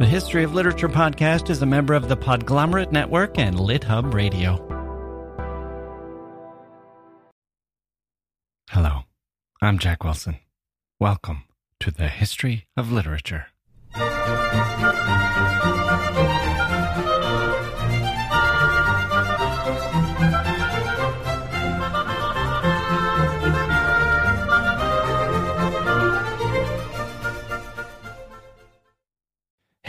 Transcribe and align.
The 0.00 0.06
History 0.06 0.42
of 0.42 0.52
Literature 0.52 0.88
podcast 0.88 1.50
is 1.50 1.62
a 1.62 1.66
member 1.66 1.94
of 1.94 2.08
the 2.08 2.16
Podglomerate 2.16 2.90
Network 2.90 3.38
and 3.38 3.54
LitHub 3.54 4.12
Radio. 4.12 4.56
Hello, 8.70 9.04
I'm 9.62 9.78
Jacke 9.78 10.02
Wilson. 10.02 10.38
Welcome 10.98 11.44
to 11.78 11.92
the 11.92 12.08
History 12.08 12.66
of 12.76 12.90
Literature. 12.90 13.46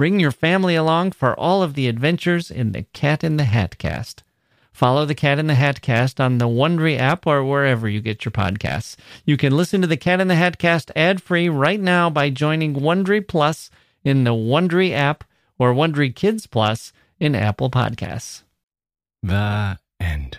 Bring 0.00 0.18
your 0.18 0.32
family 0.32 0.76
along 0.76 1.12
for 1.12 1.38
all 1.38 1.62
of 1.62 1.74
the 1.74 1.86
adventures 1.86 2.50
in 2.50 2.72
the 2.72 2.84
Cat 2.94 3.22
in 3.22 3.36
the 3.36 3.44
Hat 3.44 3.76
cast. 3.76 4.22
Follow 4.72 5.04
the 5.04 5.14
Cat 5.14 5.38
in 5.38 5.46
the 5.46 5.54
Hat 5.54 5.82
cast 5.82 6.18
on 6.18 6.38
the 6.38 6.48
Wondery 6.48 6.98
app 6.98 7.26
or 7.26 7.44
wherever 7.44 7.86
you 7.86 8.00
get 8.00 8.24
your 8.24 8.32
podcasts. 8.32 8.96
You 9.26 9.36
can 9.36 9.54
listen 9.54 9.82
to 9.82 9.86
the 9.86 9.98
Cat 9.98 10.18
in 10.18 10.28
the 10.28 10.36
Hat 10.36 10.56
cast 10.56 10.90
ad-free 10.96 11.50
right 11.50 11.78
now 11.78 12.08
by 12.08 12.30
joining 12.30 12.76
Wondery 12.76 13.28
Plus 13.28 13.68
in 14.02 14.24
the 14.24 14.30
Wondery 14.30 14.92
app 14.92 15.22
or 15.58 15.74
Wondery 15.74 16.16
Kids 16.16 16.46
Plus 16.46 16.94
in 17.18 17.34
Apple 17.34 17.68
Podcasts. 17.70 18.44
The 19.22 19.78
end. 20.00 20.38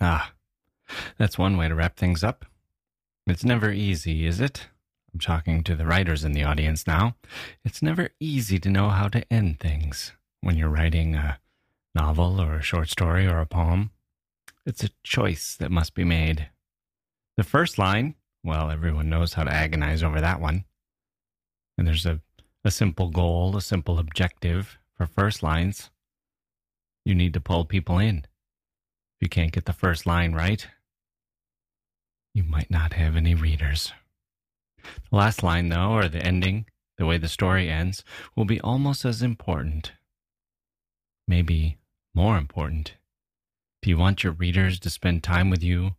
Ah, 0.00 0.32
that's 1.18 1.36
one 1.36 1.58
way 1.58 1.68
to 1.68 1.74
wrap 1.74 1.98
things 1.98 2.24
up. 2.24 2.46
It's 3.26 3.44
never 3.44 3.70
easy, 3.70 4.24
is 4.24 4.40
it? 4.40 4.68
I'm 5.14 5.20
talking 5.20 5.62
to 5.62 5.76
the 5.76 5.86
writers 5.86 6.24
in 6.24 6.32
the 6.32 6.42
audience 6.42 6.88
now. 6.88 7.14
It's 7.64 7.80
never 7.80 8.10
easy 8.18 8.58
to 8.58 8.68
know 8.68 8.88
how 8.88 9.06
to 9.08 9.32
end 9.32 9.60
things 9.60 10.10
when 10.40 10.56
you're 10.56 10.68
writing 10.68 11.14
a 11.14 11.38
novel 11.94 12.40
or 12.40 12.54
a 12.54 12.62
short 12.62 12.88
story 12.88 13.24
or 13.24 13.38
a 13.38 13.46
poem. 13.46 13.92
It's 14.66 14.82
a 14.82 14.90
choice 15.04 15.54
that 15.54 15.70
must 15.70 15.94
be 15.94 16.02
made. 16.02 16.48
The 17.36 17.44
first 17.44 17.78
line, 17.78 18.16
well, 18.42 18.72
everyone 18.72 19.08
knows 19.08 19.34
how 19.34 19.44
to 19.44 19.52
agonize 19.52 20.02
over 20.02 20.20
that 20.20 20.40
one. 20.40 20.64
And 21.78 21.86
there's 21.86 22.06
a, 22.06 22.20
a 22.64 22.72
simple 22.72 23.10
goal, 23.10 23.56
a 23.56 23.62
simple 23.62 24.00
objective 24.00 24.78
for 24.96 25.06
first 25.06 25.44
lines. 25.44 25.90
You 27.04 27.14
need 27.14 27.34
to 27.34 27.40
pull 27.40 27.66
people 27.66 27.98
in. 27.98 28.18
If 28.18 29.22
you 29.22 29.28
can't 29.28 29.52
get 29.52 29.66
the 29.66 29.72
first 29.72 30.06
line 30.06 30.32
right, 30.32 30.66
you 32.34 32.42
might 32.42 32.70
not 32.70 32.94
have 32.94 33.14
any 33.14 33.36
readers. 33.36 33.92
The 35.10 35.16
last 35.16 35.42
line, 35.42 35.68
though, 35.68 35.92
or 35.92 36.08
the 36.08 36.24
ending, 36.24 36.66
the 36.98 37.06
way 37.06 37.18
the 37.18 37.28
story 37.28 37.68
ends, 37.68 38.04
will 38.36 38.44
be 38.44 38.60
almost 38.60 39.04
as 39.04 39.22
important. 39.22 39.92
Maybe 41.26 41.78
more 42.14 42.36
important. 42.36 42.94
If 43.82 43.88
you 43.88 43.98
want 43.98 44.24
your 44.24 44.32
readers 44.32 44.78
to 44.80 44.90
spend 44.90 45.22
time 45.22 45.50
with 45.50 45.62
you, 45.62 45.96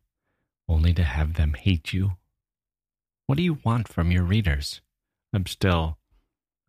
only 0.68 0.94
to 0.94 1.04
have 1.04 1.36
them 1.36 1.54
hate 1.54 1.94
you. 1.94 2.14
What 3.28 3.38
do 3.38 3.44
you 3.44 3.60
want 3.64 3.88
from 3.88 4.12
your 4.12 4.24
readers? 4.24 4.82
I'm 5.34 5.46
still 5.46 5.98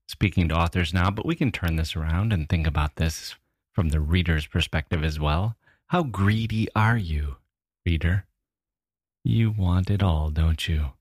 speaking 0.08 0.48
to 0.48 0.54
authors 0.56 0.92
now, 0.92 1.10
but 1.10 1.26
we 1.26 1.34
can 1.34 1.52
turn 1.52 1.76
this 1.76 1.96
around 1.96 2.32
and 2.32 2.48
think 2.48 2.66
about 2.66 2.96
this 2.96 3.36
from 3.72 3.90
the 3.90 4.00
reader's 4.00 4.46
perspective 4.46 5.04
as 5.04 5.20
well. 5.20 5.56
How 5.86 6.02
greedy 6.02 6.68
are 6.74 6.96
you, 6.96 7.36
reader? 7.84 8.26
You 9.22 9.50
want 9.50 9.90
it 9.90 10.02
all, 10.02 10.30
don't 10.30 10.66
you? 10.66 10.92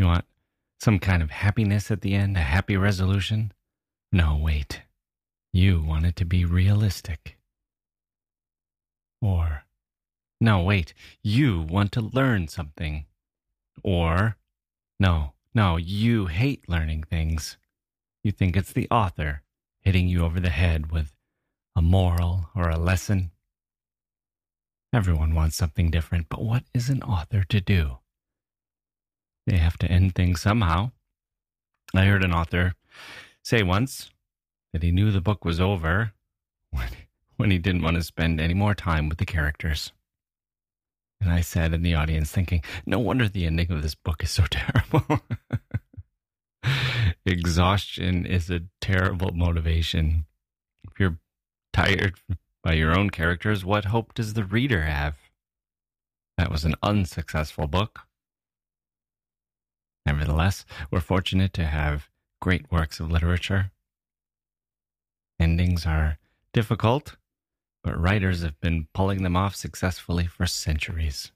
You 0.00 0.06
want 0.06 0.24
some 0.80 0.98
kind 0.98 1.22
of 1.22 1.30
happiness 1.30 1.90
at 1.90 2.00
the 2.00 2.14
end, 2.14 2.34
a 2.34 2.40
happy 2.40 2.74
resolution? 2.74 3.52
No, 4.10 4.34
wait. 4.34 4.80
You 5.52 5.82
want 5.82 6.06
it 6.06 6.16
to 6.16 6.24
be 6.24 6.46
realistic. 6.46 7.36
Or, 9.20 9.64
no, 10.40 10.62
wait. 10.62 10.94
You 11.22 11.60
want 11.60 11.92
to 11.92 12.00
learn 12.00 12.48
something. 12.48 13.04
Or, 13.84 14.38
no, 14.98 15.34
no, 15.54 15.76
you 15.76 16.28
hate 16.28 16.66
learning 16.66 17.02
things. 17.02 17.58
You 18.24 18.32
think 18.32 18.56
it's 18.56 18.72
the 18.72 18.88
author 18.90 19.42
hitting 19.82 20.08
you 20.08 20.24
over 20.24 20.40
the 20.40 20.48
head 20.48 20.90
with 20.90 21.14
a 21.76 21.82
moral 21.82 22.48
or 22.56 22.70
a 22.70 22.78
lesson. 22.78 23.32
Everyone 24.94 25.34
wants 25.34 25.56
something 25.56 25.90
different, 25.90 26.30
but 26.30 26.40
what 26.40 26.64
is 26.72 26.88
an 26.88 27.02
author 27.02 27.44
to 27.50 27.60
do? 27.60 27.98
They 29.46 29.56
have 29.56 29.78
to 29.78 29.90
end 29.90 30.14
things 30.14 30.40
somehow. 30.40 30.92
I 31.94 32.04
heard 32.04 32.24
an 32.24 32.34
author 32.34 32.74
say 33.42 33.62
once 33.62 34.10
that 34.72 34.82
he 34.82 34.92
knew 34.92 35.10
the 35.10 35.20
book 35.20 35.44
was 35.44 35.60
over 35.60 36.12
when, 36.70 36.88
when 37.36 37.50
he 37.50 37.58
didn't 37.58 37.82
want 37.82 37.96
to 37.96 38.02
spend 38.02 38.40
any 38.40 38.54
more 38.54 38.74
time 38.74 39.08
with 39.08 39.18
the 39.18 39.26
characters. 39.26 39.92
And 41.20 41.30
I 41.30 41.40
sat 41.40 41.74
in 41.74 41.82
the 41.82 41.94
audience 41.94 42.30
thinking, 42.30 42.62
no 42.86 42.98
wonder 42.98 43.28
the 43.28 43.46
ending 43.46 43.70
of 43.70 43.82
this 43.82 43.94
book 43.94 44.22
is 44.22 44.30
so 44.30 44.44
terrible. 44.50 45.20
Exhaustion 47.26 48.24
is 48.24 48.48
a 48.50 48.62
terrible 48.80 49.32
motivation. 49.32 50.26
If 50.84 50.98
you're 50.98 51.18
tired 51.72 52.14
by 52.62 52.74
your 52.74 52.96
own 52.96 53.10
characters, 53.10 53.64
what 53.64 53.86
hope 53.86 54.14
does 54.14 54.34
the 54.34 54.44
reader 54.44 54.82
have? 54.82 55.16
That 56.38 56.50
was 56.50 56.64
an 56.64 56.74
unsuccessful 56.82 57.66
book. 57.66 58.00
Nevertheless, 60.06 60.64
we're 60.90 61.00
fortunate 61.00 61.52
to 61.54 61.66
have 61.66 62.08
great 62.40 62.70
works 62.70 63.00
of 63.00 63.10
literature. 63.10 63.70
Endings 65.38 65.86
are 65.86 66.18
difficult, 66.52 67.16
but 67.82 68.00
writers 68.00 68.42
have 68.42 68.58
been 68.60 68.88
pulling 68.94 69.22
them 69.22 69.36
off 69.36 69.54
successfully 69.54 70.26
for 70.26 70.46
centuries. 70.46 71.32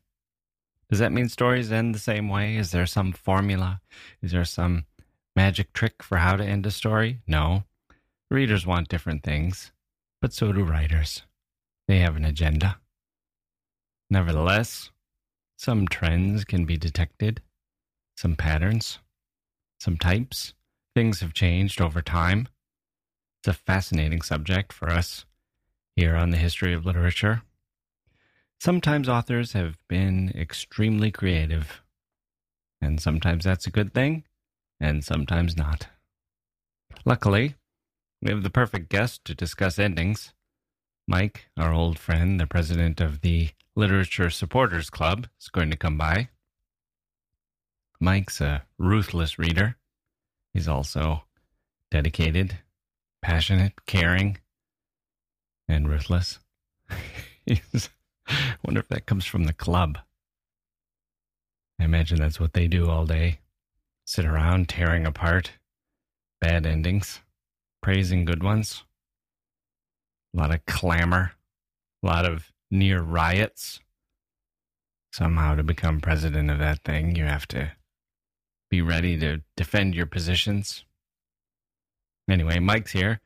Does 0.91 0.99
that 0.99 1.13
mean 1.13 1.29
stories 1.29 1.73
end 1.73 1.95
the 1.95 1.99
same 1.99 2.29
way? 2.29 2.57
Is 2.57 2.71
there 2.71 2.87
some 2.87 3.13
formula? 3.13 3.81
Is 4.23 4.33
there 4.33 4.45
some 4.45 4.85
magic 5.35 5.73
trick 5.73 6.03
for 6.03 6.19
how 6.19 6.37
to 6.37 6.45
end 6.45 6.67
a 6.67 6.71
story? 6.71 7.21
No. 7.27 7.65
Readers 8.31 8.67
want 8.67 8.89
different 8.89 9.23
things, 9.23 9.73
but 10.21 10.33
so 10.33 10.53
do 10.53 10.63
writers. 10.63 11.23
They 11.89 11.99
have 11.99 12.17
an 12.17 12.25
agenda. 12.25 12.79
Nevertheless, 14.11 14.91
some 15.57 15.89
trends 15.89 16.45
can 16.45 16.65
be 16.65 16.77
detected 16.77 17.41
some 18.17 18.37
patterns, 18.37 18.99
some 19.81 19.97
types. 19.97 20.55
Things 20.95 21.21
have 21.21 21.35
changed 21.35 21.81
over 21.81 22.01
time. 22.01 22.49
It's 23.41 23.49
a 23.49 23.53
fascinating 23.53 24.23
subject 24.23 24.73
for 24.73 24.91
us 24.91 25.25
here 25.97 26.17
on 26.17 26.31
the 26.31 26.37
history 26.37 26.73
of 26.73 26.87
literature. 26.87 27.43
Sometimes 28.61 29.09
authors 29.09 29.53
have 29.53 29.77
been 29.89 30.33
extremely 30.35 31.11
creative, 31.11 31.83
and 32.81 33.01
sometimes 33.01 33.45
that's 33.45 33.67
a 33.67 33.71
good 33.71 33.93
thing, 33.93 34.25
and 34.81 35.05
sometimes 35.05 35.57
not. 35.57 35.89
Luckily, 37.05 37.57
we 38.23 38.31
have 38.31 38.43
the 38.43 38.51
perfect 38.51 38.89
guest 38.89 39.25
to 39.27 39.35
discuss 39.35 39.79
endings. 39.79 40.33
Mike, 41.07 41.51
our 41.59 41.75
old 41.75 41.99
friend, 41.99 42.41
the 42.41 42.47
president 42.47 43.01
of 43.01 43.21
the 43.21 43.51
Literature 43.77 44.31
Supporters 44.31 44.89
Club, 44.89 45.27
is 45.39 45.49
going 45.49 45.71
to 45.71 45.77
come 45.77 45.99
by. 45.99 46.31
Mike's 48.05 48.43
a 48.43 48.65
ruthless 48.79 49.39
reader. 49.39 49.77
He's 50.53 50.69
also 50.69 51.25
dedicated, 51.91 52.59
passionate, 53.23 53.73
caring, 53.87 54.37
and 55.67 55.89
ruthless. 55.89 56.39
Jeez. 57.49 57.89
Wonder 58.63 58.81
if 58.81 58.89
that 58.89 59.07
comes 59.07 59.25
from 59.25 59.45
the 59.45 59.55
club. 59.55 59.97
I 61.81 61.85
imagine 61.85 62.19
that's 62.19 62.39
what 62.39 62.53
they 62.53 62.69
do 62.69 62.91
all 62.91 63.07
day. 63.07 63.39
Sit 64.07 64.27
around 64.27 64.69
tearing 64.69 65.07
apart 65.07 65.53
bad 66.43 66.67
endings, 66.67 67.21
praising 67.83 68.27
good 68.27 68.43
ones. 68.43 68.85
A 70.35 70.41
lot 70.41 70.55
of 70.55 70.67
clamor, 70.67 71.33
a 72.03 72.07
lot 72.07 72.27
of 72.27 72.53
near 72.71 73.01
riots. 73.01 73.81
Somehow, 75.11 75.55
to 75.55 75.63
become 75.63 76.03
president 76.03 76.51
of 76.51 76.59
that 76.59 76.85
thing, 76.85 77.17
you 77.17 77.25
have 77.25 77.47
to 77.49 77.73
be 78.75 78.83
ready 78.83 79.17
to 79.17 79.41
defend 79.57 79.95
your 79.95 80.05
positions. 80.05 80.85
Anyway, 82.29 82.59
Mike's 82.59 82.91
here. 82.91 83.21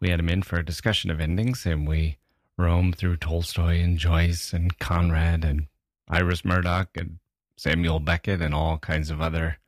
We 0.00 0.10
had 0.10 0.20
him 0.20 0.28
in 0.28 0.42
for 0.42 0.60
a 0.60 0.64
discussion 0.64 1.10
of 1.10 1.20
endings, 1.20 1.66
and 1.66 1.88
we 1.88 2.18
roam 2.56 2.92
through 2.92 3.16
Tolstoy 3.16 3.80
and 3.80 3.98
Joyce 3.98 4.52
and 4.52 4.78
Conrad 4.78 5.44
and 5.44 5.66
Iris 6.08 6.44
Murdoch 6.44 6.90
and 6.94 7.18
Samuel 7.56 7.98
Beckett 7.98 8.40
and 8.40 8.54
all 8.54 8.78
kinds 8.78 9.10
of 9.10 9.20
other 9.20 9.58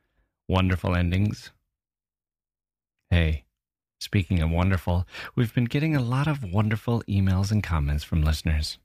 wonderful 0.47 0.95
endings. 0.95 1.51
Hey, 3.09 3.43
speaking 3.99 4.41
of 4.41 4.49
wonderful, 4.49 5.05
we've 5.35 5.53
been 5.53 5.65
getting 5.65 5.97
a 5.97 6.01
lot 6.01 6.27
of 6.27 6.45
wonderful 6.45 7.03
emails 7.09 7.51
and 7.51 7.61
comments 7.61 8.05
from 8.05 8.23
listeners. 8.23 8.77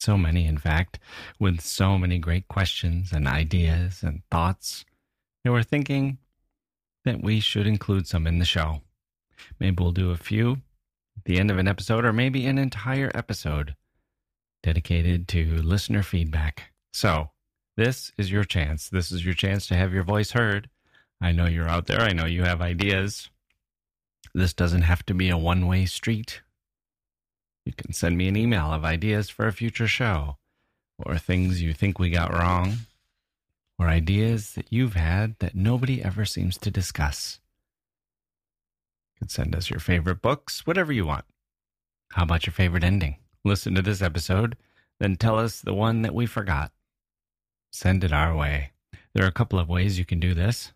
So 0.00 0.18
many, 0.18 0.44
in 0.44 0.58
fact, 0.58 0.98
with 1.40 1.62
so 1.62 1.96
many 1.96 2.18
great 2.18 2.46
questions 2.46 3.10
and 3.10 3.26
ideas 3.26 4.02
and 4.02 4.20
thoughts. 4.30 4.84
And 5.46 5.52
we're 5.52 5.62
thinking 5.62 6.18
that 7.04 7.22
we 7.22 7.38
should 7.38 7.68
include 7.68 8.08
some 8.08 8.26
in 8.26 8.40
the 8.40 8.44
show. 8.44 8.80
Maybe 9.60 9.80
we'll 9.80 9.92
do 9.92 10.10
a 10.10 10.16
few 10.16 10.54
at 11.16 11.24
the 11.24 11.38
end 11.38 11.52
of 11.52 11.58
an 11.58 11.68
episode, 11.68 12.04
or 12.04 12.12
maybe 12.12 12.46
an 12.46 12.58
entire 12.58 13.12
episode 13.14 13.76
dedicated 14.64 15.28
to 15.28 15.62
listener 15.62 16.02
feedback. 16.02 16.72
So, 16.92 17.30
this 17.76 18.10
is 18.18 18.32
your 18.32 18.42
chance. 18.42 18.88
This 18.88 19.12
is 19.12 19.24
your 19.24 19.34
chance 19.34 19.68
to 19.68 19.76
have 19.76 19.94
your 19.94 20.02
voice 20.02 20.32
heard 20.32 20.68
I 21.20 21.30
know 21.30 21.46
you're 21.46 21.68
out 21.68 21.86
there. 21.86 22.00
I 22.00 22.12
know 22.12 22.26
you 22.26 22.42
have 22.42 22.60
ideas. 22.60 23.30
This 24.34 24.52
doesn't 24.52 24.82
have 24.82 25.06
to 25.06 25.14
be 25.14 25.28
a 25.28 25.38
one 25.38 25.68
way 25.68 25.86
street. 25.86 26.42
You 27.64 27.72
can 27.72 27.92
send 27.92 28.18
me 28.18 28.26
an 28.26 28.36
email 28.36 28.72
of 28.72 28.84
ideas 28.84 29.30
for 29.30 29.46
a 29.46 29.52
future 29.52 29.86
show, 29.86 30.38
or 30.98 31.18
things 31.18 31.62
you 31.62 31.72
think 31.72 32.00
we 32.00 32.10
got 32.10 32.32
wrong, 32.32 32.78
or 33.78 33.88
ideas 33.88 34.52
that 34.54 34.66
you've 34.70 34.94
had 34.94 35.38
that 35.38 35.54
nobody 35.54 36.02
ever 36.02 36.24
seems 36.24 36.56
to 36.58 36.70
discuss. 36.70 37.40
You 39.14 39.20
can 39.20 39.28
send 39.28 39.54
us 39.54 39.70
your 39.70 39.80
favorite 39.80 40.22
books, 40.22 40.66
whatever 40.66 40.92
you 40.92 41.06
want. 41.06 41.24
How 42.12 42.22
about 42.22 42.46
your 42.46 42.52
favorite 42.52 42.84
ending? 42.84 43.16
Listen 43.44 43.74
to 43.74 43.82
this 43.82 44.02
episode, 44.02 44.56
then 44.98 45.16
tell 45.16 45.38
us 45.38 45.60
the 45.60 45.74
one 45.74 46.02
that 46.02 46.14
we 46.14 46.26
forgot. 46.26 46.72
Send 47.72 48.04
it 48.04 48.12
our 48.12 48.34
way. 48.34 48.72
There 49.14 49.24
are 49.24 49.28
a 49.28 49.32
couple 49.32 49.58
of 49.58 49.68
ways 49.68 49.98
you 49.98 50.04
can 50.04 50.20
do 50.20 50.34
this. 50.34 50.72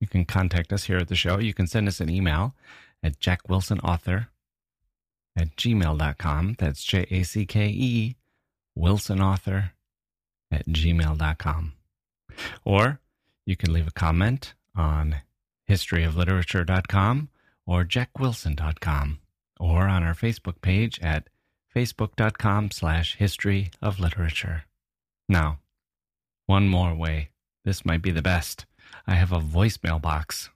You 0.00 0.06
can 0.08 0.24
contact 0.24 0.72
us 0.72 0.84
here 0.84 0.98
at 0.98 1.08
the 1.08 1.14
show. 1.14 1.38
You 1.38 1.54
can 1.54 1.66
send 1.66 1.86
us 1.86 2.00
an 2.00 2.10
email 2.10 2.54
at 3.02 3.20
jackewilsonauthor 3.20 4.26
at 5.36 5.56
gmail.com. 5.56 6.56
That's 6.58 6.82
J 6.82 7.06
A 7.10 7.22
C 7.22 7.46
K 7.46 7.68
E 7.68 8.16
wilsonauthor 8.76 9.70
at 10.50 10.66
gmail.com. 10.66 11.72
Or 12.64 13.00
you 13.46 13.56
can 13.56 13.72
leave 13.72 13.88
a 13.88 13.92
comment 13.92 14.54
on 14.74 15.16
historyofliterature.com 15.68 17.28
or 17.66 17.84
jackewilson.com 17.84 19.18
or 19.60 19.88
on 19.88 20.02
our 20.02 20.14
Facebook 20.14 20.60
page 20.60 20.98
at 21.00 21.28
facebook.com 21.74 22.70
slash 22.70 23.16
history 23.16 23.70
of 23.80 23.98
literature. 23.98 24.64
Now, 25.28 25.58
one 26.46 26.68
more 26.68 26.94
way. 26.94 27.30
This 27.64 27.84
might 27.84 28.02
be 28.02 28.10
the 28.10 28.22
best. 28.22 28.66
I 29.06 29.14
have 29.14 29.32
a 29.32 29.40
voicemail 29.40 30.00
box. 30.00 30.50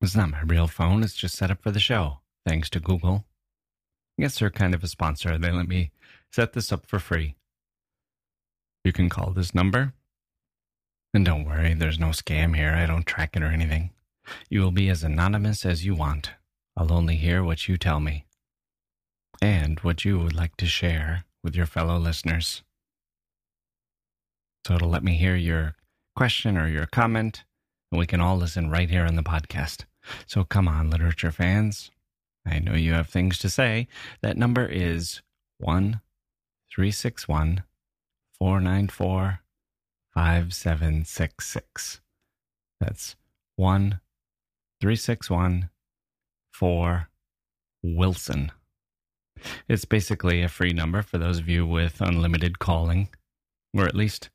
It's 0.00 0.16
not 0.16 0.30
my 0.30 0.42
real 0.42 0.66
phone, 0.66 1.02
it's 1.02 1.14
just 1.14 1.36
set 1.36 1.50
up 1.50 1.62
for 1.62 1.70
the 1.70 1.80
show, 1.80 2.18
thanks 2.46 2.70
to 2.70 2.80
Google. 2.80 3.24
I 4.18 4.22
guess 4.22 4.38
they're 4.38 4.50
kind 4.50 4.74
of 4.74 4.84
a 4.84 4.88
sponsor. 4.88 5.38
They 5.38 5.50
let 5.50 5.68
me 5.68 5.90
set 6.30 6.52
this 6.52 6.72
up 6.72 6.86
for 6.86 6.98
free. 6.98 7.36
You 8.84 8.92
can 8.92 9.08
call 9.08 9.30
this 9.30 9.54
number. 9.54 9.92
And 11.14 11.24
don't 11.24 11.44
worry, 11.44 11.74
there's 11.74 11.98
no 11.98 12.08
scam 12.08 12.54
here. 12.54 12.72
I 12.74 12.86
don't 12.86 13.06
track 13.06 13.34
it 13.34 13.42
or 13.42 13.46
anything. 13.46 13.90
You 14.50 14.60
will 14.60 14.72
be 14.72 14.88
as 14.88 15.02
anonymous 15.02 15.64
as 15.64 15.84
you 15.84 15.94
want. 15.94 16.32
I'll 16.76 16.92
only 16.92 17.16
hear 17.16 17.42
what 17.42 17.66
you 17.66 17.76
tell 17.76 17.98
me 17.98 18.26
and 19.40 19.80
what 19.80 20.04
you 20.04 20.18
would 20.18 20.34
like 20.34 20.56
to 20.58 20.66
share 20.66 21.24
with 21.42 21.56
your 21.56 21.66
fellow 21.66 21.98
listeners. 21.98 22.62
So 24.66 24.74
it'll 24.74 24.90
let 24.90 25.02
me 25.02 25.16
hear 25.16 25.34
your 25.34 25.76
question 26.14 26.58
or 26.58 26.68
your 26.68 26.86
comment, 26.86 27.44
and 27.90 27.98
we 27.98 28.06
can 28.06 28.20
all 28.20 28.36
listen 28.36 28.70
right 28.70 28.90
here 28.90 29.06
on 29.06 29.16
the 29.16 29.22
podcast. 29.22 29.84
So 30.26 30.44
come 30.44 30.68
on, 30.68 30.90
literature 30.90 31.32
fans. 31.32 31.90
I 32.46 32.58
know 32.58 32.74
you 32.74 32.92
have 32.92 33.08
things 33.08 33.38
to 33.38 33.50
say. 33.50 33.88
That 34.20 34.36
number 34.36 34.66
is 34.66 35.22
1 35.58 36.00
361 36.70 37.62
494 38.38 39.40
5766. 40.18 42.00
That's 42.80 43.14
1 43.54 44.00
361 44.80 45.70
4 46.52 47.08
Wilson. 47.84 48.50
It's 49.68 49.84
basically 49.84 50.42
a 50.42 50.48
free 50.48 50.72
number 50.72 51.02
for 51.02 51.18
those 51.18 51.38
of 51.38 51.48
you 51.48 51.64
with 51.64 52.00
unlimited 52.00 52.58
calling, 52.58 53.10
or 53.72 53.84
at 53.84 53.94
least 53.94 54.30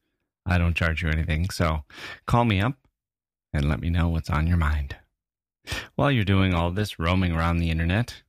I 0.46 0.58
don't 0.58 0.74
charge 0.74 1.04
you 1.04 1.10
anything, 1.10 1.50
so 1.50 1.84
call 2.28 2.46
me 2.46 2.62
up 2.62 2.78
and 3.52 3.68
let 3.68 3.82
me 3.82 3.90
know 3.90 4.08
what's 4.08 4.30
on 4.30 4.48
your 4.48 4.56
mind. 4.56 4.96
While 5.96 6.12
you're 6.12 6.24
doing 6.24 6.54
all 6.54 6.72
this 6.72 6.98
roaming 6.98 7.34
around 7.34 7.58
the 7.58 7.70
internet, 7.70 8.24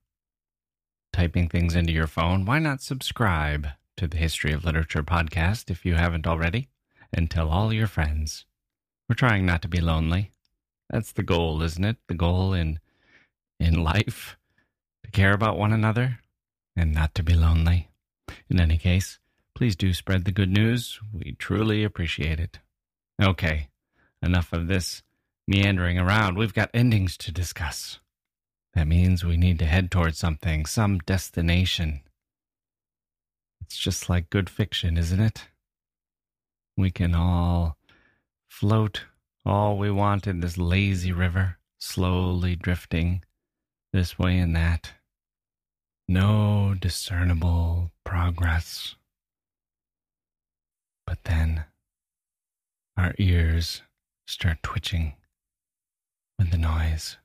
typing 1.12 1.48
things 1.48 1.76
into 1.76 1.92
your 1.92 2.08
phone, 2.08 2.46
why 2.46 2.58
not 2.58 2.82
subscribe 2.82 3.68
to 3.96 4.08
the 4.08 4.16
History 4.16 4.52
of 4.52 4.64
Literature 4.64 5.04
podcast 5.04 5.70
if 5.70 5.84
you 5.84 5.94
haven't 5.94 6.26
already 6.26 6.68
and 7.14 7.30
tell 7.30 7.48
all 7.48 7.72
your 7.72 7.86
friends. 7.86 8.44
We're 9.08 9.14
trying 9.14 9.46
not 9.46 9.62
to 9.62 9.68
be 9.68 9.80
lonely. 9.80 10.32
That's 10.90 11.12
the 11.12 11.22
goal, 11.22 11.62
isn't 11.62 11.84
it? 11.84 11.96
The 12.08 12.14
goal 12.14 12.52
in 12.52 12.80
in 13.58 13.82
life 13.82 14.36
to 15.04 15.10
care 15.10 15.32
about 15.32 15.56
one 15.56 15.72
another 15.72 16.18
and 16.76 16.92
not 16.92 17.14
to 17.14 17.22
be 17.22 17.34
lonely. 17.34 17.88
In 18.50 18.60
any 18.60 18.76
case, 18.76 19.18
Please 19.54 19.76
do 19.76 19.94
spread 19.94 20.24
the 20.24 20.32
good 20.32 20.50
news. 20.50 20.98
We 21.12 21.36
truly 21.38 21.84
appreciate 21.84 22.40
it. 22.40 22.58
Okay, 23.22 23.68
enough 24.20 24.52
of 24.52 24.66
this 24.66 25.02
meandering 25.46 25.98
around. 25.98 26.36
We've 26.36 26.54
got 26.54 26.70
endings 26.74 27.16
to 27.18 27.32
discuss. 27.32 28.00
That 28.74 28.88
means 28.88 29.24
we 29.24 29.36
need 29.36 29.60
to 29.60 29.66
head 29.66 29.92
towards 29.92 30.18
something, 30.18 30.66
some 30.66 30.98
destination. 30.98 32.00
It's 33.60 33.78
just 33.78 34.08
like 34.08 34.28
good 34.28 34.50
fiction, 34.50 34.98
isn't 34.98 35.20
it? 35.20 35.46
We 36.76 36.90
can 36.90 37.14
all 37.14 37.76
float 38.48 39.04
all 39.46 39.76
we 39.76 39.90
want 39.90 40.26
in 40.26 40.40
this 40.40 40.56
lazy 40.56 41.12
river, 41.12 41.58
slowly 41.78 42.56
drifting 42.56 43.22
this 43.92 44.18
way 44.18 44.38
and 44.38 44.56
that. 44.56 44.92
No 46.08 46.74
discernible 46.78 47.92
progress. 48.04 48.96
But 51.06 51.24
then 51.24 51.64
our 52.96 53.14
ears 53.18 53.82
start 54.26 54.62
twitching 54.62 55.14
with 56.38 56.50
the 56.50 56.58
noise. 56.58 57.18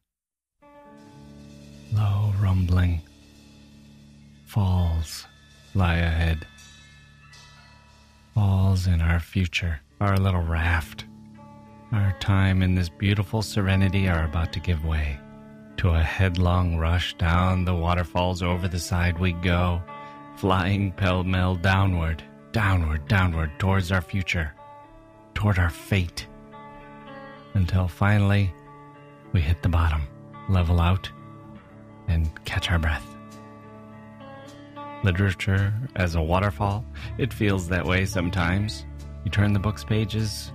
Low 1.94 2.34
rumbling. 2.40 3.02
Falls 4.46 5.26
lie 5.74 5.98
ahead. 5.98 6.46
Falls 8.70 8.86
in 8.86 9.02
our 9.02 9.20
future, 9.20 9.82
our 10.00 10.16
little 10.16 10.44
raft. 10.44 11.06
Our 11.92 12.16
time 12.20 12.62
in 12.62 12.76
this 12.76 12.88
beautiful 12.88 13.42
serenity 13.42 14.08
are 14.08 14.26
about 14.26 14.54
to 14.54 14.60
give 14.60 14.86
way. 14.86 15.20
To 15.78 15.90
a 15.90 16.04
headlong 16.04 16.78
rush 16.78 17.16
down 17.16 17.66
the 17.66 17.74
waterfalls 17.74 18.44
over 18.44 18.68
the 18.68 18.78
side 18.78 19.18
we 19.18 19.32
go, 19.34 19.82
flying 20.36 20.92
pell 20.92 21.24
mell 21.24 21.56
downward 21.56 22.22
downward, 22.52 23.08
downward 23.08 23.50
towards 23.58 23.92
our 23.92 24.02
future, 24.02 24.54
toward 25.34 25.58
our 25.58 25.72
fate, 25.72 26.28
until 27.56 27.88
finally 27.88 28.54
we 29.32 29.42
hit 29.42 29.64
the 29.64 29.70
bottom, 29.70 30.04
level 30.48 30.80
out, 30.80 31.10
and 32.08 32.30
catch 32.46 32.70
our 32.70 32.78
breath. 32.78 33.09
Literature 35.04 35.74
as 35.96 36.16
a 36.16 36.22
waterfall, 36.22 36.86
it 37.18 37.34
feels 37.34 37.68
that 37.70 37.86
way 37.86 38.06
sometimes. 38.06 38.86
You 39.24 39.32
turn 39.32 39.54
the 39.54 39.60
book's 39.60 39.84
pages, 39.84 40.52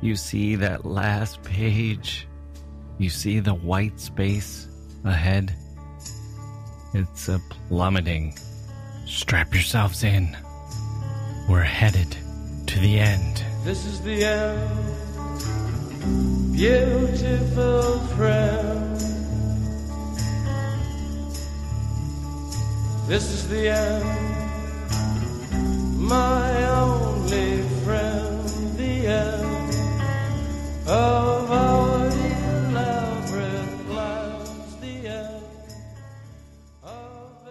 you 0.00 0.16
see 0.16 0.54
that 0.56 0.84
last 0.84 1.42
page, 1.42 2.26
you 2.98 3.10
see 3.10 3.40
the 3.40 3.54
white 3.54 4.00
space 4.00 4.68
ahead. 5.04 5.54
It's 6.94 7.28
a 7.28 7.40
plummeting, 7.68 8.34
Strap 9.06 9.52
yourselves 9.52 10.04
in. 10.04 10.36
We're 11.48 11.60
headed 11.62 12.16
to 12.66 12.78
the 12.80 12.98
end. 12.98 13.44
This 13.64 13.84
is 13.84 14.00
the 14.00 14.24
end, 14.24 14.70
beautiful 16.52 17.98
friend. 18.16 18.91
This 23.12 23.28
is 23.30 23.46
the 23.46 23.68
end, 23.68 24.04
my 25.98 26.64
only 26.64 27.60
friend, 27.84 28.48
the 28.78 29.06
end 29.06 29.74
of 30.88 31.50
our 31.50 32.06
elaborate 32.06 33.86
plans, 33.86 34.76
the 34.80 35.08
end 35.08 35.44
of 36.82 37.48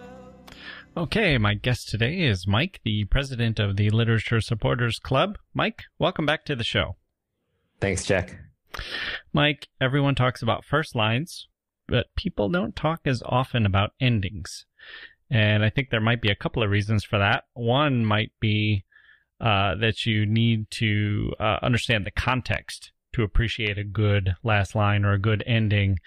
Okay, 0.96 1.38
my 1.38 1.54
guest 1.54 1.88
today 1.88 2.22
is 2.22 2.44
Mike, 2.48 2.80
the 2.84 3.04
president 3.04 3.60
of 3.60 3.76
the 3.76 3.90
Literature 3.90 4.40
Supporters 4.40 4.98
Club. 4.98 5.38
Mike, 5.54 5.84
welcome 5.96 6.26
back 6.26 6.44
to 6.46 6.56
the 6.56 6.64
show. 6.64 6.96
Thanks, 7.80 8.04
Jacke. 8.04 8.36
Mike, 9.32 9.68
everyone 9.80 10.16
talks 10.16 10.42
about 10.42 10.64
first 10.64 10.96
lines, 10.96 11.46
but 11.86 12.06
people 12.16 12.48
don't 12.48 12.74
talk 12.74 13.02
as 13.04 13.22
often 13.24 13.64
about 13.64 13.92
endings. 14.00 14.66
And 15.32 15.64
I 15.64 15.70
think 15.70 15.88
there 15.88 16.00
might 16.00 16.20
be 16.20 16.30
a 16.30 16.36
couple 16.36 16.62
of 16.62 16.68
reasons 16.68 17.04
for 17.04 17.18
that. 17.18 17.44
One 17.54 18.04
might 18.04 18.32
be 18.38 18.84
uh, 19.40 19.74
that 19.76 20.04
you 20.04 20.26
need 20.26 20.70
to 20.72 21.32
uh, 21.40 21.58
understand 21.62 22.04
the 22.04 22.10
context 22.10 22.92
to 23.14 23.22
appreciate 23.22 23.78
a 23.78 23.84
good 23.84 24.34
last 24.42 24.74
line 24.74 25.06
or 25.06 25.12
a 25.12 25.18
good 25.18 25.42
ending. 25.46 25.98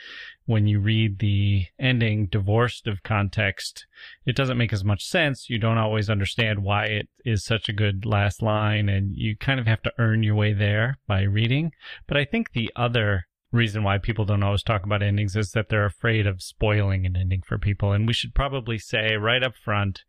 When 0.46 0.68
you 0.68 0.80
read 0.80 1.18
the 1.18 1.66
ending 1.80 2.28
divorced 2.28 2.86
of 2.86 3.02
context, 3.02 3.88
it 4.28 4.36
doesn't 4.36 4.60
make 4.60 4.72
as 4.72 4.84
much 4.84 5.04
sense. 5.04 5.50
You 5.50 5.58
don't 5.58 5.80
always 5.80 6.08
understand 6.08 6.64
why 6.64 6.86
it 6.86 7.10
is 7.26 7.44
such 7.44 7.68
a 7.68 7.74
good 7.74 8.06
last 8.06 8.44
line, 8.44 8.90
and 8.90 9.16
you 9.16 9.36
kind 9.36 9.60
of 9.60 9.66
have 9.66 9.82
to 9.84 9.94
earn 9.98 10.22
your 10.22 10.36
way 10.36 10.54
there 10.54 11.00
by 11.08 11.24
reading. 11.24 11.72
But 12.08 12.18
I 12.18 12.26
think 12.26 12.52
the 12.52 12.72
other 12.76 13.26
reason 13.56 13.84
why 13.84 13.98
people 13.98 14.26
don't 14.26 14.44
always 14.44 14.64
talk 14.64 14.84
about 14.84 15.02
endings 15.02 15.36
is 15.36 15.52
that 15.52 15.70
they're 15.70 15.86
afraid 15.86 16.28
of 16.28 16.42
spoiling 16.42 17.06
an 17.06 17.16
ending 17.16 17.42
for 17.46 17.58
people. 17.58 17.92
And 17.92 18.06
we 18.08 18.14
should 18.14 18.36
probably 18.36 18.78
say 18.78 19.16
right 19.16 19.44
up 19.44 19.56
front 19.56 20.04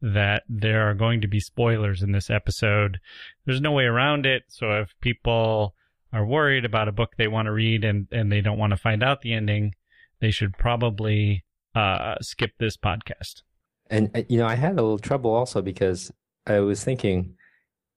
that 0.00 0.42
there 0.48 0.88
are 0.88 0.94
going 0.94 1.20
to 1.20 1.28
be 1.28 1.40
spoilers 1.40 2.02
in 2.02 2.12
this 2.12 2.30
episode. 2.30 2.98
There's 3.46 3.60
no 3.60 3.72
way 3.72 3.84
around 3.84 4.26
it. 4.26 4.42
So 4.48 4.72
if 4.72 4.94
people 5.00 5.74
are 6.12 6.26
worried 6.26 6.64
about 6.64 6.88
a 6.88 6.92
book 6.92 7.12
they 7.16 7.28
want 7.28 7.46
to 7.46 7.52
read 7.52 7.84
and, 7.84 8.06
and 8.12 8.30
they 8.30 8.40
don't 8.40 8.58
want 8.58 8.72
to 8.72 8.76
find 8.76 9.02
out 9.02 9.22
the 9.22 9.32
ending, 9.32 9.74
they 10.20 10.30
should 10.30 10.56
probably 10.58 11.44
uh, 11.74 12.16
skip 12.20 12.52
this 12.58 12.76
podcast. 12.76 13.42
And, 13.90 14.10
uh, 14.14 14.22
you 14.28 14.38
know, 14.38 14.46
I 14.46 14.54
had 14.54 14.72
a 14.72 14.82
little 14.82 14.98
trouble 14.98 15.32
also 15.32 15.60
because 15.62 16.12
I 16.46 16.60
was 16.60 16.84
thinking 16.84 17.34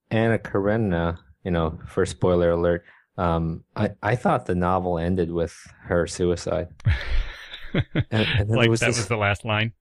Anna 0.10 0.40
Karenina, 0.40 1.20
you 1.44 1.52
know, 1.52 1.80
for 1.88 2.06
spoiler 2.06 2.52
alert, 2.52 2.84
um, 3.18 3.64
I, 3.76 3.92
I 4.04 4.16
thought 4.16 4.46
the 4.46 4.56
novel 4.56 5.00
ended 5.00 5.32
with 5.32 5.56
her 5.84 6.06
suicide. 6.08 6.68
and, 7.74 8.28
and 8.38 8.50
like 8.50 8.70
was 8.70 8.80
that 8.82 8.88
this, 8.88 8.98
was 8.98 9.08
the 9.08 9.18
last 9.18 9.44
line. 9.44 9.74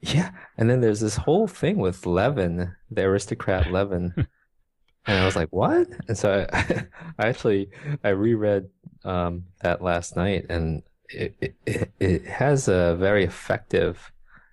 Yeah, 0.00 0.30
and 0.58 0.68
then 0.70 0.80
there's 0.80 1.00
this 1.00 1.16
whole 1.16 1.46
thing 1.46 1.78
with 1.78 2.06
Levin, 2.06 2.74
the 2.90 3.02
aristocrat 3.02 3.70
Levin, 3.70 4.12
and 5.06 5.18
I 5.18 5.24
was 5.24 5.36
like, 5.36 5.48
"What?" 5.50 5.88
And 6.08 6.16
so 6.16 6.46
I, 6.52 6.86
I 7.18 7.28
actually 7.28 7.70
I 8.02 8.10
reread 8.10 8.68
um, 9.04 9.44
that 9.62 9.82
last 9.82 10.16
night, 10.16 10.46
and 10.48 10.82
it, 11.08 11.54
it 11.66 11.92
it 11.98 12.26
has 12.26 12.68
a 12.68 12.96
very 12.96 13.24
effective. 13.24 14.12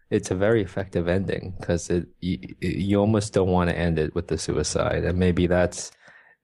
It's 0.10 0.32
a 0.32 0.36
very 0.36 0.62
effective 0.62 1.08
ending 1.08 1.54
because 1.60 1.90
it 1.90 2.08
you, 2.20 2.40
you 2.60 3.00
almost 3.00 3.34
don't 3.34 3.50
want 3.50 3.70
to 3.70 3.78
end 3.78 4.00
it 4.00 4.16
with 4.16 4.28
the 4.28 4.38
suicide, 4.38 5.04
and 5.04 5.18
maybe 5.20 5.48
that's 5.48 5.92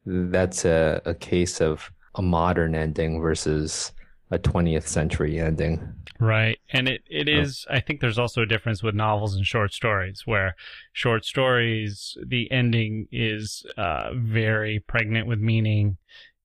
that's 0.07 0.65
a, 0.65 1.01
a 1.05 1.13
case 1.13 1.61
of 1.61 1.91
a 2.15 2.21
modern 2.21 2.75
ending 2.75 3.21
versus 3.21 3.91
a 4.31 4.39
20th 4.39 4.87
century 4.87 5.39
ending. 5.39 5.93
Right. 6.19 6.57
And 6.71 6.87
it, 6.87 7.01
it 7.09 7.29
is, 7.29 7.65
I 7.69 7.79
think 7.79 8.01
there's 8.01 8.19
also 8.19 8.41
a 8.41 8.45
difference 8.45 8.81
with 8.81 8.95
novels 8.95 9.35
and 9.35 9.45
short 9.45 9.73
stories 9.73 10.23
where 10.25 10.55
short 10.93 11.25
stories, 11.25 12.17
the 12.25 12.51
ending 12.51 13.07
is 13.11 13.65
uh, 13.77 14.09
very 14.15 14.79
pregnant 14.79 15.27
with 15.27 15.39
meaning. 15.39 15.97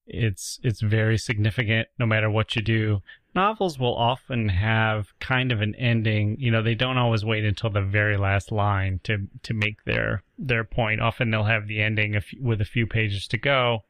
It's, 0.06 0.60
it's 0.62 0.80
very 0.80 1.16
significant 1.16 1.88
no 1.98 2.06
matter 2.06 2.30
what 2.30 2.54
you 2.54 2.62
do. 2.62 3.00
Novels 3.34 3.78
will 3.78 3.94
often 3.94 4.48
have 4.50 5.18
kind 5.18 5.52
of 5.52 5.62
an 5.62 5.74
ending. 5.76 6.36
You 6.38 6.50
know, 6.50 6.62
they 6.62 6.74
don't 6.74 6.98
always 6.98 7.24
wait 7.24 7.44
until 7.44 7.70
the 7.70 7.80
very 7.80 8.16
last 8.16 8.52
line 8.52 9.00
to, 9.04 9.26
to 9.42 9.54
make 9.54 9.84
their, 9.84 10.22
their 10.38 10.64
point. 10.64 11.00
Often 11.00 11.30
they'll 11.30 11.44
have 11.44 11.66
the 11.66 11.80
ending 11.80 12.14
if, 12.14 12.32
with 12.40 12.60
a 12.60 12.66
few 12.66 12.86
pages 12.86 13.26
to 13.28 13.38
go 13.38 13.84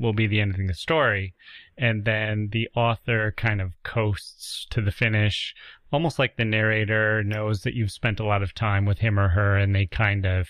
will 0.00 0.12
be 0.14 0.26
the 0.26 0.40
ending 0.40 0.62
of 0.62 0.68
the 0.68 0.74
story. 0.74 1.34
And 1.76 2.04
then 2.04 2.48
the 2.52 2.68
author 2.74 3.32
kind 3.36 3.60
of 3.60 3.74
coasts 3.84 4.66
to 4.70 4.80
the 4.80 4.90
finish, 4.90 5.54
almost 5.92 6.18
like 6.18 6.36
the 6.36 6.44
narrator 6.44 7.22
knows 7.22 7.62
that 7.62 7.74
you've 7.74 7.92
spent 7.92 8.18
a 8.18 8.24
lot 8.24 8.42
of 8.42 8.54
time 8.54 8.86
with 8.86 8.98
him 8.98 9.20
or 9.20 9.28
her 9.28 9.56
and 9.56 9.74
they 9.74 9.86
kind 9.86 10.26
of 10.26 10.48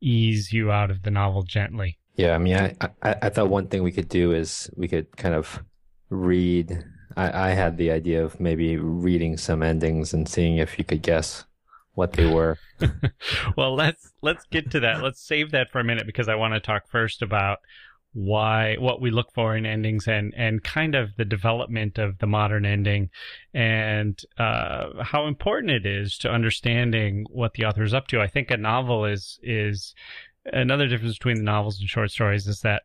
ease 0.00 0.52
you 0.52 0.70
out 0.70 0.90
of 0.90 1.02
the 1.02 1.10
novel 1.10 1.42
gently. 1.42 1.98
Yeah, 2.16 2.34
I 2.34 2.38
mean, 2.38 2.56
I, 2.56 2.74
I, 3.02 3.16
I 3.22 3.28
thought 3.30 3.48
one 3.48 3.68
thing 3.68 3.82
we 3.82 3.92
could 3.92 4.08
do 4.08 4.32
is 4.32 4.70
we 4.76 4.86
could 4.88 5.16
kind 5.16 5.34
of 5.34 5.62
read. 6.10 6.84
I, 7.16 7.48
I 7.48 7.50
had 7.50 7.76
the 7.76 7.90
idea 7.90 8.24
of 8.24 8.40
maybe 8.40 8.76
reading 8.76 9.36
some 9.36 9.62
endings 9.62 10.12
and 10.12 10.28
seeing 10.28 10.58
if 10.58 10.78
you 10.78 10.84
could 10.84 11.02
guess 11.02 11.44
what 11.94 12.12
they 12.12 12.26
were. 12.26 12.58
well, 13.56 13.74
let's 13.74 14.12
let's 14.22 14.44
get 14.46 14.70
to 14.72 14.80
that. 14.80 15.02
Let's 15.02 15.20
save 15.20 15.50
that 15.50 15.70
for 15.70 15.80
a 15.80 15.84
minute 15.84 16.06
because 16.06 16.28
I 16.28 16.34
want 16.34 16.54
to 16.54 16.60
talk 16.60 16.88
first 16.88 17.22
about 17.22 17.58
why 18.12 18.76
what 18.78 19.00
we 19.00 19.10
look 19.10 19.32
for 19.32 19.56
in 19.56 19.64
endings 19.64 20.08
and 20.08 20.34
and 20.36 20.64
kind 20.64 20.94
of 20.94 21.14
the 21.16 21.24
development 21.24 21.96
of 21.98 22.18
the 22.18 22.26
modern 22.26 22.64
ending 22.64 23.08
and 23.54 24.20
uh, 24.38 25.02
how 25.02 25.26
important 25.26 25.70
it 25.70 25.86
is 25.86 26.18
to 26.18 26.30
understanding 26.30 27.24
what 27.30 27.54
the 27.54 27.64
author 27.64 27.82
is 27.82 27.94
up 27.94 28.08
to. 28.08 28.20
I 28.20 28.26
think 28.26 28.50
a 28.50 28.56
novel 28.56 29.04
is 29.04 29.38
is 29.42 29.94
another 30.44 30.88
difference 30.88 31.18
between 31.18 31.36
the 31.36 31.42
novels 31.42 31.78
and 31.80 31.88
short 31.88 32.10
stories 32.10 32.46
is 32.46 32.60
that 32.62 32.82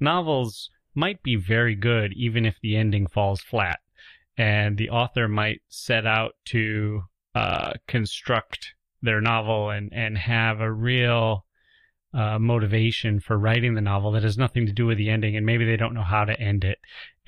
novels 0.00 0.70
might 0.98 1.22
be 1.22 1.36
very 1.36 1.74
good 1.74 2.12
even 2.14 2.44
if 2.44 2.56
the 2.60 2.76
ending 2.76 3.06
falls 3.06 3.40
flat, 3.40 3.78
and 4.36 4.76
the 4.76 4.90
author 4.90 5.28
might 5.28 5.62
set 5.68 6.06
out 6.06 6.34
to 6.44 7.02
uh, 7.34 7.72
construct 7.86 8.74
their 9.00 9.20
novel 9.20 9.70
and 9.70 9.92
and 9.92 10.18
have 10.18 10.60
a 10.60 10.72
real 10.72 11.44
uh, 12.12 12.38
motivation 12.38 13.20
for 13.20 13.38
writing 13.38 13.74
the 13.74 13.80
novel 13.80 14.10
that 14.12 14.22
has 14.24 14.36
nothing 14.36 14.66
to 14.66 14.72
do 14.72 14.86
with 14.86 14.98
the 14.98 15.10
ending, 15.10 15.36
and 15.36 15.46
maybe 15.46 15.64
they 15.64 15.76
don't 15.76 15.94
know 15.94 16.02
how 16.02 16.24
to 16.24 16.40
end 16.40 16.64
it, 16.64 16.78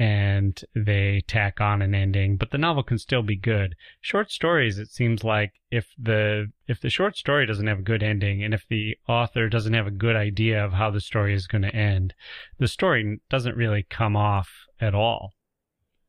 and 0.01 0.59
they 0.75 1.23
tack 1.29 1.61
on 1.61 1.83
an 1.83 1.95
ending. 1.95 2.39
But 2.39 2.51
the 2.51 2.59
novel 2.59 2.83
can 2.83 2.99
still 2.99 3.23
be 3.23 3.37
good. 3.37 3.77
Short 4.01 4.33
stories, 4.33 4.79
it 4.79 4.91
seems 4.91 5.23
like 5.23 5.53
if 5.71 5.89
the 5.99 6.51
if 6.67 6.81
the 6.81 6.89
short 6.89 7.19
story 7.19 7.45
doesn't 7.45 7.67
have 7.67 7.81
a 7.81 7.83
good 7.83 8.03
ending, 8.03 8.43
and 8.43 8.55
if 8.55 8.67
the 8.69 8.97
author 9.07 9.51
doesn't 9.51 9.75
have 9.75 9.87
a 9.87 9.93
good 9.93 10.17
idea 10.17 10.65
of 10.65 10.73
how 10.73 10.91
the 10.91 11.03
story 11.03 11.35
is 11.35 11.47
going 11.47 11.63
to 11.63 11.77
end, 11.77 12.15
the 12.59 12.67
story 12.67 13.21
doesn't 13.29 13.57
really 13.57 13.85
come 13.91 14.17
off 14.17 14.51
at 14.81 14.95
all. 14.95 15.35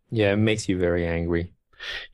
Yeah, 0.09 0.31
it 0.31 0.37
makes 0.37 0.69
you 0.69 0.77
very 0.79 1.05
angry. 1.05 1.53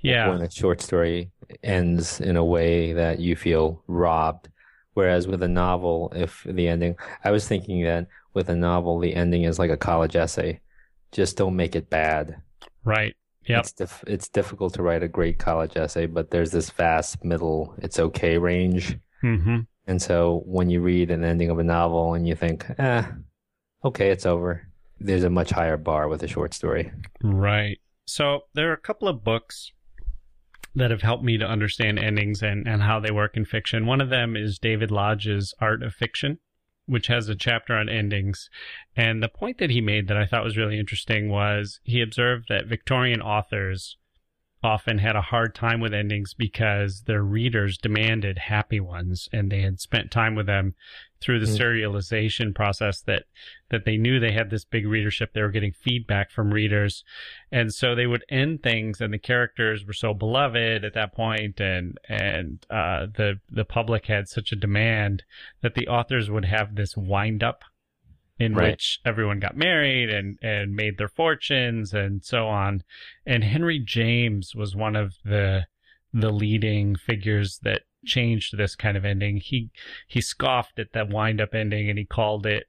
Yeah, 0.02 0.30
when 0.30 0.42
a 0.42 0.50
short 0.50 0.82
story 0.82 1.30
ends 1.62 2.20
in 2.20 2.38
a 2.38 2.44
way 2.44 2.94
that 2.94 3.20
you 3.20 3.36
feel 3.36 3.84
robbed 3.88 4.50
Whereas 4.98 5.28
with 5.28 5.44
a 5.44 5.48
novel, 5.48 6.12
if 6.16 6.44
the 6.44 6.68
ending, 6.68 6.96
I 7.24 7.30
was 7.30 7.48
thinking 7.48 7.84
that 7.84 8.08
with 8.34 8.50
a 8.50 8.56
novel, 8.56 8.98
the 8.98 9.14
ending 9.14 9.44
is 9.44 9.60
like 9.60 9.70
a 9.70 9.78
college 9.78 10.16
essay. 10.16 10.60
Just 11.12 11.38
don't 11.38 11.56
make 11.56 11.76
it 11.76 11.90
bad. 11.90 12.42
Right. 12.84 13.16
Yeah. 13.48 13.60
It's, 13.60 13.72
dif- 13.72 14.04
it's 14.08 14.28
difficult 14.28 14.74
to 14.74 14.84
write 14.84 15.04
a 15.04 15.08
great 15.08 15.40
college 15.40 15.78
essay, 15.78 16.06
but 16.06 16.32
there's 16.32 16.52
this 16.52 16.70
vast 16.70 17.24
middle, 17.24 17.74
it's 17.78 18.00
okay 18.00 18.38
range. 18.38 18.98
Mm-hmm. 19.24 19.60
And 19.88 20.02
so 20.02 20.42
when 20.46 20.70
you 20.70 20.82
read 20.82 21.12
an 21.12 21.24
ending 21.24 21.50
of 21.50 21.60
a 21.60 21.64
novel 21.64 22.14
and 22.14 22.28
you 22.28 22.36
think, 22.36 22.66
eh, 22.78 23.04
okay, 23.86 24.10
it's 24.10 24.26
over, 24.26 24.68
there's 25.00 25.24
a 25.24 25.30
much 25.30 25.52
higher 25.52 25.78
bar 25.78 26.10
with 26.10 26.24
a 26.24 26.28
short 26.28 26.54
story. 26.54 26.92
Right. 27.24 27.80
So 28.06 28.42
there 28.54 28.70
are 28.70 28.74
a 28.74 28.78
couple 28.78 29.08
of 29.08 29.24
books 29.24 29.72
that 30.76 30.92
have 30.92 31.02
helped 31.02 31.24
me 31.24 31.38
to 31.38 31.46
understand 31.46 32.00
endings 32.00 32.44
and, 32.44 32.68
and 32.68 32.84
how 32.84 33.00
they 33.00 33.12
work 33.12 33.36
in 33.36 33.46
fiction. 33.46 33.86
One 33.86 34.02
of 34.02 34.10
them 34.10 34.36
is 34.36 34.60
David 34.60 34.92
Lodge's 34.92 35.54
Art 35.60 35.82
of 35.82 35.94
Fiction, 35.94 36.40
which 36.88 37.08
has 37.08 37.30
a 37.30 37.36
chapter 37.36 37.76
on 37.76 37.90
endings. 37.90 38.50
And 38.96 39.22
the 39.22 39.30
point 39.30 39.60
that 39.60 39.70
he 39.70 39.82
made 39.82 40.08
that 40.08 40.18
I 40.18 40.26
thought 40.26 40.44
was 40.44 40.58
really 40.58 40.80
interesting 40.80 41.30
was 41.30 41.80
he 41.84 42.02
observed 42.02 42.46
that 42.50 42.66
Victorian 42.66 43.22
authors 43.22 43.98
often 44.68 44.98
had 44.98 45.16
a 45.16 45.22
hard 45.22 45.56
time 45.56 45.80
with 45.80 45.94
endings 45.94 46.34
because 46.34 47.04
their 47.04 47.24
readers 47.24 47.78
demanded 47.78 48.38
happy 48.38 48.82
ones 48.82 49.30
and 49.32 49.50
they 49.50 49.62
had 49.62 49.80
spent 49.80 50.12
time 50.12 50.36
with 50.36 50.46
them 50.46 50.76
through 51.22 51.40
the 51.40 51.46
Mm. 51.46 51.58
serialization 51.58 52.54
process 52.54 53.02
that 53.04 53.24
that 53.70 53.86
they 53.86 53.96
knew 53.98 54.20
they 54.20 54.34
had 54.34 54.50
this 54.50 54.66
big 54.66 54.86
readership 54.86 55.32
they 55.32 55.42
were 55.42 55.52
getting 55.52 55.72
feedback 55.72 56.30
from 56.30 56.54
readers 56.54 57.04
and 57.52 57.74
so 57.74 57.96
they 57.96 58.06
would 58.08 58.24
end 58.30 58.62
things 58.62 59.00
and 59.00 59.14
the 59.14 59.18
characters 59.18 59.86
were 59.86 59.94
so 59.94 60.14
beloved 60.14 60.84
at 60.84 60.94
that 60.94 61.14
point 61.14 61.62
and 61.62 61.98
and 62.10 62.66
uh, 62.70 63.08
the 63.16 63.40
the 63.50 63.66
public 63.66 64.06
had 64.08 64.28
such 64.28 64.52
a 64.52 64.56
demand 64.56 65.24
that 65.62 65.76
the 65.76 65.88
authors 65.88 66.30
would 66.30 66.46
have 66.46 66.76
this 66.76 66.98
wind 66.98 67.42
up 67.42 67.64
in 68.40 68.54
Right. 68.54 68.72
which 68.72 69.00
everyone 69.06 69.40
got 69.40 69.58
married 69.58 70.10
and 70.10 70.38
and 70.42 70.76
made 70.76 70.98
their 70.98 71.08
fortunes 71.08 71.94
and 71.94 72.24
so 72.24 72.48
on 72.48 72.84
and 73.26 73.44
Henry 73.44 73.80
James 73.80 74.54
was 74.56 74.76
one 74.76 74.96
of 74.96 75.16
the 75.24 75.66
the 76.14 76.32
leading 76.32 76.96
figures 76.96 77.60
that 77.64 77.82
changed 78.06 78.58
this 78.58 78.76
kind 78.76 78.96
of 78.96 79.04
ending 79.06 79.38
he 79.38 79.70
he 80.08 80.22
scoffed 80.22 80.80
at 80.80 80.94
that 80.94 81.10
wind 81.10 81.42
up 81.42 81.54
ending 81.54 81.90
and 81.90 81.98
he 82.00 82.06
called 82.06 82.46
it 82.46 82.68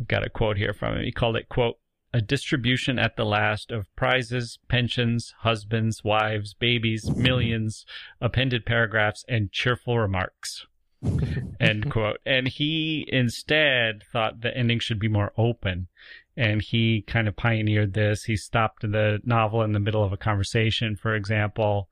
I've 0.00 0.08
got 0.08 0.26
a 0.26 0.30
quote 0.30 0.56
here 0.58 0.74
from 0.74 0.96
him 0.96 1.04
he 1.04 1.12
called 1.12 1.36
it 1.36 1.48
quote 1.48 1.78
a 2.12 2.20
distribution 2.22 2.98
at 2.98 3.16
the 3.16 3.26
last 3.26 3.70
of 3.70 3.94
prizes, 3.94 4.58
pensions, 4.68 5.34
husbands, 5.40 6.02
wives, 6.02 6.54
babies, 6.54 7.10
millions, 7.14 7.84
appended 8.22 8.64
paragraphs, 8.64 9.22
and 9.28 9.52
cheerful 9.52 9.98
remarks. 9.98 10.66
End 11.60 11.90
quote. 11.90 12.18
And 12.26 12.48
he 12.48 13.06
instead 13.08 14.02
thought 14.12 14.40
the 14.40 14.56
ending 14.56 14.78
should 14.78 14.98
be 14.98 15.08
more 15.08 15.32
open. 15.36 15.88
And 16.36 16.60
he 16.60 17.02
kind 17.06 17.28
of 17.28 17.36
pioneered 17.36 17.94
this. 17.94 18.24
He 18.24 18.36
stopped 18.36 18.82
the 18.82 19.20
novel 19.24 19.62
in 19.62 19.72
the 19.72 19.80
middle 19.80 20.04
of 20.04 20.12
a 20.12 20.18
conversation, 20.18 20.96
for 20.96 21.14
example. 21.14 21.88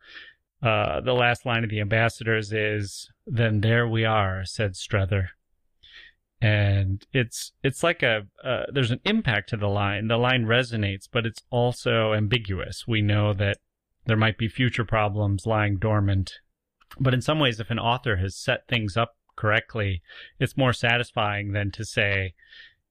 Uh, 0.63 1.01
the 1.01 1.13
last 1.15 1.47
line 1.47 1.65
of 1.65 1.71
the 1.71 1.81
ambassadors 1.81 2.53
is, 2.53 3.11
Then 3.27 3.61
there 3.61 3.89
we 3.89 4.05
are, 4.05 4.45
said 4.45 4.77
Strether. 4.77 5.31
and 6.41 7.07
it's 7.13 7.53
it's 7.63 7.83
like 7.83 8.03
a 8.03 8.27
uh, 8.43 8.65
there's 8.73 8.91
an 8.91 9.01
impact 9.05 9.49
to 9.51 9.57
the 9.57 9.69
line 9.69 10.09
the 10.09 10.17
line 10.19 10.45
resonates 10.45 11.09
but 11.11 11.25
it's 11.25 11.43
also 11.51 12.13
ambiguous 12.13 12.87
we 12.87 13.01
know 13.01 13.33
that 13.33 13.59
there 14.07 14.17
might 14.17 14.37
be 14.37 14.49
future 14.49 14.85
problems 14.85 15.47
lying 15.47 15.77
dormant 15.77 16.41
but 17.01 17.15
in 17.15 17.21
some 17.21 17.39
ways 17.39 17.61
if 17.61 17.71
an 17.71 17.79
author 17.79 18.17
has 18.17 18.37
set 18.37 18.67
things 18.69 18.97
up 18.97 19.17
correctly 19.37 20.01
it's 20.39 20.57
more 20.57 20.73
satisfying 20.73 21.53
than 21.53 21.71
to 21.71 21.85
say 21.85 22.35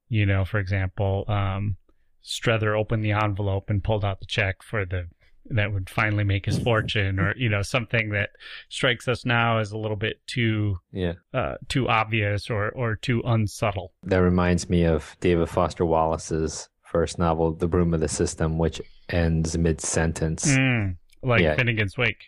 you 0.10 0.26
know 0.26 0.44
for 0.46 0.60
example 0.60 1.24
um 1.28 1.78
Strether 2.26 2.74
opened 2.76 3.04
the 3.04 3.12
envelope 3.12 3.70
and 3.70 3.84
pulled 3.84 4.06
out 4.06 4.20
the 4.22 4.26
check 4.26 4.64
for 4.64 4.86
the 4.86 5.08
that 5.50 5.74
would 5.74 5.90
finally 5.90 6.24
make 6.24 6.46
his 6.46 6.58
fortune 6.58 7.20
or 7.20 7.36
you 7.36 7.50
know 7.50 7.62
something 7.62 8.12
that 8.12 8.30
strikes 8.70 9.10
us 9.10 9.26
now 9.26 9.58
as 9.60 9.74
a 9.74 9.78
little 9.78 9.98
bit 9.98 10.26
too 10.26 10.78
Yeah. 10.94 11.14
uh, 11.34 11.56
too 11.68 11.90
obvious 11.90 12.50
or 12.50 12.70
or 12.70 12.96
too 12.96 13.22
unsubtle. 13.26 13.92
That 14.04 14.22
reminds 14.22 14.70
me 14.70 14.86
of 14.86 15.18
David 15.20 15.50
Foster 15.50 15.86
Wallace's 15.86 16.70
first 16.86 17.20
novel, 17.20 17.52
The 17.54 17.68
Broom 17.68 17.94
of 17.94 18.00
the 18.00 18.08
System, 18.08 18.58
which 18.58 18.82
ends 19.10 19.58
mid 19.58 19.82
sentence. 19.82 20.48
Mm, 20.48 20.96
like 21.22 21.42
Yeah. 21.42 21.56
Finnegan's 21.56 21.98
Wake. 21.98 22.24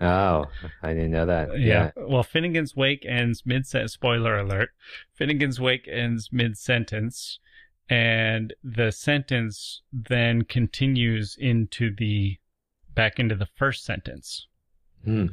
Oh, 0.00 0.46
I 0.82 0.94
didn't 0.94 1.10
know 1.10 1.26
that. 1.26 1.58
Yeah. 1.58 1.90
Well, 1.96 2.22
Finnegan's 2.22 2.74
Wake 2.74 3.04
ends 3.06 3.42
mid 3.44 3.66
sentence. 3.66 3.92
Spoiler 3.92 4.38
alert. 4.38 4.70
Finnegan's 5.14 5.60
Wake 5.60 5.86
ends 5.88 6.30
mid 6.32 6.56
sentence, 6.56 7.38
and 7.88 8.54
the 8.64 8.92
sentence 8.92 9.82
then 9.92 10.42
continues 10.42 11.36
into 11.38 11.94
the 11.94 12.38
back 12.94 13.18
into 13.18 13.34
the 13.34 13.48
first 13.56 13.84
sentence. 13.84 14.46
Hmm. 15.04 15.26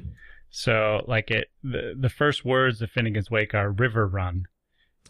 So, 0.50 1.04
like 1.08 1.32
it, 1.32 1.50
the 1.64 1.94
the 1.98 2.10
first 2.10 2.44
words 2.44 2.82
of 2.82 2.90
Finnegan's 2.92 3.32
Wake 3.32 3.54
are 3.54 3.72
"river 3.72 4.06
run," 4.08 4.46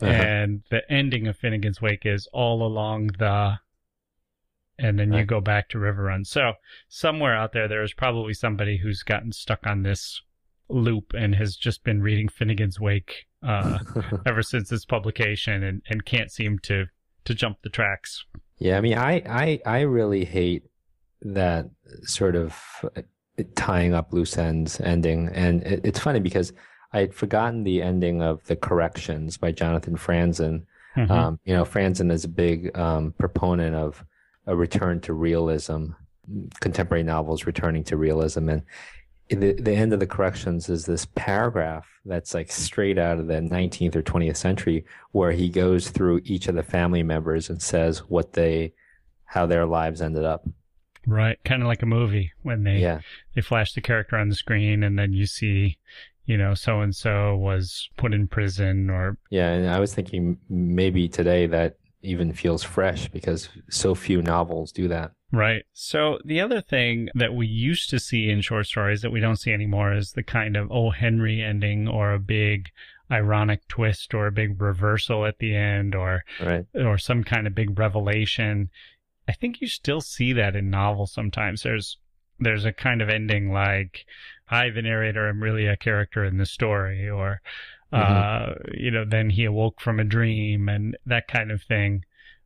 Uh-huh. 0.02 0.12
and 0.12 0.64
the 0.70 0.82
ending 0.92 1.26
of 1.28 1.38
Finnegan's 1.38 1.82
Wake 1.82 2.06
is 2.06 2.28
all 2.34 2.64
along 2.66 3.08
the, 3.18 3.60
and 4.80 5.00
then 5.00 5.12
you 5.12 5.26
go 5.26 5.42
back 5.42 5.70
to 5.70 5.80
River 5.80 6.04
Run. 6.04 6.24
So 6.24 6.54
somewhere 6.88 7.36
out 7.36 7.54
there, 7.54 7.68
there 7.68 7.84
is 7.84 7.94
probably 7.94 8.34
somebody 8.34 8.78
who's 8.78 9.04
gotten 9.04 9.32
stuck 9.32 9.66
on 9.66 9.84
this 9.84 10.22
loop 10.70 11.14
and 11.14 11.36
has 11.36 11.56
just 11.56 11.84
been 11.84 12.02
reading 12.02 12.28
Finnegan's 12.28 12.80
Wake 12.80 13.26
uh, 13.44 13.80
ever 14.26 14.42
since 14.42 14.72
its 14.72 14.86
publication 14.86 15.64
and, 15.64 15.82
and 15.90 16.06
can't 16.06 16.32
seem 16.32 16.60
to 16.60 16.86
to 17.26 17.36
jump 17.36 17.58
the 17.62 17.70
tracks. 17.70 18.24
Yeah, 18.58 18.78
I 18.78 18.82
mean, 18.82 18.98
I, 18.98 19.22
I, 19.28 19.60
I 19.66 19.80
really 19.82 20.24
hate 20.24 20.64
that 21.22 21.70
sort 22.04 22.36
of 22.36 22.58
uh, 22.96 23.02
tying 23.56 23.94
up 23.94 24.14
loose 24.14 24.38
ends 24.38 24.80
ending. 24.80 25.30
And 25.34 25.62
it, 25.64 25.82
it's 25.84 26.00
funny 26.00 26.20
because 26.20 26.54
I'd 26.94 27.14
forgotten 27.14 27.64
the 27.64 27.82
ending 27.82 28.22
of 28.22 28.44
The 28.46 28.56
Corrections 28.56 29.38
by 29.38 29.52
Jonathan 29.52 29.98
Franzen. 29.98 30.64
Mhm. 30.96 31.12
Um, 31.12 31.40
you 31.44 31.54
know, 31.54 31.66
Franzen 31.66 32.12
is 32.12 32.24
a 32.24 32.30
big 32.30 32.76
um, 32.78 33.14
proponent 33.20 33.76
of 33.76 34.04
a 34.48 34.56
return 34.56 35.00
to 35.02 35.14
realism, 35.14 35.90
contemporary 36.62 37.04
novels 37.04 37.46
returning 37.46 37.84
to 37.86 37.98
realism. 37.98 38.50
And 38.50 38.64
the, 39.30 39.54
the 39.54 39.74
end 39.74 39.94
of 39.94 40.00
The 40.00 40.08
Corrections 40.08 40.70
is 40.70 40.86
this 40.86 41.06
paragraph 41.16 41.86
that's 42.06 42.34
like 42.34 42.50
straight 42.52 42.98
out 42.98 43.20
of 43.20 43.28
the 43.28 43.36
19th 43.36 43.96
or 43.98 44.02
20th 44.02 44.38
century 44.38 44.86
where 45.12 45.32
he 45.32 45.50
goes 45.50 45.90
through 45.90 46.22
each 46.24 46.48
of 46.48 46.56
the 46.56 46.64
family 46.64 47.04
members 47.04 47.50
and 47.50 47.62
says 47.62 48.00
what 48.10 48.34
they, 48.34 48.74
how 49.26 49.46
their 49.46 49.66
lives 49.66 50.02
ended 50.02 50.24
up. 50.24 50.48
right, 51.06 51.38
kind 51.44 51.62
of 51.62 51.68
like 51.68 51.84
a 51.84 51.86
movie 51.86 52.32
when 52.44 52.64
they 52.64 52.78
Yeah. 52.80 53.02
they 53.36 53.42
flash 53.42 53.74
the 53.74 53.82
character 53.82 54.18
on 54.18 54.30
the 54.30 54.36
screen 54.36 54.84
and 54.84 54.98
then 54.98 55.12
you 55.12 55.26
see, 55.26 55.78
you 56.26 56.38
know, 56.38 56.54
so 56.54 56.80
and 56.82 56.96
so 56.96 57.36
was 57.36 57.90
put 57.98 58.14
in 58.14 58.28
prison 58.30 58.90
or 58.90 59.18
Yeah. 59.30 59.50
And 59.52 59.70
I 59.70 59.80
was 59.80 59.94
thinking 59.94 60.38
maybe 60.50 61.10
today 61.10 61.48
that 61.48 61.76
even 62.08 62.34
feels 62.34 62.64
fresh 62.64 63.08
because 63.10 63.50
so 63.70 63.94
few 63.94 64.22
novels 64.22 64.72
do 64.72 64.88
that. 64.88 65.12
Right. 65.32 65.64
So 65.74 66.20
the 66.24 66.40
other 66.40 66.62
thing 66.62 67.10
that 67.16 67.34
we 67.34 67.48
used 67.48 67.90
to 67.90 68.00
see 68.00 68.30
in 68.30 68.42
short 68.42 68.66
stories 68.66 69.02
that 69.02 69.12
we 69.12 69.20
don't 69.20 69.36
see 69.36 69.52
anymore 69.52 69.94
is 69.94 70.14
the 70.14 70.24
kind 70.24 70.56
of 70.56 70.72
oh 70.72 70.92
Henry 70.92 71.42
ending 71.42 71.88
or 71.88 72.14
a 72.14 72.20
big 72.20 72.70
ironic 73.12 73.68
twist 73.68 74.14
or 74.14 74.28
a 74.28 74.32
big 74.32 74.62
reversal 74.62 75.26
at 75.26 75.40
the 75.40 75.54
end 75.56 75.96
or 75.96 76.24
Right. 76.42 76.66
or 76.74 76.98
some 76.98 77.24
kind 77.24 77.46
of 77.46 77.54
big 77.56 77.78
revelation. 77.78 78.70
I 79.28 79.34
think 79.34 79.60
you 79.60 79.68
still 79.68 80.02
see 80.02 80.32
that 80.34 80.56
in 80.56 80.70
novels 80.70 81.12
sometimes. 81.12 81.64
There's 81.64 81.98
there's 82.40 82.66
a 82.66 82.72
kind 82.72 83.02
of 83.02 83.10
ending 83.10 83.52
like 83.52 84.06
I 84.50 84.70
the 84.70 84.82
narrator 84.82 85.28
am 85.28 85.44
really 85.44 85.68
a 85.68 85.76
character 85.76 86.24
in 86.24 86.38
the 86.38 86.46
story 86.46 87.10
or 87.10 87.42
uh 87.94 88.54
you 88.74 88.92
know 88.92 89.06
then 89.06 89.30
he 89.30 89.46
awoke 89.46 89.80
from 89.80 90.00
a 90.00 90.04
dream 90.04 90.68
and 90.68 90.98
that 91.06 91.28
kind 91.28 91.52
of 91.52 91.62
thing 91.62 92.04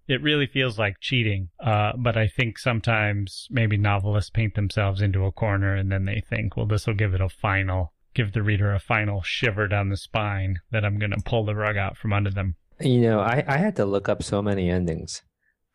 it 0.08 0.22
really 0.22 0.48
feels 0.48 0.78
like 0.78 0.96
cheating. 1.00 1.48
Uh, 1.64 1.94
but 1.98 2.18
I 2.18 2.28
think 2.28 2.58
sometimes 2.58 3.48
maybe 3.50 3.78
novelists 3.78 4.30
paint 4.30 4.56
themselves 4.56 5.00
into 5.02 5.24
a 5.26 5.32
corner 5.32 5.74
and 5.76 5.90
then 5.90 6.04
they 6.04 6.22
think, 6.30 6.58
well, 6.58 6.66
this 6.66 6.86
will 6.86 6.96
give 6.96 7.14
it 7.14 7.22
a 7.22 7.30
final, 7.30 7.94
give 8.14 8.34
the 8.34 8.44
reader 8.44 8.74
a 8.74 8.80
final 8.80 9.22
shiver 9.22 9.70
down 9.70 9.88
the 9.88 9.96
spine 9.96 10.60
that 10.72 10.84
I'm 10.84 11.00
going 11.00 11.12
to 11.12 11.22
pull 11.24 11.46
the 11.46 11.56
rug 11.56 11.78
out 11.78 11.96
from 11.98 12.12
under 12.12 12.32
them. 12.32 12.56
You 12.82 13.00
know, 13.02 13.20
I, 13.22 13.46
I 13.48 13.56
had 13.58 13.78
to 13.78 13.86
look 13.86 14.10
up 14.10 14.22
so 14.22 14.42
many 14.42 14.70
endings 14.70 15.22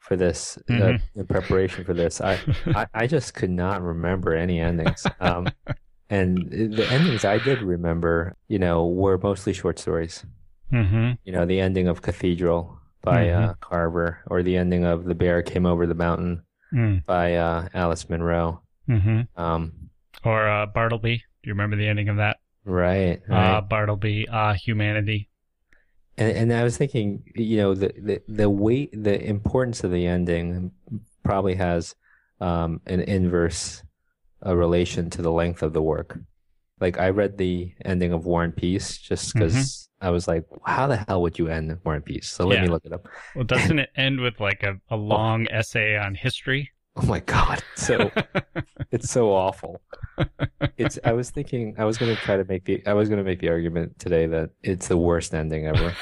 for 0.00 0.16
this 0.16 0.58
uh, 0.68 0.72
Mhm. 0.72 1.00
in 1.14 1.26
preparation 1.28 1.84
for 1.84 1.94
this. 1.94 2.20
I, 2.20 2.38
I, 2.66 2.86
I 2.92 3.06
just 3.06 3.32
could 3.32 3.50
not 3.50 3.80
remember 3.80 4.34
any 4.34 4.60
endings. 4.60 5.06
Um, 5.18 5.46
and 6.10 6.50
the 6.50 6.86
endings 6.90 7.24
I 7.24 7.38
did 7.38 7.62
remember, 7.62 8.36
you 8.48 8.58
know, 8.58 8.86
were 8.86 9.18
mostly 9.18 9.52
short 9.52 9.78
stories. 9.78 10.24
hmm 10.70 11.12
You 11.24 11.32
know, 11.32 11.46
the 11.46 11.60
ending 11.60 11.88
of 11.88 12.02
Cathedral 12.02 12.78
by 13.02 13.30
uh, 13.30 13.54
Carver, 13.60 14.22
or 14.26 14.42
the 14.42 14.56
ending 14.56 14.84
of 14.84 15.04
The 15.04 15.14
Bear 15.14 15.42
Came 15.42 15.66
Over 15.66 15.86
the 15.86 15.94
Mountain 15.94 16.42
mm 16.72 17.04
by 17.06 17.34
uh, 17.36 17.68
Alice 17.74 18.08
Munro. 18.10 18.62
hmm 18.88 19.22
Um, 19.36 19.90
Or 20.24 20.48
uh, 20.48 20.66
Bartleby. 20.66 21.18
Do 21.18 21.44
you 21.48 21.52
remember 21.54 21.76
the 21.76 21.86
ending 21.86 22.08
of 22.08 22.16
that? 22.16 22.38
right, 22.64 23.22
Uh, 23.30 23.34
right. 23.34 23.60
Bartleby, 23.68 24.28
uh, 24.28 24.54
humanity. 24.54 25.28
And 26.18 26.36
and 26.36 26.52
I 26.52 26.64
was 26.64 26.76
thinking, 26.76 27.22
you 27.34 27.58
know, 27.58 27.74
the 27.74 27.92
the 27.98 28.22
the 28.26 28.50
weight, 28.50 28.90
the 28.92 29.20
importance 29.22 29.84
of 29.84 29.90
the 29.92 30.06
ending 30.06 30.72
probably 31.22 31.54
has 31.54 31.94
um, 32.40 32.80
an 32.86 33.00
inverse 33.02 33.82
uh, 34.44 34.54
relation 34.56 35.10
to 35.10 35.22
the 35.22 35.30
length 35.32 35.62
of 35.62 35.72
the 35.72 35.82
work. 35.82 36.18
Like 36.80 36.98
I 36.98 37.08
read 37.10 37.38
the 37.38 37.72
ending 37.84 38.12
of 38.12 38.26
War 38.26 38.44
and 38.44 38.54
Peace 38.54 38.98
just 38.98 39.32
because 39.32 39.88
I 40.00 40.10
was 40.10 40.28
like, 40.28 40.44
how 40.66 40.86
the 40.86 40.96
hell 40.96 41.22
would 41.22 41.38
you 41.38 41.48
end 41.48 41.78
War 41.84 41.94
and 41.94 42.04
Peace? 42.04 42.28
So 42.28 42.46
let 42.46 42.60
me 42.60 42.68
look 42.68 42.84
it 42.84 42.92
up. 42.92 43.08
Well, 43.34 43.44
doesn't 43.44 43.78
it 43.84 43.90
end 43.96 44.20
with 44.20 44.40
like 44.40 44.62
a, 44.62 44.74
a 44.90 44.96
long 44.96 45.46
essay 45.50 45.96
on 45.96 46.14
history? 46.14 46.70
Oh 46.96 47.06
my 47.06 47.20
god, 47.20 47.62
so 47.76 48.10
it's 48.90 49.10
so 49.10 49.30
awful. 49.30 49.82
It's. 50.78 50.98
I 51.04 51.12
was 51.12 51.28
thinking 51.30 51.74
I 51.78 51.84
was 51.84 51.98
going 51.98 52.14
to 52.14 52.22
try 52.22 52.38
to 52.38 52.44
make 52.44 52.64
the 52.64 52.82
I 52.86 52.94
was 52.94 53.10
going 53.10 53.18
to 53.18 53.24
make 53.24 53.40
the 53.40 53.50
argument 53.50 53.98
today 53.98 54.26
that 54.26 54.50
it's 54.62 54.88
the 54.88 54.96
worst 54.96 55.34
ending 55.34 55.66
ever. 55.66 55.94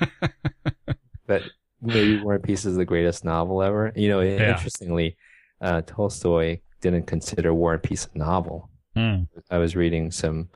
that 1.26 1.42
maybe 1.80 2.16
War 2.16 2.34
and 2.34 2.42
Peace 2.42 2.64
is 2.64 2.76
the 2.76 2.84
greatest 2.84 3.24
novel 3.24 3.62
ever. 3.62 3.92
You 3.94 4.08
know, 4.08 4.20
Yeah. 4.20 4.50
interestingly, 4.50 5.16
uh, 5.60 5.82
Tolstoy 5.82 6.58
didn't 6.82 7.06
consider 7.06 7.54
War 7.54 7.74
and 7.74 7.82
Peace 7.82 8.06
a 8.14 8.18
novel. 8.18 8.68
Hmm. 8.94 9.22
I 9.50 9.56
was 9.58 9.74
reading 9.74 10.10
some 10.10 10.50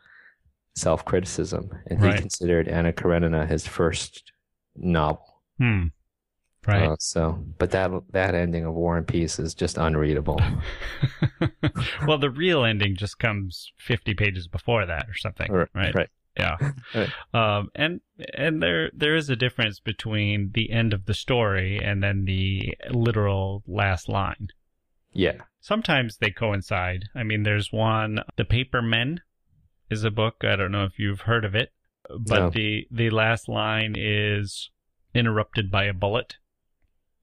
self 0.74 1.04
criticism, 1.04 1.70
and 1.86 2.04
he 2.04 2.12
considered 2.18 2.68
Anna 2.68 2.92
Karenina 2.92 3.46
his 3.46 3.66
first 3.66 4.32
novel. 4.76 5.42
Hmm. 5.58 5.84
Right. 6.66 6.82
Uh, 6.82 6.96
so, 6.98 7.42
but 7.58 7.70
that 7.70 7.90
that 8.10 8.34
ending 8.34 8.64
of 8.64 8.74
War 8.74 8.96
and 8.98 9.06
Peace 9.06 9.38
is 9.38 9.54
just 9.54 9.78
unreadable. 9.78 10.40
well, 12.06 12.18
the 12.18 12.28
real 12.30 12.64
ending 12.64 12.96
just 12.96 13.18
comes 13.20 13.72
50 13.78 14.14
pages 14.14 14.48
before 14.48 14.84
that 14.84 15.08
or 15.08 15.14
something, 15.14 15.50
Right, 15.50 15.68
right? 15.74 15.94
right. 15.94 16.08
Yeah. 16.36 16.56
Right. 16.94 17.10
Um, 17.32 17.70
and 17.74 18.00
and 18.34 18.62
there 18.62 18.90
there 18.92 19.14
is 19.14 19.30
a 19.30 19.36
difference 19.36 19.80
between 19.80 20.50
the 20.54 20.70
end 20.70 20.92
of 20.92 21.06
the 21.06 21.14
story 21.14 21.80
and 21.82 22.02
then 22.02 22.24
the 22.24 22.74
literal 22.90 23.62
last 23.66 24.08
line. 24.08 24.48
Yeah. 25.16 25.42
Sometimes 25.60 26.18
they 26.18 26.30
coincide. 26.30 27.06
I 27.14 27.22
mean, 27.24 27.42
there's 27.42 27.72
one, 27.72 28.20
The 28.36 28.44
Paper 28.44 28.82
Men 28.82 29.20
is 29.90 30.04
a 30.04 30.10
book. 30.10 30.36
I 30.42 30.56
don't 30.56 30.72
know 30.72 30.84
if 30.84 30.98
you've 30.98 31.22
heard 31.22 31.44
of 31.44 31.54
it, 31.54 31.72
but 32.08 32.38
No. 32.38 32.50
the 32.50 32.86
the 32.90 33.10
last 33.10 33.48
line 33.48 33.94
is 33.96 34.70
interrupted 35.14 35.70
by 35.70 35.84
a 35.84 35.94
bullet. 35.94 36.36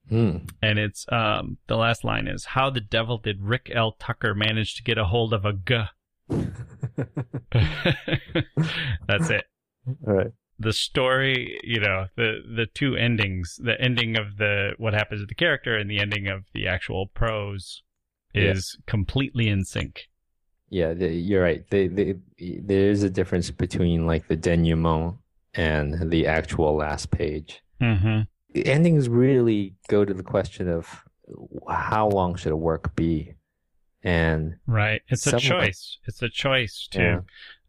Hmm. 0.06 0.36
and 0.60 0.78
it's 0.78 1.06
um 1.10 1.56
the 1.66 1.76
last 1.76 2.04
line 2.04 2.28
is 2.28 2.44
how 2.44 2.68
the 2.68 2.82
devil 2.82 3.16
did 3.16 3.40
Rick 3.40 3.70
L. 3.74 3.92
Tucker 3.98 4.34
manage 4.34 4.74
to 4.74 4.82
get 4.82 4.98
a 4.98 5.06
hold 5.06 5.32
of 5.32 5.46
a 5.46 5.54
g? 5.54 5.82
That's 9.06 9.30
it. 9.30 9.44
All 10.06 10.14
right. 10.14 10.32
The 10.58 10.72
story, 10.72 11.58
you 11.64 11.80
know, 11.80 12.06
the 12.16 12.38
the 12.56 12.66
two 12.66 12.94
endings, 12.96 13.58
the 13.62 13.80
ending 13.80 14.16
of 14.16 14.36
the 14.36 14.72
what 14.78 14.94
happens 14.94 15.20
to 15.20 15.26
the 15.26 15.34
character 15.34 15.76
and 15.76 15.90
the 15.90 15.98
ending 15.98 16.28
of 16.28 16.44
the 16.54 16.68
actual 16.68 17.08
prose 17.08 17.82
is 18.34 18.76
completely 18.86 19.48
in 19.48 19.64
sync. 19.64 20.08
Yeah, 20.70 20.92
the, 20.94 21.08
you're 21.08 21.42
right. 21.42 21.64
They, 21.70 21.86
they, 21.86 22.14
there 22.38 22.88
is 22.90 23.02
a 23.04 23.10
difference 23.10 23.50
between 23.50 24.06
like 24.06 24.26
the 24.26 24.36
denouement 24.36 25.18
and 25.54 26.10
the 26.10 26.26
actual 26.26 26.74
last 26.76 27.10
page. 27.12 27.62
Mm-hmm. 27.80 28.22
Endings 28.64 29.08
really 29.08 29.74
go 29.88 30.04
to 30.04 30.12
the 30.14 30.22
question 30.24 30.68
of 30.68 31.04
how 31.68 32.08
long 32.08 32.34
should 32.34 32.52
a 32.52 32.56
work 32.56 32.96
be, 32.96 33.34
and 34.02 34.54
Right. 34.66 35.02
It's 35.08 35.26
a 35.26 35.30
Some 35.30 35.38
of 35.38 35.44
it- 35.44 35.48
choice. 35.48 35.98
It's 36.06 36.22
a 36.22 36.28
choice 36.28 36.88
to 36.92 36.98
Yeah. 37.00 37.20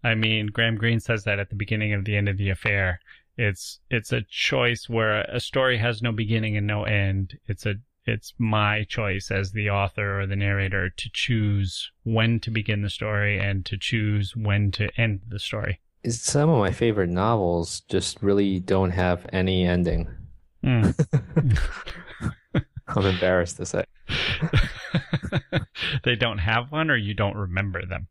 I 0.06 0.14
mean, 0.14 0.48
Graham 0.48 0.76
Greene 0.76 1.00
says 1.00 1.24
that 1.24 1.40
at 1.40 1.50
the 1.50 1.56
beginning 1.56 1.92
of 1.94 2.06
the 2.06 2.16
end 2.16 2.30
of 2.30 2.38
the 2.38 2.52
affair. 2.52 3.00
It's 3.38 3.80
it's 3.90 4.14
a 4.14 4.22
choice 4.22 4.88
where 4.88 5.22
a 5.24 5.40
story 5.40 5.80
has 5.80 6.04
no 6.04 6.12
beginning 6.12 6.56
and 6.56 6.68
no 6.68 6.84
end. 6.84 7.40
It's 7.48 7.66
a 7.66 7.76
it's 8.06 8.34
my 8.38 8.84
choice 8.84 9.32
as 9.32 9.52
the 9.52 9.72
author 9.72 10.22
or 10.22 10.28
the 10.28 10.36
narrator 10.36 10.92
to 10.92 11.10
choose 11.12 11.92
when 12.04 12.40
to 12.42 12.52
begin 12.52 12.84
the 12.84 12.90
story 12.90 13.40
and 13.40 13.66
to 13.66 13.78
choose 13.78 14.36
when 14.36 14.72
to 14.74 14.90
end 14.96 15.22
the 15.28 15.40
story. 15.40 15.82
some 16.08 16.52
of 16.52 16.60
my 16.60 16.72
favorite 16.72 17.10
novels 17.10 17.82
just 17.90 18.22
really 18.22 18.60
don't 18.60 18.92
have 18.92 19.26
any 19.34 19.66
ending. 19.66 20.08
Mm. 20.64 20.94
I'm 22.88 23.06
embarrassed 23.06 23.58
to 23.58 23.66
say. 23.66 23.86
they 26.04 26.16
don't 26.16 26.38
have 26.38 26.72
one 26.72 26.92
or 26.92 26.96
you 26.96 27.16
don't 27.16 27.36
remember 27.36 27.84
them. 27.88 28.08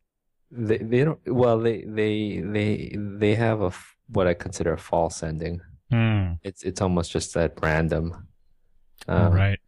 They 0.56 0.78
they 0.78 1.04
don't 1.04 1.18
well 1.26 1.58
they 1.58 1.82
they 1.82 2.40
they 2.44 2.96
they 2.96 3.34
have 3.34 3.60
a 3.60 3.72
what 4.08 4.26
I 4.28 4.34
consider 4.34 4.72
a 4.72 4.78
false 4.78 5.22
ending. 5.22 5.60
Mm. 5.92 6.38
It's 6.42 6.62
it's 6.62 6.80
almost 6.80 7.10
just 7.10 7.34
that 7.34 7.58
random. 7.62 8.28
Um, 9.08 9.32
right. 9.32 9.58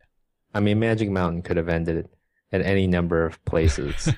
I 0.54 0.60
mean, 0.60 0.78
Magic 0.78 1.10
Mountain 1.10 1.42
could 1.42 1.56
have 1.56 1.68
ended 1.68 2.08
at 2.52 2.62
any 2.62 2.86
number 2.86 3.24
of 3.26 3.44
places. 3.44 4.08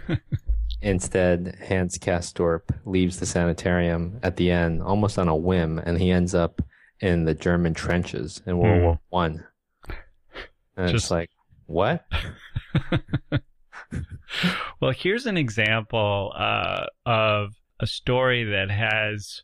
Instead, 0.83 1.59
Hans 1.66 1.98
Castorp 1.98 2.62
leaves 2.85 3.18
the 3.18 3.26
sanitarium 3.26 4.20
at 4.22 4.37
the 4.37 4.50
end, 4.50 4.81
almost 4.83 5.18
on 5.18 5.26
a 5.26 5.35
whim, 5.35 5.78
and 5.78 5.98
he 5.98 6.11
ends 6.12 6.35
up 6.35 6.62
in 7.00 7.24
the 7.24 7.35
German 7.35 7.74
trenches 7.74 8.40
in 8.46 8.59
World 8.59 8.78
Hmm. 8.78 8.85
War 8.85 9.00
One. 9.09 9.44
And 10.76 10.90
Just- 10.92 11.07
it's 11.07 11.11
like, 11.11 11.31
what? 11.66 12.04
well, 14.81 14.92
here's 14.92 15.27
an 15.27 15.37
example 15.37 16.33
uh, 16.37 16.87
of 17.07 17.55
a 17.81 17.87
story 17.87 18.44
that 18.44 18.70
has 18.70 19.42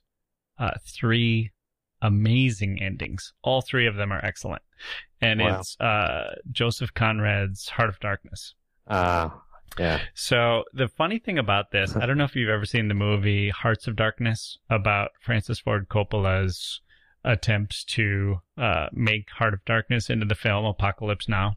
uh, 0.59 0.71
three 0.87 1.51
amazing 2.03 2.83
endings. 2.83 3.33
All 3.43 3.63
three 3.63 3.87
of 3.87 3.97
them 3.97 4.13
are 4.13 4.25
excellent, 4.25 4.63
and 5.21 5.41
Wow. 5.41 5.61
it's 5.61 5.81
uh, 5.81 6.35
Joseph 6.51 6.93
Conrad's 6.95 7.69
Heart 7.69 7.89
of 7.89 8.01
Darkness. 8.01 8.55
Ah, 8.89 9.41
yeah. 9.79 10.01
So 10.15 10.65
the 10.73 10.89
funny 10.89 11.19
thing 11.19 11.39
about 11.39 11.71
this, 11.71 11.97
I 11.97 12.07
don't 12.07 12.19
know 12.19 12.25
if 12.25 12.37
you've 12.37 12.51
ever 12.51 12.67
seen 12.67 12.89
the 12.89 12.95
movie 12.95 13.51
Hearts 13.51 13.87
of 13.87 13.97
Darkness 13.97 14.59
about 14.69 15.11
Francis 15.21 15.59
Ford 15.59 15.89
Coppola's 15.89 16.81
attempts 17.25 17.85
to 17.85 18.37
uh, 18.59 18.89
make 18.93 19.31
Heart 19.31 19.55
of 19.55 19.65
Darkness 19.65 20.11
into 20.11 20.27
the 20.27 20.35
film 20.35 20.67
Apocalypse 20.67 21.29
Now. 21.29 21.55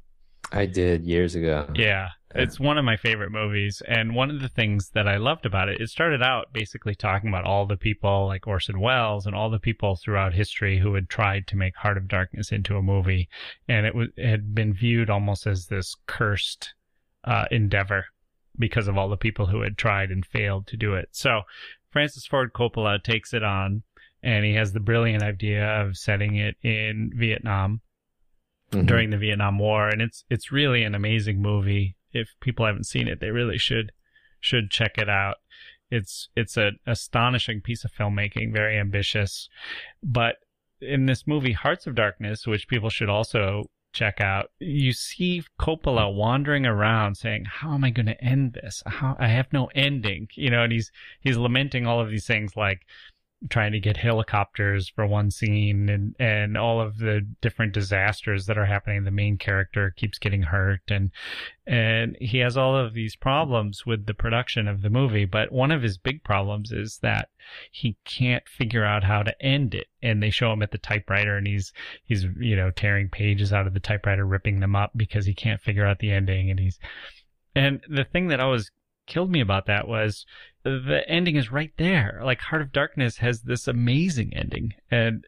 I 0.52 0.66
did 0.66 1.06
years 1.06 1.36
ago. 1.36 1.70
Yeah, 1.76 2.10
it's 2.36 2.60
one 2.60 2.78
of 2.78 2.86
my 2.86 2.98
favorite 2.98 3.32
movies. 3.32 3.82
And 3.88 4.16
one 4.16 4.30
of 4.30 4.42
the 4.42 4.50
things 4.50 4.92
that 4.94 5.08
I 5.08 5.18
loved 5.18 5.46
about 5.46 5.70
it, 5.70 5.82
it 5.82 5.90
started 5.90 6.22
out 6.22 6.54
basically 6.54 6.96
talking 6.96 7.30
about 7.30 7.46
all 7.46 7.66
the 7.66 7.78
people 7.78 8.28
like 8.28 8.48
Orson 8.48 8.80
Welles 8.80 9.26
and 9.26 9.36
all 9.36 9.50
the 9.50 9.60
people 9.60 9.96
throughout 9.96 10.34
history 10.34 10.80
who 10.80 10.94
had 10.94 11.10
tried 11.10 11.48
to 11.48 11.58
make 11.58 11.76
Heart 11.76 11.98
of 11.98 12.08
Darkness 12.08 12.52
into 12.52 12.78
a 12.78 12.84
movie. 12.84 13.28
And 13.68 13.86
it, 13.86 13.96
was, 13.96 14.10
it 14.16 14.28
had 14.28 14.54
been 14.54 14.74
viewed 14.74 15.10
almost 15.10 15.48
as 15.48 15.68
this 15.68 15.96
cursed 16.06 16.74
uh, 17.24 17.46
endeavor 17.52 18.06
because 18.58 18.88
of 18.88 18.98
all 18.98 19.10
the 19.10 19.18
people 19.18 19.48
who 19.48 19.62
had 19.62 19.78
tried 19.78 20.12
and 20.12 20.26
failed 20.26 20.68
to 20.68 20.78
do 20.78 20.94
it. 20.94 21.10
So 21.12 21.42
Francis 21.92 22.26
Ford 22.26 22.54
Coppola 22.54 23.02
takes 23.04 23.34
it 23.34 23.44
on 23.44 23.84
and 24.24 24.46
he 24.46 24.54
has 24.56 24.74
the 24.74 24.80
brilliant 24.80 25.24
idea 25.24 25.66
of 25.82 25.98
setting 25.98 26.36
it 26.36 26.56
in 26.64 27.12
Vietnam 27.16 27.82
Mhm. 28.72 28.86
during 28.86 29.10
the 29.12 29.18
Vietnam 29.18 29.60
War, 29.60 29.88
and 29.88 30.02
it's 30.02 30.26
it's 30.30 30.52
really 30.52 30.84
an 30.84 30.96
amazing 30.96 31.42
movie. 31.42 31.96
If 32.12 32.36
people 32.42 32.66
haven't 32.66 32.86
seen 32.86 33.08
it, 33.08 33.20
they 33.20 33.32
really 33.32 33.58
should 33.58 33.92
should 34.40 34.70
check 34.72 34.98
it 34.98 35.10
out. 35.10 35.38
It's 35.90 36.30
it's 36.36 36.58
an 36.58 36.80
astonishing 36.86 37.62
piece 37.62 37.86
of 37.86 37.94
filmmaking, 37.94 38.52
very 38.52 38.78
ambitious. 38.78 39.50
But 40.04 40.38
in 40.82 41.06
this 41.06 41.26
movie, 41.26 41.54
Hearts 41.54 41.88
of 41.88 41.96
Darkness, 41.96 42.46
which 42.46 42.68
people 42.68 42.90
should 42.90 43.10
also 43.10 43.70
check 43.94 44.20
out, 44.22 44.52
you 44.60 44.92
see 44.92 45.44
Coppola 45.60 46.14
wandering 46.14 46.66
around 46.66 47.16
saying, 47.16 47.46
"How 47.46 47.74
am 47.74 47.84
I 47.84 47.90
going 47.90 48.06
to 48.08 48.24
end 48.24 48.54
this? 48.54 48.84
How 48.86 49.16
I 49.18 49.28
have 49.28 49.52
no 49.54 49.68
ending," 49.74 50.28
you 50.36 50.50
know, 50.50 50.64
and 50.64 50.74
he's 50.74 50.92
he's 51.22 51.38
lamenting 51.38 51.88
all 51.88 52.00
of 52.02 52.10
these 52.10 52.28
things 52.28 52.56
like 52.58 52.86
trying 53.50 53.72
to 53.72 53.80
get 53.80 53.98
helicopters 53.98 54.90
for 54.90 55.06
one 55.06 55.30
scene 55.30 55.90
and 55.90 56.16
and 56.20 56.58
all 56.58 56.82
of 56.82 56.98
the 56.98 57.22
different 57.42 57.72
disasters 57.72 58.48
that 58.48 58.58
are 58.58 58.66
happening. 58.66 59.04
The 59.04 59.12
main 59.12 59.38
character 59.38 59.94
keeps 59.96 60.18
getting 60.18 60.42
hurt 60.42 60.82
and 60.90 61.12
and 61.68 62.18
he 62.20 62.40
has 62.40 62.58
all 62.58 62.76
of 62.76 62.94
these 62.94 63.16
problems 63.16 63.86
with 63.86 64.06
the 64.08 64.14
production 64.14 64.68
of 64.68 64.82
the 64.82 64.90
movie 64.90 65.26
but 65.26 65.52
one 65.52 65.72
of 65.72 65.84
his 65.84 65.98
big 65.98 66.24
problems 66.24 66.72
is 66.72 67.00
that 67.04 67.30
he 67.72 67.96
can't 68.06 68.48
figure 68.48 68.84
out 68.84 69.04
how 69.04 69.24
to 69.24 69.42
end 69.42 69.76
it. 69.76 69.88
And 70.02 70.22
they 70.22 70.30
show 70.30 70.52
him 70.52 70.64
at 70.64 70.72
the 70.72 70.78
typewriter 70.78 71.38
and 71.38 71.46
he's 71.46 71.72
he's 72.06 72.26
you 72.40 72.56
know 72.56 72.72
tearing 72.72 73.10
pages 73.10 73.54
out 73.54 73.68
of 73.68 73.74
the 73.74 73.80
typewriter 73.80 74.26
ripping 74.26 74.60
them 74.60 74.76
up 74.76 74.92
because 74.96 75.26
he 75.26 75.34
can't 75.34 75.62
figure 75.62 75.86
out 75.86 76.00
the 76.00 76.12
ending 76.12 76.50
and 76.50 76.60
he's 76.60 76.80
and 77.56 77.82
the 77.88 78.04
thing 78.04 78.28
that 78.28 78.40
always 78.40 78.72
killed 79.08 79.32
me 79.32 79.40
about 79.42 79.66
that 79.66 79.88
was 79.88 80.26
the 80.70 81.04
ending 81.08 81.36
is 81.36 81.52
right 81.52 81.72
there. 81.78 82.22
Like 82.24 82.42
Heart 82.42 82.62
of 82.62 82.72
Darkness 82.72 83.18
has 83.18 83.42
this 83.42 83.68
amazing 83.68 84.34
ending, 84.36 84.74
and 84.92 85.26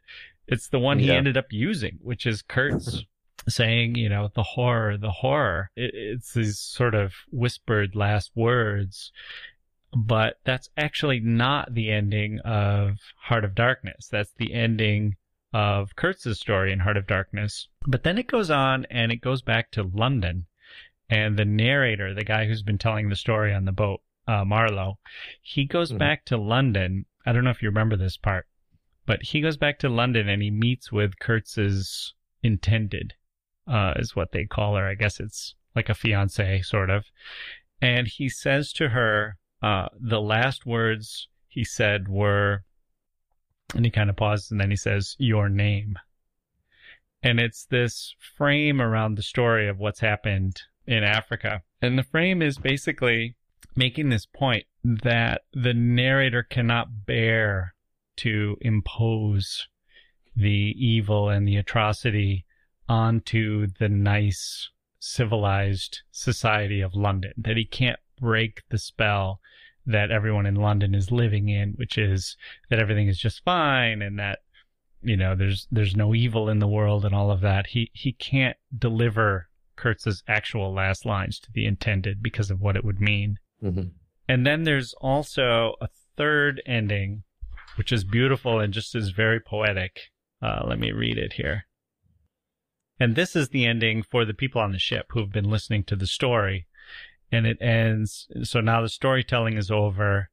it's 0.47 0.67
the 0.67 0.79
one 0.79 0.99
he 0.99 1.07
Yeah. 1.07 1.13
ended 1.15 1.37
up 1.37 1.51
using, 1.51 1.99
which 2.01 2.25
is 2.25 2.41
Kurtz's 2.41 3.05
saying, 3.47 3.95
you 3.95 4.09
know, 4.09 4.29
the 4.35 4.43
horror, 4.43 4.97
the 4.97 5.11
horror. 5.11 5.71
It, 5.75 5.91
it's 5.93 6.33
these 6.33 6.59
sort 6.59 6.93
of 6.93 7.13
whispered 7.31 7.95
last 7.95 8.31
words, 8.35 9.11
but 9.95 10.39
that's 10.43 10.69
actually 10.77 11.19
not 11.19 11.73
the 11.73 11.89
ending 11.91 12.39
of 12.39 12.97
Heart 13.23 13.45
of 13.45 13.55
Darkness. 13.55 14.07
That's 14.11 14.33
the 14.33 14.53
ending 14.53 15.15
of 15.53 15.95
Kurtz's 15.95 16.39
story 16.39 16.71
in 16.71 16.79
Heart 16.79 16.97
of 16.97 17.07
Darkness. 17.07 17.69
But 17.87 18.03
then 18.03 18.17
it 18.17 18.27
goes 18.27 18.51
on 18.51 18.85
and 18.91 19.11
it 19.11 19.21
goes 19.21 19.41
back 19.41 19.71
to 19.71 19.83
London. 19.83 20.45
And 21.09 21.37
the 21.37 21.45
narrator, 21.45 22.13
the 22.13 22.23
guy 22.23 22.45
who's 22.45 22.61
been 22.61 22.77
telling 22.77 23.09
the 23.09 23.15
story 23.15 23.51
on 23.51 23.65
the 23.65 23.71
boat, 23.71 24.01
uh, 24.29 24.45
Marlow, 24.45 24.99
he 25.41 25.65
goes 25.65 25.91
Mhm. 25.91 25.97
back 25.97 26.25
to 26.25 26.37
London. 26.37 27.05
I 27.25 27.31
don't 27.31 27.43
know 27.43 27.49
if 27.49 27.63
you 27.63 27.69
remember 27.69 27.97
this 27.97 28.15
part, 28.15 28.47
but 29.07 29.23
he 29.23 29.41
goes 29.41 29.57
back 29.57 29.79
to 29.79 29.89
London 29.89 30.29
and 30.29 30.41
he 30.43 30.51
meets 30.51 30.91
with 30.91 31.17
Kurtz's 31.19 32.13
intended, 32.43 33.15
uh, 33.65 33.93
is 33.97 34.15
what 34.15 34.31
they 34.31 34.45
call 34.45 34.75
her. 34.75 34.87
I 34.87 34.93
guess 34.93 35.19
it's 35.19 35.55
like 35.75 35.89
a 35.89 35.95
fiance, 35.95 36.61
sort 36.61 36.91
of. 36.91 37.05
And 37.81 38.07
he 38.07 38.29
says 38.29 38.71
to 38.73 38.89
her, 38.89 39.37
uh, 39.63 39.89
the 39.99 40.21
last 40.21 40.65
words 40.65 41.27
he 41.47 41.63
said 41.63 42.07
were, 42.07 42.63
and 43.73 43.83
he 43.85 43.91
kind 43.91 44.09
of 44.09 44.15
pauses 44.15 44.51
and 44.51 44.61
then 44.61 44.69
he 44.69 44.75
says, 44.75 45.15
Your 45.17 45.49
name. 45.49 45.97
And 47.23 47.39
it's 47.39 47.65
this 47.65 48.15
frame 48.37 48.79
around 48.79 49.15
the 49.15 49.23
story 49.23 49.67
of 49.67 49.79
what's 49.79 49.99
happened 49.99 50.61
in 50.85 51.03
Africa. 51.03 51.63
And 51.81 51.97
the 51.97 52.03
frame 52.03 52.41
is 52.41 52.57
basically 52.57 53.35
making 53.75 54.09
this 54.09 54.25
point 54.25 54.65
that 54.83 55.41
the 55.53 55.73
narrator 55.73 56.43
cannot 56.43 57.05
bear 57.05 57.73
to 58.17 58.57
impose 58.61 59.67
the 60.35 60.75
evil 60.77 61.29
and 61.29 61.47
the 61.47 61.57
atrocity 61.57 62.45
onto 62.87 63.67
the 63.79 63.89
nice, 63.89 64.69
civilized 64.99 66.01
society 66.11 66.81
of 66.81 66.95
London, 66.95 67.33
that 67.37 67.57
he 67.57 67.65
can't 67.65 67.99
break 68.19 68.63
the 68.69 68.77
spell 68.77 69.39
that 69.85 70.11
everyone 70.11 70.45
in 70.45 70.55
London 70.55 70.93
is 70.93 71.11
living 71.11 71.49
in, 71.49 71.71
which 71.73 71.97
is 71.97 72.37
that 72.69 72.79
everything 72.79 73.07
is 73.07 73.17
just 73.17 73.43
fine 73.43 74.01
and 74.01 74.19
that 74.19 74.39
you 75.01 75.15
know 75.15 75.35
there's 75.35 75.67
there's 75.71 75.95
no 75.95 76.13
evil 76.13 76.49
in 76.49 76.59
the 76.59 76.67
world 76.67 77.05
and 77.05 77.15
all 77.15 77.31
of 77.31 77.41
that. 77.41 77.67
He 77.67 77.89
he 77.93 78.11
can't 78.11 78.57
deliver 78.77 79.49
Kurtz's 79.75 80.23
actual 80.27 80.73
last 80.73 81.05
lines 81.05 81.39
to 81.39 81.51
the 81.53 81.65
intended 81.65 82.21
because 82.21 82.51
of 82.51 82.59
what 82.61 82.75
it 82.75 82.83
would 82.83 82.99
mean. 82.99 83.39
Hmm 83.61 83.81
And 84.27 84.45
then 84.45 84.63
there's 84.63 84.93
also 85.01 85.75
a 85.81 85.89
third 86.17 86.61
ending, 86.65 87.23
which 87.75 87.91
is 87.91 88.03
beautiful 88.03 88.59
and 88.59 88.73
just 88.73 88.95
is 88.95 89.09
very 89.09 89.39
poetic. 89.39 90.11
Uh, 90.41 90.63
let 90.65 90.79
me 90.79 90.91
read 90.91 91.17
it 91.17 91.33
here. 91.33 91.65
And 92.99 93.15
this 93.15 93.35
is 93.35 93.49
the 93.49 93.65
ending 93.65 94.03
for 94.03 94.25
the 94.25 94.33
people 94.33 94.61
on 94.61 94.71
the 94.71 94.79
ship 94.79 95.07
who 95.09 95.19
have 95.19 95.31
been 95.31 95.49
listening 95.49 95.83
to 95.85 95.95
the 95.95 96.07
story. 96.07 96.67
And 97.31 97.45
it 97.47 97.61
ends. 97.61 98.27
So 98.43 98.59
now 98.59 98.81
the 98.81 98.89
storytelling 98.89 99.57
is 99.57 99.71
over 99.71 100.29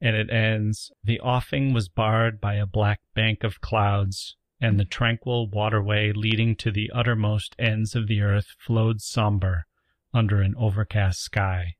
and 0.00 0.16
it 0.16 0.30
ends. 0.30 0.90
The 1.02 1.20
offing 1.20 1.72
was 1.72 1.88
barred 1.88 2.40
by 2.40 2.54
a 2.54 2.66
black 2.66 3.00
bank 3.14 3.44
of 3.44 3.60
clouds 3.60 4.36
and 4.60 4.78
the 4.78 4.84
tranquil 4.84 5.48
waterway 5.48 6.12
leading 6.12 6.54
to 6.56 6.70
the 6.70 6.90
uttermost 6.94 7.56
ends 7.58 7.94
of 7.94 8.08
the 8.08 8.20
earth 8.20 8.54
flowed 8.58 9.00
somber 9.00 9.66
under 10.12 10.42
an 10.42 10.54
overcast 10.58 11.20
sky 11.20 11.76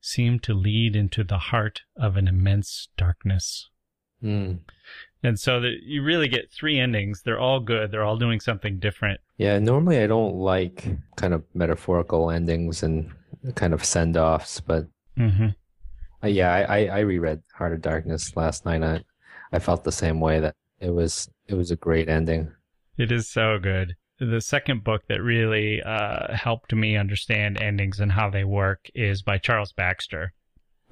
seemed 0.00 0.42
to 0.44 0.54
lead 0.54 0.96
into 0.96 1.22
the 1.24 1.38
heart 1.38 1.82
of 1.96 2.16
an 2.16 2.26
immense 2.28 2.88
darkness. 2.96 3.68
Mm. 4.22 4.60
And 5.22 5.38
so 5.38 5.60
that 5.60 5.78
you 5.82 6.02
really 6.02 6.28
get 6.28 6.50
three 6.50 6.78
endings. 6.78 7.22
They're 7.22 7.38
all 7.38 7.60
good. 7.60 7.90
They're 7.90 8.04
all 8.04 8.16
doing 8.16 8.40
something 8.40 8.78
different. 8.78 9.20
Yeah, 9.36 9.58
normally 9.58 9.98
I 10.02 10.06
don't 10.06 10.36
like 10.36 10.86
kind 11.16 11.34
of 11.34 11.44
metaphorical 11.54 12.30
endings 12.30 12.82
and 12.82 13.10
kind 13.54 13.72
of 13.74 13.84
send 13.84 14.16
offs, 14.16 14.60
but 14.60 14.86
Mm-hmm. 15.18 15.48
uh, 16.22 16.28
yeah, 16.28 16.54
I, 16.54 16.62
I, 16.62 16.84
I 16.86 16.98
reread 17.00 17.42
Heart 17.54 17.74
of 17.74 17.82
Darkness 17.82 18.34
last 18.36 18.64
night. 18.64 18.82
I 18.82 19.02
I 19.52 19.58
felt 19.58 19.84
the 19.84 19.92
same 19.92 20.20
way 20.20 20.40
that 20.40 20.54
it 20.78 20.90
was 20.90 21.28
it 21.46 21.54
was 21.54 21.70
a 21.70 21.76
great 21.76 22.08
ending. 22.08 22.52
It 22.96 23.10
is 23.12 23.28
so 23.28 23.58
good. 23.58 23.96
The 24.20 24.40
second 24.40 24.84
book 24.84 25.02
that 25.08 25.22
really 25.22 25.82
uh, 25.82 26.34
helped 26.34 26.74
me 26.74 26.96
understand 26.96 27.60
endings 27.60 28.00
and 28.00 28.12
how 28.12 28.28
they 28.28 28.44
work 28.44 28.90
is 28.94 29.22
by 29.22 29.38
Charles 29.38 29.72
Baxter. 29.72 30.34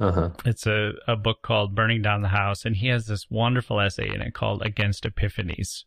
Uh 0.00 0.12
huh. 0.12 0.30
It's 0.44 0.66
a, 0.66 0.92
a 1.06 1.16
book 1.16 1.42
called 1.42 1.74
Burning 1.74 2.02
Down 2.02 2.22
the 2.22 2.28
House, 2.28 2.64
and 2.64 2.76
he 2.76 2.86
has 2.88 3.06
this 3.06 3.26
wonderful 3.28 3.80
essay 3.80 4.08
in 4.08 4.22
it 4.22 4.32
called 4.32 4.62
Against 4.62 5.04
Epiphanies, 5.04 5.84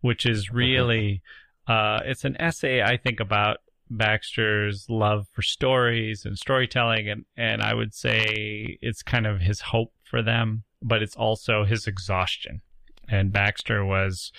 which 0.00 0.26
is 0.26 0.50
really 0.50 1.22
uh, 1.66 2.00
it's 2.04 2.24
an 2.24 2.36
essay 2.40 2.82
I 2.82 2.96
think 2.96 3.20
about 3.20 3.58
Baxter's 3.90 4.86
love 4.88 5.26
for 5.32 5.42
stories 5.42 6.24
and 6.24 6.38
storytelling, 6.38 7.08
and, 7.08 7.24
and 7.36 7.62
I 7.62 7.74
would 7.74 7.94
say 7.94 8.78
it's 8.82 9.02
kind 9.02 9.26
of 9.26 9.40
his 9.40 9.60
hope 9.60 9.92
for 10.02 10.22
them, 10.22 10.64
but 10.82 11.02
it's 11.02 11.16
also 11.16 11.64
his 11.64 11.86
exhaustion. 11.86 12.60
And 13.08 13.32
Baxter 13.32 13.84
was 13.84 14.32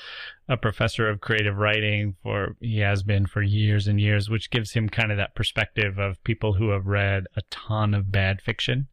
a 0.47 0.57
professor 0.57 1.09
of 1.09 1.21
creative 1.21 1.57
writing 1.57 2.15
for 2.21 2.55
he 2.59 2.79
has 2.79 3.03
been 3.03 3.25
for 3.25 3.41
years 3.41 3.87
and 3.87 3.99
years, 3.99 4.29
which 4.29 4.51
gives 4.51 4.73
him 4.73 4.89
kind 4.89 5.11
of 5.11 5.17
that 5.17 5.35
perspective 5.35 5.97
of 5.97 6.23
people 6.23 6.53
who 6.53 6.69
have 6.69 6.85
read 6.85 7.25
a 7.35 7.41
ton 7.49 7.93
of 7.93 8.11
bad 8.11 8.41
fiction. 8.41 8.87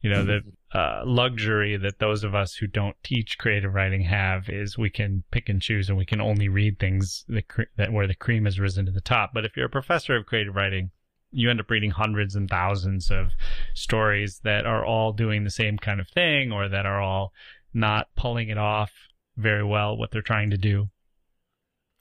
You 0.00 0.10
know, 0.10 0.24
the 0.24 0.40
uh, 0.72 1.02
luxury 1.06 1.76
that 1.76 1.98
those 1.98 2.24
of 2.24 2.34
us 2.34 2.54
who 2.54 2.66
don't 2.66 2.96
teach 3.02 3.38
creative 3.38 3.74
writing 3.74 4.02
have 4.02 4.48
is 4.48 4.76
we 4.76 4.90
can 4.90 5.24
pick 5.30 5.48
and 5.48 5.62
choose 5.62 5.88
and 5.88 5.96
we 5.96 6.04
can 6.04 6.20
only 6.20 6.48
read 6.48 6.78
things 6.78 7.24
that, 7.28 7.48
cre- 7.48 7.62
that 7.76 7.92
where 7.92 8.06
the 8.06 8.14
cream 8.14 8.44
has 8.44 8.60
risen 8.60 8.84
to 8.86 8.92
the 8.92 9.00
top. 9.00 9.30
But 9.32 9.44
if 9.44 9.56
you're 9.56 9.66
a 9.66 9.70
professor 9.70 10.16
of 10.16 10.26
creative 10.26 10.54
writing, 10.54 10.90
you 11.34 11.50
end 11.50 11.60
up 11.60 11.70
reading 11.70 11.90
hundreds 11.90 12.36
and 12.36 12.48
thousands 12.48 13.10
of 13.10 13.32
stories 13.74 14.40
that 14.44 14.66
are 14.66 14.84
all 14.84 15.12
doing 15.12 15.44
the 15.44 15.50
same 15.50 15.78
kind 15.78 16.00
of 16.00 16.08
thing 16.08 16.52
or 16.52 16.68
that 16.68 16.86
are 16.86 17.00
all 17.00 17.32
not 17.74 18.08
pulling 18.16 18.48
it 18.48 18.58
off 18.58 18.92
very 19.36 19.64
well 19.64 19.96
what 19.96 20.10
they're 20.10 20.22
trying 20.22 20.50
to 20.50 20.56
do. 20.56 20.88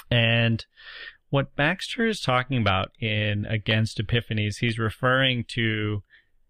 And 0.10 0.66
what 1.30 1.56
Baxter 1.56 2.06
is 2.06 2.22
talking 2.22 2.58
about 2.58 2.92
in 3.00 3.46
Against 3.46 3.98
Epiphanies, 3.98 4.58
he's 4.60 4.78
referring 4.78 5.46
to 5.50 6.04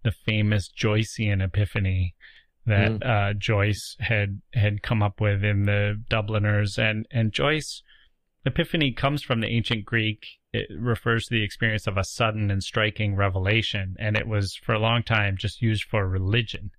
the 0.04 0.12
famous 0.12 0.70
Joycean 0.70 1.42
epiphany 1.42 2.16
that 2.66 3.06
uh, 3.06 3.34
Joyce 3.34 3.96
had 4.00 4.42
had 4.54 4.84
come 4.84 5.02
up 5.02 5.20
with 5.20 5.44
in 5.44 5.64
the 5.64 6.02
Dubliners, 6.10 6.78
and 6.78 7.06
and 7.12 7.32
Joyce 7.32 7.82
epiphany 8.46 8.92
comes 8.92 9.24
from 9.24 9.40
the 9.40 9.48
ancient 9.48 9.86
Greek. 9.86 10.26
It 10.52 10.68
refers 10.78 11.26
to 11.26 11.34
the 11.34 11.44
experience 11.44 11.88
of 11.88 11.98
a 11.98 12.04
sudden 12.04 12.52
and 12.52 12.64
striking 12.64 13.16
revelation, 13.16 13.96
and 14.00 14.16
it 14.16 14.28
was 14.28 14.56
for 14.56 14.74
a 14.74 14.80
long 14.80 15.04
time 15.04 15.38
just 15.38 15.62
used 15.62 15.86
for 15.86 16.08
religion 16.08 16.72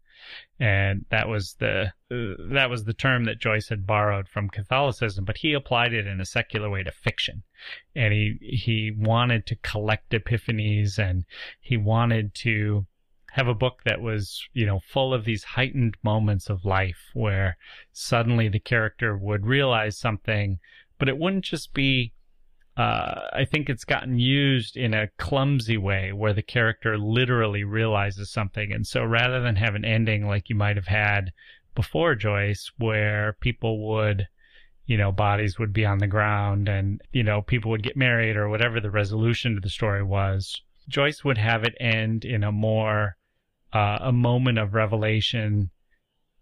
and 0.58 1.04
that 1.10 1.28
was 1.28 1.54
the 1.58 1.92
uh, 2.10 2.34
that 2.52 2.70
was 2.70 2.84
the 2.84 2.94
term 2.94 3.24
that 3.24 3.40
Joyce 3.40 3.68
had 3.68 3.86
borrowed 3.86 4.28
from 4.28 4.48
Catholicism, 4.48 5.24
but 5.24 5.38
he 5.38 5.52
applied 5.52 5.92
it 5.92 6.06
in 6.06 6.20
a 6.20 6.26
secular 6.26 6.70
way 6.70 6.82
to 6.82 6.92
fiction, 6.92 7.42
and 7.94 8.12
he 8.12 8.38
he 8.40 8.92
wanted 8.96 9.46
to 9.46 9.56
collect 9.56 10.10
epiphanies, 10.12 10.98
and 10.98 11.24
he 11.60 11.76
wanted 11.76 12.34
to 12.36 12.86
have 13.32 13.48
a 13.48 13.54
book 13.54 13.82
that 13.84 14.00
was 14.00 14.48
you 14.52 14.64
know 14.64 14.80
full 14.80 15.12
of 15.12 15.24
these 15.24 15.44
heightened 15.44 15.96
moments 16.02 16.48
of 16.48 16.64
life 16.64 17.10
where 17.12 17.56
suddenly 17.92 18.48
the 18.48 18.60
character 18.60 19.16
would 19.16 19.44
realize 19.44 19.98
something, 19.98 20.58
but 20.98 21.08
it 21.08 21.18
wouldn't 21.18 21.44
just 21.44 21.74
be 21.74 22.13
uh, 22.76 23.28
I 23.32 23.44
think 23.44 23.68
it's 23.68 23.84
gotten 23.84 24.18
used 24.18 24.76
in 24.76 24.94
a 24.94 25.08
clumsy 25.18 25.76
way 25.76 26.12
where 26.12 26.32
the 26.32 26.42
character 26.42 26.98
literally 26.98 27.62
realizes 27.62 28.32
something. 28.32 28.72
And 28.72 28.84
so 28.84 29.04
rather 29.04 29.40
than 29.40 29.56
have 29.56 29.76
an 29.76 29.84
ending 29.84 30.26
like 30.26 30.48
you 30.48 30.56
might 30.56 30.76
have 30.76 30.88
had 30.88 31.32
before 31.76 32.16
Joyce, 32.16 32.72
where 32.78 33.36
people 33.40 33.88
would, 33.88 34.26
you 34.86 34.96
know, 34.96 35.12
bodies 35.12 35.58
would 35.58 35.72
be 35.72 35.86
on 35.86 35.98
the 35.98 36.08
ground 36.08 36.68
and, 36.68 37.00
you 37.12 37.22
know, 37.22 37.42
people 37.42 37.70
would 37.70 37.84
get 37.84 37.96
married 37.96 38.36
or 38.36 38.48
whatever 38.48 38.80
the 38.80 38.90
resolution 38.90 39.54
to 39.54 39.60
the 39.60 39.70
story 39.70 40.02
was, 40.02 40.60
Joyce 40.88 41.24
would 41.24 41.38
have 41.38 41.62
it 41.62 41.76
end 41.78 42.24
in 42.24 42.42
a 42.42 42.52
more, 42.52 43.16
uh, 43.72 43.98
a 44.00 44.12
moment 44.12 44.58
of 44.58 44.74
revelation, 44.74 45.70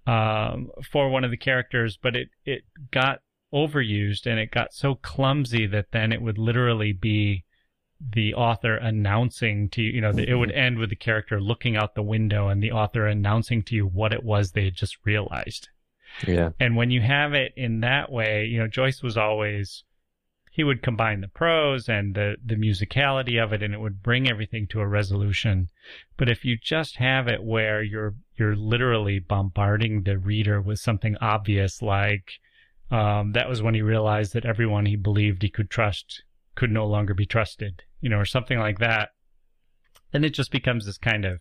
um, 0.06 0.70
for 0.90 1.10
one 1.10 1.24
of 1.24 1.30
the 1.30 1.36
characters, 1.36 1.98
but 2.02 2.16
it, 2.16 2.28
it 2.44 2.62
got 2.90 3.20
overused 3.52 4.26
and 4.26 4.38
it 4.38 4.50
got 4.50 4.72
so 4.72 4.94
clumsy 4.94 5.66
that 5.66 5.92
then 5.92 6.12
it 6.12 6.22
would 6.22 6.38
literally 6.38 6.92
be 6.92 7.44
the 8.10 8.34
author 8.34 8.76
announcing 8.76 9.68
to 9.68 9.82
you, 9.82 9.92
you 9.92 10.00
know, 10.00 10.12
that 10.12 10.28
it 10.28 10.34
would 10.34 10.50
end 10.50 10.78
with 10.78 10.90
the 10.90 10.96
character 10.96 11.40
looking 11.40 11.76
out 11.76 11.94
the 11.94 12.02
window 12.02 12.48
and 12.48 12.62
the 12.62 12.72
author 12.72 13.06
announcing 13.06 13.62
to 13.62 13.76
you 13.76 13.86
what 13.86 14.12
it 14.12 14.24
was 14.24 14.50
they 14.52 14.64
had 14.64 14.74
just 14.74 14.96
realized. 15.04 15.68
Yeah. 16.26 16.50
And 16.58 16.76
when 16.76 16.90
you 16.90 17.00
have 17.00 17.32
it 17.32 17.52
in 17.56 17.80
that 17.80 18.10
way, 18.10 18.44
you 18.44 18.58
know, 18.58 18.66
Joyce 18.66 19.02
was 19.02 19.16
always, 19.16 19.84
he 20.50 20.64
would 20.64 20.82
combine 20.82 21.20
the 21.20 21.28
prose 21.28 21.88
and 21.88 22.14
the, 22.14 22.36
the 22.44 22.56
musicality 22.56 23.42
of 23.42 23.52
it 23.52 23.62
and 23.62 23.72
it 23.72 23.80
would 23.80 24.02
bring 24.02 24.28
everything 24.28 24.66
to 24.68 24.80
a 24.80 24.86
resolution. 24.86 25.68
But 26.16 26.28
if 26.28 26.44
you 26.44 26.58
just 26.60 26.96
have 26.96 27.28
it 27.28 27.44
where 27.44 27.82
you're, 27.82 28.14
you're 28.36 28.56
literally 28.56 29.20
bombarding 29.20 30.02
the 30.02 30.18
reader 30.18 30.60
with 30.60 30.80
something 30.80 31.16
obvious 31.20 31.80
like, 31.80 32.32
um, 32.92 33.32
that 33.32 33.48
was 33.48 33.62
when 33.62 33.74
he 33.74 33.80
realized 33.80 34.34
that 34.34 34.44
everyone 34.44 34.84
he 34.84 34.96
believed 34.96 35.42
he 35.42 35.48
could 35.48 35.70
trust 35.70 36.22
could 36.54 36.70
no 36.70 36.86
longer 36.86 37.14
be 37.14 37.24
trusted, 37.24 37.82
you 38.02 38.10
know, 38.10 38.18
or 38.18 38.26
something 38.26 38.58
like 38.58 38.78
that. 38.80 39.08
Then 40.12 40.24
it 40.24 40.34
just 40.34 40.52
becomes 40.52 40.84
this 40.84 40.98
kind 40.98 41.24
of 41.24 41.40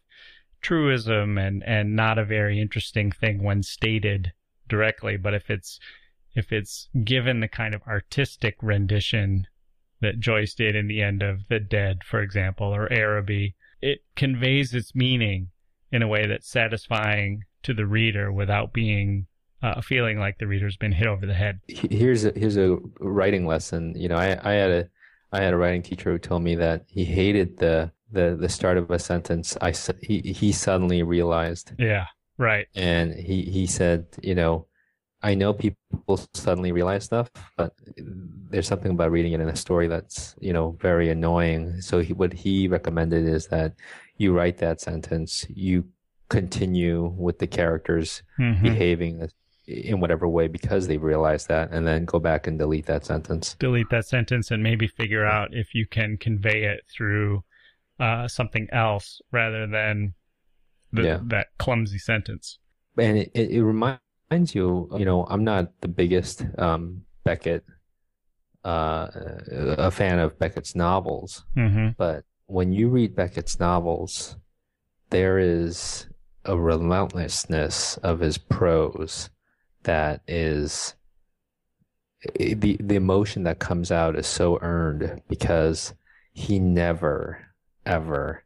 truism 0.62 1.38
and, 1.38 1.62
and 1.66 1.94
not 1.94 2.18
a 2.18 2.24
very 2.24 2.62
interesting 2.62 3.12
thing 3.12 3.44
when 3.44 3.64
stated 3.64 4.32
directly. 4.70 5.18
But 5.18 5.34
if 5.34 5.50
it's, 5.50 5.78
if 6.36 6.54
it's 6.54 6.88
given 7.04 7.42
the 7.42 7.50
kind 7.50 7.76
of 7.76 7.82
artistic 7.86 8.56
rendition 8.62 9.46
that 10.00 10.22
Joyce 10.22 10.54
did 10.54 10.74
in 10.74 10.88
the 10.88 11.02
end 11.02 11.22
of 11.22 11.50
The 11.50 11.60
Dead, 11.60 12.06
for 12.06 12.22
example, 12.22 12.74
or 12.74 12.92
Araby, 12.94 13.56
it 13.82 14.06
conveys 14.16 14.74
its 14.74 14.96
meaning 14.96 15.50
in 15.92 16.02
a 16.02 16.08
way 16.08 16.26
that's 16.28 16.50
satisfying 16.50 17.44
to 17.64 17.74
the 17.74 17.86
reader 17.86 18.32
without 18.32 18.72
being 18.72 19.28
uh, 19.62 19.82
feeling 19.82 20.20
like 20.20 20.38
the 20.40 20.48
reader's 20.48 20.78
been 20.78 20.92
hit 20.92 21.08
over 21.08 21.26
the 21.26 21.34
head. 21.34 21.60
Here's 21.68 22.26
a, 22.26 22.32
here's 22.36 22.58
a 22.58 22.78
writing 23.00 23.46
lesson. 23.46 23.94
You 23.96 24.10
know, 24.10 24.18
I, 24.18 24.38
I 24.44 24.54
had 24.54 24.72
a 24.72 24.90
I 25.32 25.42
had 25.42 25.54
a 25.54 25.58
writing 25.58 25.82
teacher 25.82 26.12
who 26.12 26.20
told 26.20 26.44
me 26.44 26.56
that 26.56 26.84
he 26.88 27.06
hated 27.06 27.58
the 27.58 27.92
the, 28.12 28.36
the 28.40 28.50
start 28.50 28.78
of 28.78 28.92
a 28.92 29.00
sentence. 29.00 29.58
I 29.62 29.74
he 30.02 30.20
he 30.22 30.52
suddenly 30.52 31.04
realized, 31.04 31.72
Yeah, 31.80 32.08
right. 32.38 32.68
and 32.76 33.14
he 33.14 33.44
he 33.44 33.66
said, 33.68 34.08
you 34.22 34.36
know, 34.36 34.68
I 35.24 35.36
know 35.36 35.54
people 35.54 36.20
suddenly 36.34 36.72
realize 36.74 37.06
stuff, 37.06 37.30
but 37.56 37.74
there's 38.50 38.68
something 38.68 38.92
about 38.92 39.12
reading 39.12 39.32
it 39.32 39.40
in 39.40 39.48
a 39.48 39.56
story 39.56 39.88
that's, 39.88 40.36
you 40.42 40.52
know, 40.52 40.76
very 40.82 41.10
annoying. 41.10 41.80
So 41.80 42.00
he, 42.00 42.12
what 42.12 42.34
he 42.34 42.68
recommended 42.68 43.26
is 43.26 43.48
that 43.48 43.74
you 44.18 44.34
write 44.34 44.58
that 44.58 44.82
sentence, 44.82 45.46
you 45.50 45.86
continue 46.28 47.06
with 47.18 47.40
the 47.40 47.48
characters 47.48 48.24
Mhm. 48.40 48.64
behaving 48.64 49.20
in 49.86 50.00
whatever 50.00 50.28
way 50.28 50.48
because 50.48 50.88
they 50.88 50.98
realize 50.98 51.48
that, 51.48 51.72
and 51.72 51.86
then 51.88 52.06
go 52.06 52.20
back 52.20 52.48
and 52.48 52.58
delete 52.60 52.86
that 52.88 53.06
sentence. 53.06 53.56
delete 53.60 53.90
that 53.90 54.06
sentence 54.06 54.52
and 54.52 54.62
maybe 54.64 54.88
figure 54.88 55.26
out 55.26 55.50
if 55.54 55.74
you 55.74 55.86
can 55.88 56.18
convey 56.18 56.64
it 56.64 56.82
through 56.94 57.44
uh, 58.00 58.28
something 58.28 58.68
else 58.72 59.22
rather 59.32 59.68
than 59.68 60.14
the, 60.92 61.04
Yeah. 61.04 61.20
that 61.28 61.48
clumsy 61.60 62.00
sentence. 62.00 62.58
And 62.98 63.18
it, 63.18 63.32
it, 63.34 63.52
it 63.52 63.64
reminds 63.64 64.56
you, 64.56 64.90
you 64.98 65.06
know, 65.06 65.26
I'm 65.30 65.44
not 65.44 65.80
the 65.82 65.88
biggest 65.88 66.44
um, 66.58 67.04
Beckett, 67.24 67.64
uh, 68.66 69.08
a 69.78 69.92
fan 69.92 70.20
of 70.20 70.38
Beckett's 70.38 70.76
novels, 70.76 71.46
hmm 71.56 71.90
but 71.98 72.24
when 72.48 72.74
you 72.74 72.90
read 72.90 73.16
Beckett's 73.16 73.60
novels, 73.60 74.36
there 75.10 75.40
is 75.40 76.08
a 76.46 76.58
relentlessness 76.58 77.98
of 77.98 78.20
his 78.20 78.38
prose 78.38 79.30
that 79.84 80.22
is 80.28 80.96
the 82.36 82.78
the 82.80 82.96
emotion 82.96 83.44
that 83.44 83.60
comes 83.60 83.92
out 83.92 84.16
is 84.16 84.28
so 84.28 84.60
earned 84.62 85.22
because 85.28 85.94
he 86.34 86.60
never 86.60 87.48
ever 87.86 88.44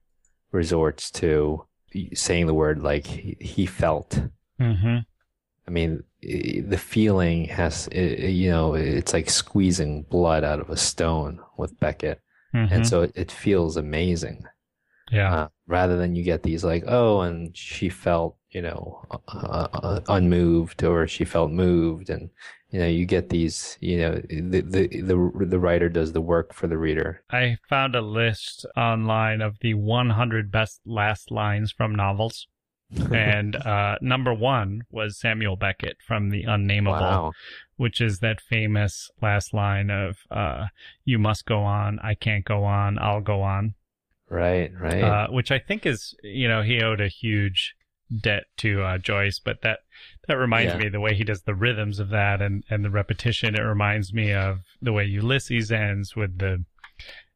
resorts 0.51 1.11
to 1.11 1.65
saying 2.13 2.47
the 2.47 2.53
word 2.53 2.81
like 2.81 3.05
he, 3.05 3.65
felt. 3.65 4.19
hmm 4.59 4.97
I 5.67 5.71
mean, 5.71 6.03
the 6.21 6.77
feeling 6.77 7.45
has, 7.45 7.89
you 7.91 8.51
know, 8.51 8.75
it's 8.75 9.13
like 9.13 9.31
squeezing 9.31 10.03
blood 10.03 10.43
out 10.43 10.59
of 10.59 10.69
a 10.69 10.77
stone 10.77 11.39
with 11.57 11.79
Beckett. 11.79 12.21
And 12.53 12.87
so 12.87 13.01
it, 13.01 13.11
it 13.15 13.31
feels 13.31 13.75
amazing 13.75 14.45
yeah. 15.11 15.33
uh, 15.33 15.47
rather 15.67 15.97
than 15.97 16.15
you 16.15 16.23
get 16.23 16.43
these 16.43 16.63
like, 16.63 16.83
oh, 16.87 17.21
and 17.21 17.55
she 17.55 17.89
felt, 17.89 18.37
you 18.55 18.61
know, 18.61 19.01
uh, 19.11 19.67
uh, 19.73 19.99
unmoved 20.07 20.81
or 20.81 21.05
she 21.07 21.25
felt 21.25 21.51
moved. 21.51 22.09
And, 22.09 22.29
you 22.71 22.79
know, 22.79 22.87
you 22.87 23.05
get 23.05 23.29
these, 23.29 23.77
you 23.81 23.97
know, 23.97 24.21
the, 24.29 24.61
the, 24.61 24.87
the, 25.01 25.45
the 25.45 25.59
writer 25.59 25.89
does 25.89 26.13
the 26.13 26.21
work 26.21 26.53
for 26.53 26.65
the 26.65 26.77
reader. 26.77 27.21
I 27.29 27.57
found 27.67 27.95
a 27.95 28.01
list 28.01 28.65
online 28.77 29.41
of 29.41 29.57
the 29.59 29.73
100 29.73 30.51
best 30.51 30.79
last 30.85 31.31
lines 31.31 31.73
from 31.73 31.93
novels. 31.93 32.47
and 33.11 33.57
uh, 33.57 33.97
number 33.99 34.33
one 34.33 34.83
was 34.89 35.19
Samuel 35.19 35.57
Beckett 35.57 35.97
from 36.07 36.29
The 36.29 36.43
Unnamable. 36.43 37.01
Wow. 37.01 37.31
which 37.75 37.99
is 37.99 38.19
that 38.19 38.39
famous 38.39 39.09
last 39.21 39.55
line 39.55 39.89
of 39.89 40.19
uh, 40.29 40.67
"You 41.03 41.17
must 41.17 41.45
go 41.45 41.63
on, 41.63 41.97
I 42.03 42.13
can't 42.13 42.45
go 42.45 42.63
on, 42.63 42.99
I'll 42.99 43.21
go 43.21 43.41
on," 43.41 43.73
Right, 44.29 44.71
right. 44.79 45.01
uh, 45.01 45.27
which 45.29 45.49
I 45.51 45.57
think 45.57 45.87
is 45.87 46.13
you 46.21 46.47
know 46.47 46.61
he 46.61 46.79
owed 46.79 47.01
a 47.01 47.07
huge 47.07 47.73
debt 48.21 48.43
to 48.57 48.81
uh, 48.83 48.97
Joyce, 48.97 49.39
but 49.43 49.61
that 49.63 49.79
that 50.27 50.35
reminds 50.35 50.73
Yeah. 50.73 50.79
me 50.79 50.89
the 50.89 50.99
way 50.99 51.13
he 51.15 51.23
does 51.23 51.41
the 51.43 51.55
rhythms 51.55 51.99
of 51.99 52.09
that 52.09 52.41
and 52.41 52.63
and 52.69 52.83
the 52.85 52.89
repetition. 52.91 53.55
It 53.55 53.61
reminds 53.61 54.13
me 54.13 54.31
of 54.33 54.59
the 54.81 54.93
way 54.93 55.05
Ulysses 55.05 55.71
ends 55.71 56.15
with 56.15 56.37
the 56.37 56.63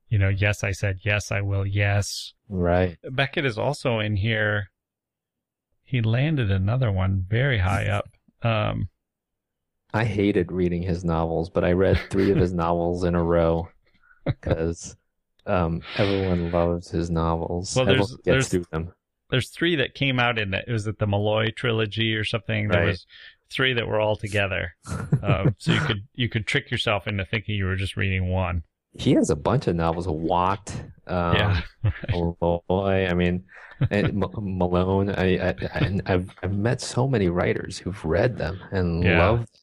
you 0.10 0.18
know 0.18 0.30
yes 0.30 0.64
I 0.64 0.72
said 0.72 1.00
yes 1.04 1.32
I 1.32 1.42
will 1.42 1.66
yes. 1.66 2.34
right. 2.48 2.98
Beckett 3.10 3.46
is 3.46 3.58
also 3.58 4.00
in 4.00 4.16
here. 4.18 4.70
He 5.84 6.02
landed 6.02 6.52
another 6.52 6.92
one 6.92 7.26
very 7.28 7.58
high 7.60 7.88
up. 7.88 8.10
Um, 8.44 8.90
I 9.92 10.06
hated 10.06 10.52
reading 10.52 10.84
his 10.84 11.04
novels, 11.04 11.50
but 11.50 11.64
I 11.64 11.72
read 11.72 12.00
three 12.12 12.30
of 12.30 12.38
his 12.38 12.54
novels 12.66 13.04
in 13.04 13.16
a 13.16 13.24
row 13.24 13.70
because 14.24 14.96
um, 15.48 15.82
everyone 15.98 16.52
loves 16.52 16.92
his 16.92 17.10
novels. 17.10 17.76
Well, 17.76 17.86
there's- 17.86 18.02
everyone 18.02 18.18
gets 18.18 18.26
there's- 18.26 18.48
through 18.50 18.66
them. 18.72 18.94
There's 19.30 19.50
three 19.50 19.76
that 19.78 19.94
came 19.94 20.20
out 20.20 20.40
in 20.40 20.54
it. 20.54 20.66
It 20.68 20.72
was 20.72 20.88
at 20.88 21.00
the 21.00 21.08
Molloy 21.08 21.52
trilogy 21.52 22.16
or 22.16 22.24
something. 22.24 22.68
There 22.70 22.82
Right. 22.82 22.88
was 22.90 23.06
three 23.52 23.74
that 23.74 23.88
were 23.88 24.00
all 24.00 24.16
together. 24.16 24.76
Um, 25.22 25.56
so 25.60 25.74
you 25.74 25.80
could 25.82 26.08
you 26.16 26.30
could 26.30 26.48
trick 26.48 26.72
yourself 26.72 27.08
into 27.08 27.26
thinking 27.26 27.56
you 27.56 27.66
were 27.66 27.76
just 27.76 27.96
reading 27.98 28.30
one. 28.30 28.64
he 28.98 29.14
has 29.14 29.30
a 29.30 29.36
bunch 29.36 29.68
of 29.68 29.76
novels. 29.76 30.08
Watt, 30.08 30.74
um, 31.08 31.36
yeah. 31.36 31.62
Molloy. 32.12 33.08
I 33.08 33.14
mean, 33.14 33.44
M- 33.92 34.24
Malone. 34.38 35.10
I, 35.12 35.50
I, 35.50 35.56
I 35.74 36.00
I've 36.08 36.30
I've 36.44 36.54
met 36.54 36.82
so 36.82 37.08
many 37.08 37.30
writers 37.30 37.78
who've 37.78 38.04
read 38.04 38.38
them 38.38 38.60
and 38.72 39.04
Yeah. 39.04 39.20
loved. 39.30 39.60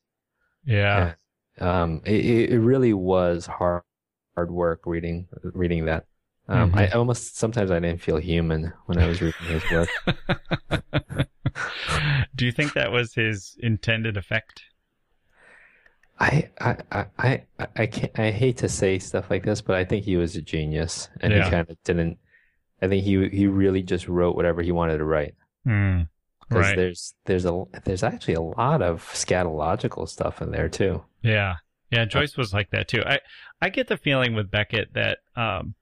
yeah. 0.65 1.15
Um, 1.59 2.03
it, 2.05 2.25
it 2.25 2.51
it 2.53 2.59
really 2.61 2.93
was 2.93 3.47
hard 3.47 3.83
hard 4.35 4.51
work 4.51 4.83
reading 4.87 5.27
reading 5.43 5.87
that. 5.87 6.05
Um, 6.49 6.73
Mhm. 6.73 6.79
I 6.79 6.87
almost 6.91 7.37
sometimes 7.37 7.71
I 7.71 7.81
didn't 7.81 8.01
feel 8.01 8.19
human 8.19 8.73
when 8.87 8.99
I 8.99 9.07
was 9.09 9.21
reading 9.21 9.47
his 9.47 9.69
work. 9.71 9.89
Do 12.37 12.45
you 12.45 12.53
think 12.53 12.75
that 12.75 12.93
was 12.93 13.15
his 13.15 13.57
intended 13.61 14.17
effect? 14.17 14.63
I, 16.19 16.49
I, 16.61 16.77
I, 16.93 17.07
I, 17.19 17.43
I 17.77 17.87
can't, 17.87 18.19
I 18.19 18.31
hate 18.31 18.57
to 18.59 18.69
say 18.69 18.99
stuff 18.99 19.31
like 19.31 19.45
this, 19.45 19.61
but 19.61 19.77
I 19.77 19.85
think 19.85 20.05
he 20.05 20.17
was 20.17 20.35
a 20.37 20.43
genius 20.43 21.09
and 21.21 21.33
Yeah. 21.33 21.45
he 21.45 21.51
kind 21.51 21.69
of 21.69 21.77
didn't, 21.85 22.19
I 22.81 22.89
think 22.89 23.05
he, 23.05 23.29
he 23.29 23.47
really 23.47 23.83
just 23.83 24.09
wrote 24.09 24.35
whatever 24.37 24.63
he 24.63 24.73
wanted 24.73 24.99
to 24.99 25.05
write. 25.05 25.35
Because 25.65 26.07
Right. 26.51 26.77
there's, 26.77 27.15
there's 27.27 27.45
a, 27.45 27.65
there's 27.85 28.03
actually 28.03 28.35
a 28.35 28.41
lot 28.41 28.81
of 28.83 29.03
scatological 29.13 30.09
stuff 30.09 30.41
in 30.41 30.53
there 30.53 30.69
too. 30.69 31.05
Yeah. 31.23 31.57
Yeah, 31.91 32.05
Joyce 32.05 32.37
was 32.37 32.53
like 32.53 32.71
that 32.71 32.89
too. 32.89 33.03
I 33.07 33.21
I 33.63 33.69
get 33.69 33.87
the 33.87 33.97
feeling 33.97 34.35
with 34.35 34.51
Beckett 34.51 34.93
that 34.95 35.19
um 35.37 35.77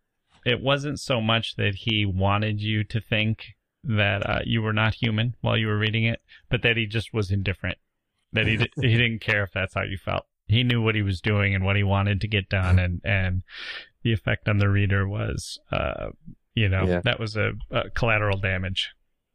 it 0.44 0.60
wasn't 0.60 1.00
so 1.00 1.20
much 1.20 1.56
that 1.56 1.74
he 1.74 2.04
wanted 2.06 2.60
you 2.60 2.84
to 2.84 3.00
think 3.00 3.54
that 3.82 4.28
uh, 4.28 4.40
you 4.44 4.62
were 4.62 4.72
not 4.72 4.94
human 4.94 5.34
while 5.40 5.56
you 5.56 5.66
were 5.66 5.78
reading 5.78 6.04
it, 6.04 6.20
but 6.50 6.62
that 6.62 6.76
he 6.76 6.86
just 6.86 7.12
was 7.12 7.30
indifferent. 7.30 7.78
That 8.32 8.46
he 8.46 8.56
di- 8.56 8.70
he 8.80 8.96
didn't 8.96 9.20
care 9.20 9.44
if 9.44 9.52
that's 9.52 9.74
how 9.74 9.82
you 9.82 9.96
felt. 9.98 10.24
He 10.46 10.62
knew 10.62 10.82
what 10.82 10.94
he 10.94 11.02
was 11.02 11.20
doing 11.20 11.54
and 11.54 11.64
what 11.64 11.76
he 11.76 11.82
wanted 11.82 12.20
to 12.20 12.28
get 12.28 12.48
done, 12.48 12.78
and 12.78 13.00
and 13.04 13.42
the 14.02 14.12
effect 14.12 14.48
on 14.48 14.58
the 14.58 14.68
reader 14.68 15.08
was, 15.08 15.58
uh, 15.72 16.10
you 16.54 16.68
know, 16.68 16.86
Yeah. 16.86 17.00
that 17.04 17.18
was 17.18 17.36
a, 17.36 17.52
a 17.70 17.88
collateral 17.90 18.36
damage. 18.38 18.90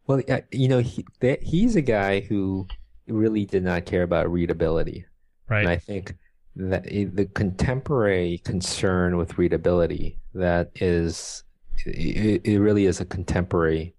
Well, 0.05 0.21
you 0.51 0.67
know, 0.67 0.79
he, 0.79 1.05
that, 1.21 1.41
he's 1.41 1.75
a 1.75 1.81
guy 1.81 2.19
who 2.21 2.67
really 3.07 3.45
did 3.45 3.63
not 3.63 3.85
care 3.85 4.03
about 4.03 4.31
readability. 4.31 5.05
Right. 5.47 5.61
And 5.61 5.69
I 5.69 5.77
think 5.77 6.15
that 6.59 6.83
the 6.83 7.25
contemporary 7.33 8.39
concern 8.39 9.15
with 9.15 9.37
readability 9.37 10.19
that 10.33 10.71
is, 10.75 11.43
it, 11.85 12.41
it 12.43 12.59
really 12.59 12.85
is 12.85 12.99
a 12.99 13.05
contemporary 13.05 13.95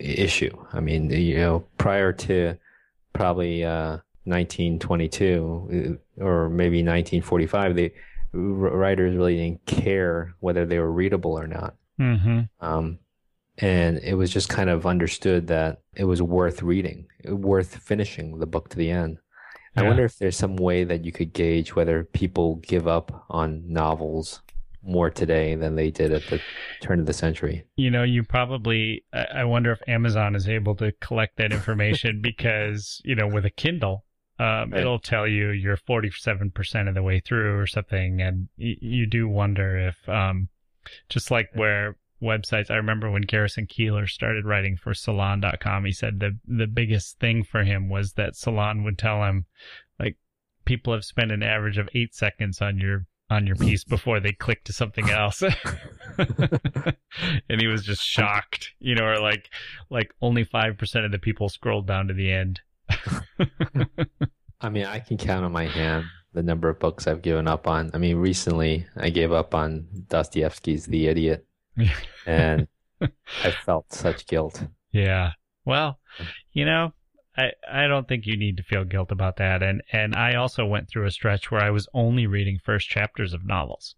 issue. 0.00 0.56
I 0.72 0.80
mean, 0.80 1.10
you 1.10 1.36
know, 1.38 1.64
prior 1.76 2.12
to 2.12 2.56
probably 3.12 3.64
uh, 3.64 3.98
1922 4.24 5.98
uh, 6.20 6.24
or 6.24 6.48
maybe 6.48 6.78
1945, 6.78 7.76
the 7.76 7.92
writers 8.32 9.16
really 9.16 9.36
didn't 9.36 9.66
care 9.66 10.34
whether 10.38 10.64
they 10.64 10.78
were 10.78 10.92
readable 10.92 11.32
or 11.32 11.48
not. 11.48 11.74
mm-hmm. 11.98 12.40
Um, 12.60 12.98
and 13.58 13.98
it 13.98 14.14
was 14.14 14.32
just 14.32 14.48
kind 14.48 14.68
of 14.68 14.86
understood 14.86 15.46
that 15.46 15.82
it 15.94 16.04
was 16.04 16.20
worth 16.20 16.62
reading, 16.62 17.06
worth 17.24 17.76
finishing 17.76 18.38
the 18.38 18.46
book 18.46 18.68
to 18.70 18.76
the 18.76 18.90
end. 18.90 19.18
I 19.76 19.82
Yeah. 19.82 19.88
wonder 19.88 20.04
if 20.04 20.18
there's 20.18 20.36
some 20.36 20.56
way 20.56 20.84
that 20.84 21.04
you 21.04 21.12
could 21.12 21.32
gauge 21.32 21.74
whether 21.74 22.04
people 22.04 22.56
give 22.56 22.86
up 22.86 23.24
on 23.28 23.62
novels 23.66 24.40
more 24.82 25.10
today 25.10 25.54
than 25.54 25.74
they 25.76 25.90
did 25.90 26.12
at 26.12 26.26
the 26.26 26.40
turn 26.80 27.00
of 27.00 27.06
the 27.06 27.12
century. 27.14 27.64
you 27.76 27.90
know, 27.90 28.02
you 28.02 28.22
probably, 28.22 29.02
I 29.12 29.24
I 29.40 29.44
wonder 29.44 29.72
if 29.72 29.80
Amazon 29.88 30.34
is 30.36 30.48
able 30.48 30.74
to 30.76 30.92
collect 31.00 31.36
that 31.38 31.52
information 31.52 32.20
because, 32.22 33.00
you 33.04 33.14
know, 33.14 33.26
with 33.26 33.44
a 33.46 33.50
Kindle, 33.50 34.04
um, 34.38 34.70
Right. 34.70 34.80
it'll 34.80 34.98
tell 34.98 35.26
you 35.26 35.50
you're 35.50 35.76
47% 35.78 36.88
of 36.88 36.94
the 36.94 37.02
way 37.02 37.20
through 37.20 37.58
or 37.58 37.66
something. 37.66 38.20
And 38.20 38.48
y- 38.58 38.76
you 38.80 39.06
do 39.06 39.26
wonder 39.28 39.78
if, 39.78 40.08
um, 40.08 40.48
just 41.08 41.30
like 41.30 41.48
where 41.54 41.96
websites, 42.24 42.70
I 42.70 42.76
remember 42.76 43.10
when 43.10 43.22
Garrison 43.22 43.66
Keillor 43.66 44.08
started 44.08 44.44
writing 44.44 44.76
for 44.76 44.94
salon.com, 44.94 45.84
he 45.84 45.92
said 45.92 46.20
the, 46.20 46.38
the 46.46 46.66
biggest 46.66 47.18
thing 47.18 47.44
for 47.44 47.62
him 47.62 47.88
was 47.88 48.14
that 48.14 48.36
Salon 48.36 48.82
would 48.84 48.98
tell 48.98 49.22
him, 49.24 49.46
like, 49.98 50.16
people 50.64 50.92
have 50.92 51.04
spent 51.04 51.30
an 51.30 51.42
average 51.42 51.78
of 51.78 51.88
eight 51.94 52.14
seconds 52.14 52.60
on 52.60 52.78
your 52.78 53.06
on 53.30 53.46
your 53.46 53.56
piece 53.56 53.84
before 53.84 54.20
they 54.20 54.32
click 54.32 54.64
to 54.64 54.72
something 54.72 55.08
else. 55.10 55.42
and 56.18 57.60
he 57.60 57.66
was 57.66 57.82
just 57.82 58.02
shocked, 58.02 58.72
you 58.80 58.94
know, 58.94 59.04
or 59.04 59.18
like 59.18 59.50
like 59.90 60.12
only 60.20 60.44
5% 60.44 61.04
of 61.04 61.10
the 61.10 61.18
people 61.18 61.48
scrolled 61.48 61.86
down 61.86 62.08
to 62.08 62.14
the 62.14 62.30
end. 62.30 62.60
I 64.60 64.68
mean, 64.68 64.84
I 64.84 64.98
can 64.98 65.16
count 65.16 65.44
on 65.44 65.52
my 65.52 65.66
hand 65.66 66.04
the 66.32 66.42
number 66.42 66.68
of 66.68 66.78
books 66.78 67.06
I've 67.06 67.22
given 67.22 67.48
up 67.48 67.66
on. 67.66 67.90
I 67.94 67.98
mean, 67.98 68.16
recently 68.16 68.86
I 68.96 69.10
gave 69.10 69.32
up 69.32 69.54
on 69.54 69.86
Dostoevsky's 70.08 70.86
The 70.86 71.06
Idiot, 71.06 71.46
and 72.26 72.68
I 73.00 73.50
felt 73.64 73.92
such 73.92 74.26
guilt. 74.26 74.64
Yeah. 74.92 75.32
Well, 75.64 75.98
you 76.52 76.64
know, 76.64 76.92
I, 77.36 77.52
I 77.70 77.86
don't 77.86 78.06
think 78.06 78.26
you 78.26 78.36
need 78.36 78.56
to 78.58 78.62
feel 78.62 78.84
guilt 78.84 79.10
about 79.10 79.36
that. 79.36 79.62
And 79.62 79.82
and 79.92 80.14
I 80.14 80.34
also 80.34 80.64
went 80.64 80.88
through 80.88 81.06
a 81.06 81.10
stretch 81.10 81.50
where 81.50 81.62
I 81.62 81.70
was 81.70 81.88
only 81.94 82.26
reading 82.26 82.58
first 82.62 82.88
chapters 82.88 83.32
of 83.32 83.44
novels, 83.44 83.96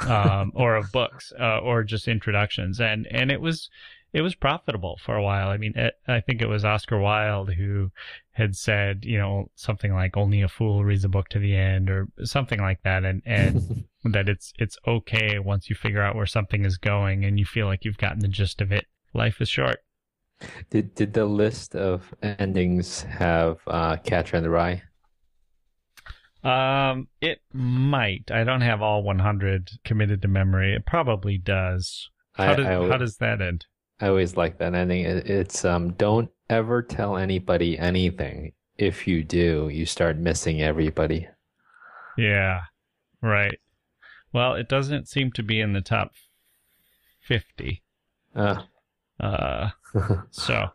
um, 0.00 0.52
or 0.54 0.76
of 0.76 0.92
books, 0.92 1.32
uh, 1.38 1.58
or 1.58 1.82
just 1.82 2.08
introductions, 2.08 2.80
and 2.80 3.06
and 3.10 3.30
it 3.30 3.40
was 3.40 3.68
it 4.16 4.22
was 4.22 4.34
profitable 4.34 4.98
for 5.04 5.14
a 5.14 5.22
while. 5.22 5.50
I 5.50 5.58
mean, 5.58 5.74
it, 5.76 5.92
I 6.08 6.22
think 6.22 6.40
it 6.40 6.48
was 6.48 6.64
Oscar 6.64 6.98
Wilde 6.98 7.52
who 7.52 7.90
had 8.30 8.56
said, 8.56 9.04
you 9.04 9.18
know, 9.18 9.50
something 9.56 9.92
like 9.92 10.16
"only 10.16 10.40
a 10.40 10.48
fool 10.48 10.86
reads 10.86 11.04
a 11.04 11.10
book 11.10 11.28
to 11.28 11.38
the 11.38 11.54
end" 11.54 11.90
or 11.90 12.08
something 12.24 12.58
like 12.58 12.82
that, 12.82 13.04
and 13.04 13.20
and 13.26 13.84
that 14.04 14.30
it's 14.30 14.54
it's 14.58 14.78
okay 14.88 15.38
once 15.38 15.68
you 15.68 15.76
figure 15.76 16.00
out 16.00 16.16
where 16.16 16.24
something 16.24 16.64
is 16.64 16.78
going 16.78 17.26
and 17.26 17.38
you 17.38 17.44
feel 17.44 17.66
like 17.66 17.84
you've 17.84 17.98
gotten 17.98 18.20
the 18.20 18.28
gist 18.28 18.62
of 18.62 18.72
it. 18.72 18.86
Life 19.12 19.42
is 19.42 19.50
short. 19.50 19.80
Did 20.70 20.94
did 20.94 21.12
the 21.12 21.26
list 21.26 21.76
of 21.76 22.14
endings 22.22 23.02
have 23.02 23.58
uh, 23.66 23.96
Catcher 23.96 24.38
in 24.38 24.42
the 24.42 24.50
Rye? 24.50 24.82
Um, 26.42 27.08
it 27.20 27.42
might. 27.52 28.30
I 28.30 28.44
don't 28.44 28.62
have 28.62 28.80
all 28.80 29.02
100 29.02 29.72
committed 29.84 30.22
to 30.22 30.28
memory. 30.28 30.74
It 30.74 30.86
probably 30.86 31.36
does. 31.36 32.08
How, 32.32 32.52
I, 32.52 32.54
does, 32.54 32.66
I, 32.66 32.88
how 32.88 32.96
does 32.96 33.16
that 33.18 33.42
end? 33.42 33.66
I 34.00 34.08
always 34.08 34.36
like 34.36 34.58
that 34.58 34.74
ending. 34.74 35.04
It's 35.04 35.64
um, 35.64 35.92
don't 35.94 36.30
ever 36.50 36.82
tell 36.82 37.16
anybody 37.16 37.78
anything. 37.78 38.52
If 38.76 39.06
you 39.06 39.24
do, 39.24 39.70
you 39.72 39.86
start 39.86 40.18
missing 40.18 40.60
everybody. 40.60 41.28
Yeah, 42.18 42.60
right. 43.22 43.58
Well, 44.32 44.54
it 44.54 44.68
doesn't 44.68 45.08
seem 45.08 45.32
to 45.32 45.42
be 45.42 45.60
in 45.60 45.72
the 45.72 45.80
top 45.80 46.12
50. 47.22 47.82
Uh, 48.34 48.62
Uh, 49.18 49.70
so, 50.30 50.68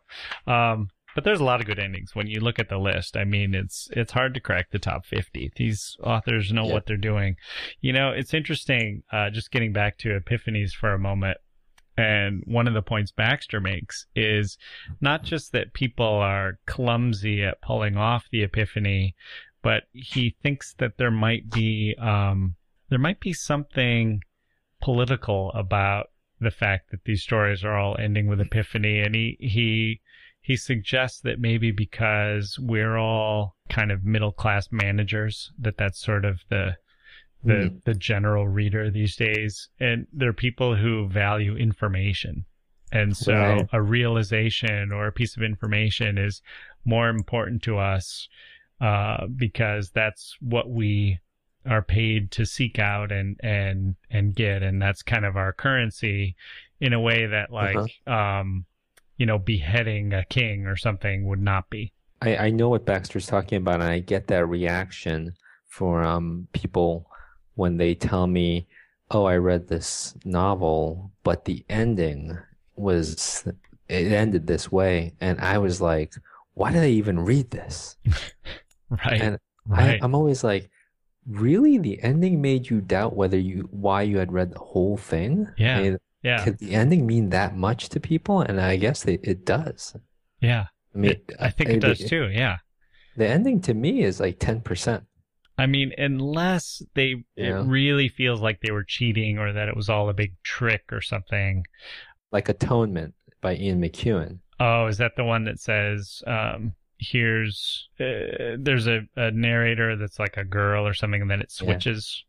um, 0.48 0.88
but 1.14 1.22
there's 1.22 1.38
a 1.38 1.44
lot 1.44 1.60
of 1.60 1.66
good 1.66 1.78
endings 1.78 2.14
when 2.14 2.26
you 2.26 2.40
look 2.40 2.58
at 2.58 2.68
the 2.68 2.78
list. 2.78 3.16
I 3.16 3.24
mean, 3.24 3.54
it's 3.54 3.88
it's 3.92 4.12
hard 4.12 4.34
to 4.34 4.40
crack 4.40 4.70
the 4.70 4.80
top 4.80 5.06
50. 5.06 5.52
These 5.54 5.96
authors 6.02 6.52
know 6.52 6.64
what 6.64 6.86
they're 6.86 6.96
doing. 6.96 7.36
You 7.80 7.92
know, 7.92 8.10
it's 8.10 8.34
interesting. 8.34 9.04
Uh, 9.12 9.30
just 9.30 9.52
getting 9.52 9.72
back 9.72 9.96
to 9.98 10.18
epiphanies 10.18 10.72
for 10.72 10.92
a 10.92 10.98
moment. 10.98 11.38
And 11.96 12.42
one 12.46 12.66
of 12.66 12.74
the 12.74 12.82
points 12.82 13.12
Baxter 13.12 13.60
makes 13.60 14.06
is 14.16 14.56
not 15.00 15.24
just 15.24 15.52
that 15.52 15.74
people 15.74 16.06
are 16.06 16.58
clumsy 16.66 17.44
at 17.44 17.60
pulling 17.60 17.96
off 17.96 18.28
the 18.30 18.42
epiphany, 18.42 19.14
but 19.62 19.84
he 19.92 20.36
thinks 20.42 20.74
that 20.78 20.96
there 20.96 21.10
might 21.10 21.50
be 21.50 21.94
um, 22.00 22.56
there 22.88 22.98
might 22.98 23.20
be 23.20 23.32
something 23.32 24.22
political 24.80 25.52
about 25.52 26.10
the 26.40 26.50
fact 26.50 26.90
that 26.90 27.04
these 27.04 27.22
stories 27.22 27.62
are 27.64 27.76
all 27.76 27.96
ending 27.98 28.26
with 28.26 28.40
epiphany, 28.40 29.00
and 29.00 29.14
he 29.14 29.36
he 29.38 30.00
he 30.40 30.56
suggests 30.56 31.20
that 31.20 31.38
maybe 31.38 31.70
because 31.70 32.58
we're 32.58 32.96
all 32.96 33.56
kind 33.68 33.92
of 33.92 34.04
middle 34.04 34.32
class 34.32 34.68
managers, 34.72 35.52
that 35.58 35.76
that's 35.76 36.02
sort 36.02 36.24
of 36.24 36.40
the 36.48 36.76
the 37.44 37.68
Hmm. 37.70 37.76
the 37.84 37.94
general 37.94 38.46
reader 38.48 38.90
these 38.90 39.16
days, 39.16 39.68
and 39.80 40.06
they're 40.12 40.32
people 40.32 40.76
who 40.76 41.08
value 41.08 41.56
information, 41.56 42.44
and 42.92 43.16
so 43.16 43.34
Right. 43.34 43.68
a 43.72 43.82
realization 43.82 44.92
or 44.92 45.06
a 45.06 45.12
piece 45.12 45.36
of 45.36 45.42
information 45.42 46.18
is 46.18 46.42
more 46.84 47.08
important 47.08 47.62
to 47.64 47.78
us 47.78 48.28
uh, 48.80 49.26
because 49.26 49.90
that's 49.90 50.36
what 50.40 50.68
we 50.70 51.18
are 51.66 51.82
paid 51.82 52.30
to 52.32 52.44
seek 52.44 52.78
out 52.78 53.12
and 53.12 53.38
and 53.42 53.96
and 54.10 54.34
get, 54.34 54.62
and 54.62 54.80
that's 54.82 55.02
kind 55.02 55.24
of 55.24 55.36
our 55.36 55.52
currency, 55.52 56.34
in 56.80 56.92
a 56.92 57.00
way 57.00 57.26
that 57.26 57.52
like 57.52 57.76
um, 58.06 58.64
you 59.16 59.26
know 59.26 59.38
beheading 59.38 60.12
a 60.12 60.24
king 60.24 60.66
or 60.66 60.76
something 60.76 61.24
would 61.26 61.40
not 61.40 61.68
be. 61.70 61.92
I, 62.20 62.36
I 62.36 62.50
know 62.50 62.68
what 62.68 62.84
Baxter's 62.84 63.26
talking 63.26 63.58
about, 63.58 63.80
and 63.80 63.90
I 63.90 63.98
get 63.98 64.28
that 64.28 64.46
reaction 64.46 65.34
for 65.66 66.02
um, 66.04 66.46
people 66.52 67.06
when 67.54 67.76
they 67.76 67.94
tell 67.94 68.26
me, 68.26 68.66
"Oh, 69.10 69.24
I 69.24 69.36
read 69.36 69.68
this 69.68 70.14
novel, 70.24 71.10
but 71.22 71.44
the 71.44 71.64
ending 71.68 72.38
was 72.76 73.44
it 73.88 74.12
ended 74.12 74.46
this 74.46 74.70
way," 74.72 75.12
and 75.20 75.40
I 75.40 75.58
was 75.58 75.80
like, 75.80 76.14
"Why 76.54 76.72
did 76.72 76.82
I 76.82 76.88
even 76.88 77.20
read 77.20 77.50
this?" 77.50 77.96
Right. 78.90 79.22
And 79.22 79.38
right. 79.66 79.98
I, 80.02 80.04
I'm 80.04 80.14
always 80.14 80.44
like, 80.44 80.68
"Really? 81.26 81.78
The 81.78 82.02
ending 82.02 82.42
made 82.42 82.68
you 82.68 82.82
doubt 82.82 83.16
whether 83.16 83.38
you 83.38 83.68
why 83.70 84.02
you 84.02 84.18
had 84.18 84.32
read 84.32 84.52
the 84.52 84.58
whole 84.58 84.96
thing?" 84.98 85.48
Yeah. 85.56 85.78
I 85.78 85.82
mean, 85.82 85.98
yeah. 86.22 86.44
could 86.44 86.58
the 86.58 86.74
ending 86.74 87.06
mean 87.06 87.30
that 87.30 87.56
much 87.56 87.88
to 87.90 88.00
people? 88.00 88.42
And 88.42 88.60
I 88.60 88.76
guess 88.76 89.06
it, 89.06 89.20
it 89.24 89.46
does. 89.46 89.96
Yeah. 90.40 90.66
I 90.94 90.98
mean, 90.98 91.10
It- 91.12 91.32
I 91.40 91.48
think 91.48 91.70
it 91.70 91.80
does 91.80 92.00
too. 92.00 92.28
Yeah. 92.28 92.58
The 93.16 93.26
ending 93.26 93.60
to 93.62 93.74
me 93.74 94.02
is 94.02 94.20
like 94.20 94.38
10%. 94.38 95.04
I 95.58 95.66
mean, 95.66 95.92
unless 95.98 96.82
they 96.94 97.24
Yeah. 97.36 97.60
it 97.60 97.66
really 97.66 98.08
feels 98.08 98.40
like 98.40 98.60
they 98.60 98.70
were 98.72 98.84
cheating 98.84 99.38
or 99.38 99.52
that 99.52 99.68
it 99.68 99.76
was 99.76 99.88
all 99.88 100.08
a 100.08 100.14
big 100.14 100.34
trick 100.42 100.84
or 100.92 101.00
something. 101.00 101.64
like 102.32 102.48
Atonement 102.48 103.14
by 103.42 103.54
Ian 103.56 103.80
McEwan. 103.82 104.38
Oh, 104.58 104.86
is 104.86 104.96
that 104.98 105.16
the 105.16 105.24
one 105.24 105.44
that 105.44 105.60
says, 105.60 106.22
um, 106.26 106.72
here's, 106.98 107.88
uh, 108.00 108.56
there's 108.58 108.86
a, 108.86 109.00
a 109.16 109.30
narrator 109.32 109.96
that's 109.96 110.18
like 110.18 110.36
a 110.38 110.44
girl 110.44 110.86
or 110.86 110.94
something 110.94 111.20
and 111.20 111.30
then 111.30 111.40
it 111.42 111.52
Yeah. 111.60 111.66
switches? 111.66 112.24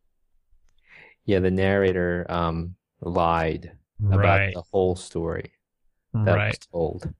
Yeah, 1.25 1.39
the 1.39 1.51
narrator 1.51 2.25
um 2.29 2.75
lied 3.01 3.71
about 4.11 4.19
Right. 4.19 4.53
the 4.53 4.61
whole 4.71 4.95
story 4.95 5.51
that 6.25 6.35
Right. 6.35 6.47
was 6.49 6.59
told, 6.71 7.13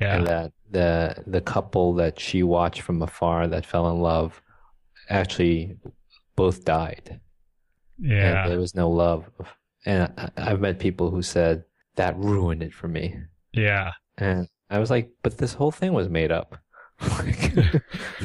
Yeah. 0.00 0.16
and 0.18 0.26
that 0.26 0.52
the 0.70 1.22
the 1.26 1.40
couple 1.40 1.94
that 1.94 2.20
she 2.20 2.42
watched 2.42 2.82
from 2.82 3.02
afar 3.02 3.48
that 3.48 3.66
fell 3.66 3.90
in 3.90 4.00
love 4.00 4.40
actually 5.08 5.76
both 6.36 6.64
died, 6.64 7.20
Yeah. 7.98 8.42
and 8.44 8.50
there 8.52 8.58
was 8.60 8.74
no 8.74 8.90
love. 8.90 9.24
And 9.86 10.12
I, 10.18 10.30
I've 10.36 10.60
met 10.60 10.78
people 10.78 11.10
who 11.10 11.22
said 11.22 11.64
that 11.96 12.16
ruined 12.18 12.62
it 12.62 12.74
for 12.74 12.88
me, 12.88 13.16
Yeah. 13.52 13.92
and 14.16 14.48
I 14.70 14.78
was 14.78 14.90
like, 14.90 15.10
but 15.22 15.38
this 15.38 15.54
whole 15.54 15.70
thing 15.72 15.92
was 15.92 16.08
made 16.08 16.30
up. 16.32 16.56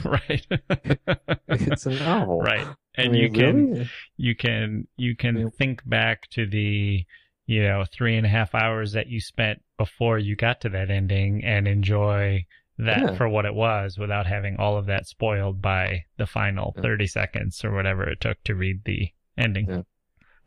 Right. 0.03 0.45
it's 1.47 1.85
a 1.85 1.91
novel, 1.91 2.41
right. 2.41 2.67
I 2.97 3.01
And 3.03 3.11
mean, 3.13 3.21
you 3.23 3.29
can, 3.31 3.71
really? 3.71 3.89
you 4.17 4.35
can 4.35 4.87
you 4.97 5.15
can 5.15 5.37
Yeah. 5.37 5.47
think 5.57 5.87
back 5.87 6.27
to 6.31 6.45
the 6.47 7.05
you 7.45 7.63
know 7.63 7.85
three 7.91 8.17
and 8.17 8.25
a 8.25 8.29
half 8.29 8.53
hours 8.55 8.93
that 8.93 9.07
you 9.07 9.19
spent 9.21 9.61
before 9.77 10.17
you 10.19 10.35
got 10.35 10.61
to 10.61 10.69
that 10.69 10.89
ending 10.89 11.43
and 11.43 11.67
enjoy 11.67 12.45
that 12.77 13.09
Yeah. 13.09 13.15
for 13.15 13.29
what 13.29 13.45
it 13.45 13.53
was 13.55 13.97
without 13.97 14.27
having 14.27 14.57
all 14.57 14.77
of 14.77 14.85
that 14.87 15.07
spoiled 15.07 15.61
by 15.61 16.05
the 16.17 16.27
final 16.27 16.75
Yeah. 16.75 16.83
30 16.83 17.07
seconds 17.07 17.63
or 17.65 17.71
whatever 17.71 18.03
it 18.09 18.21
took 18.21 18.43
to 18.45 18.55
read 18.55 18.83
the 18.85 19.13
ending 19.37 19.67
Yeah. 19.67 19.81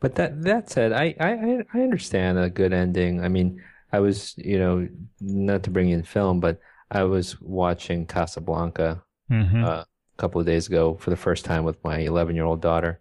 But 0.00 0.16
that 0.16 0.42
that 0.44 0.70
said, 0.70 0.92
I, 0.92 1.14
I 1.20 1.64
I 1.74 1.82
understand 1.82 2.38
a 2.38 2.50
good 2.50 2.72
ending. 2.74 3.24
I 3.24 3.28
mean, 3.28 3.62
I 3.92 4.00
was, 4.00 4.34
you 4.38 4.58
know, 4.58 4.88
not 5.20 5.64
to 5.64 5.70
bring 5.70 5.90
in 5.90 6.04
film, 6.04 6.40
but 6.40 6.60
I 6.90 7.04
was 7.04 7.40
watching 7.40 8.06
Casablanca 8.06 9.02
hmm 9.28 9.66
uh, 9.66 9.84
a 9.84 9.86
couple 10.18 10.40
of 10.40 10.46
days 10.48 10.68
ago 10.68 10.96
for 10.96 11.10
the 11.10 11.16
first 11.16 11.44
time 11.46 11.64
with 11.64 11.82
my 11.84 11.98
11 12.00 12.36
year 12.36 12.44
old 12.46 12.62
daughter, 12.62 13.00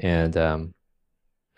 and 0.00 0.36
um, 0.36 0.74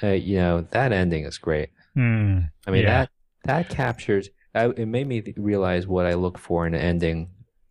uh, 0.02 0.08
you 0.08 0.38
know, 0.38 0.62
that 0.72 0.92
ending 0.92 1.24
is 1.24 1.38
great. 1.38 1.70
Mm, 1.96 2.50
I 2.66 2.70
mean, 2.70 2.86
that 2.86 3.10
that 3.44 3.68
captures. 3.68 4.28
I, 4.54 4.66
it 4.66 4.86
made 4.86 5.06
me 5.06 5.22
realize 5.36 5.86
what 5.86 6.06
I 6.06 6.14
look 6.14 6.38
for 6.38 6.66
in 6.66 6.74
an 6.74 6.80
ending 6.80 7.30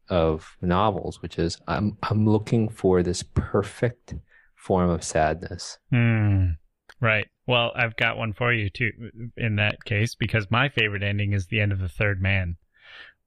of 0.09 0.57
novels, 0.61 1.21
which 1.21 1.37
is 1.37 1.57
I'm 1.67 1.97
I'm 2.03 2.27
looking 2.27 2.69
for 2.69 3.03
this 3.03 3.23
perfect 3.23 4.15
form 4.55 4.89
of 4.89 5.03
sadness. 5.03 5.77
mm. 5.93 6.53
right 6.99 7.27
well 7.47 7.71
i've 7.75 7.95
got 7.95 8.17
one 8.17 8.33
for 8.33 8.51
you 8.51 8.69
too 8.69 8.91
in 9.37 9.55
that 9.55 9.83
case 9.85 10.15
because 10.15 10.51
my 10.51 10.67
favorite 10.67 11.01
ending 11.01 11.31
is 11.31 11.47
the 11.47 11.61
end 11.61 11.71
of 11.71 11.79
the 11.79 11.87
third 11.87 12.21
man 12.21 12.57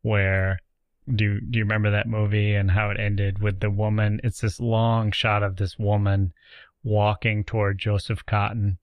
where 0.03 0.59
do 1.15 1.41
do 1.41 1.59
you 1.59 1.65
remember 1.65 1.91
that 1.91 2.07
movie 2.07 2.55
and 2.55 2.71
how 2.71 2.91
it 2.91 3.01
ended 3.01 3.41
with 3.41 3.61
the 3.61 3.71
woman 3.71 4.21
it's 4.23 4.43
this 4.43 4.61
long 4.61 5.11
shot 5.11 5.43
of 5.43 5.57
this 5.57 5.79
woman 5.79 6.33
walking 6.85 7.43
toward 7.43 7.79
joseph 7.79 8.25
cotten 8.27 8.77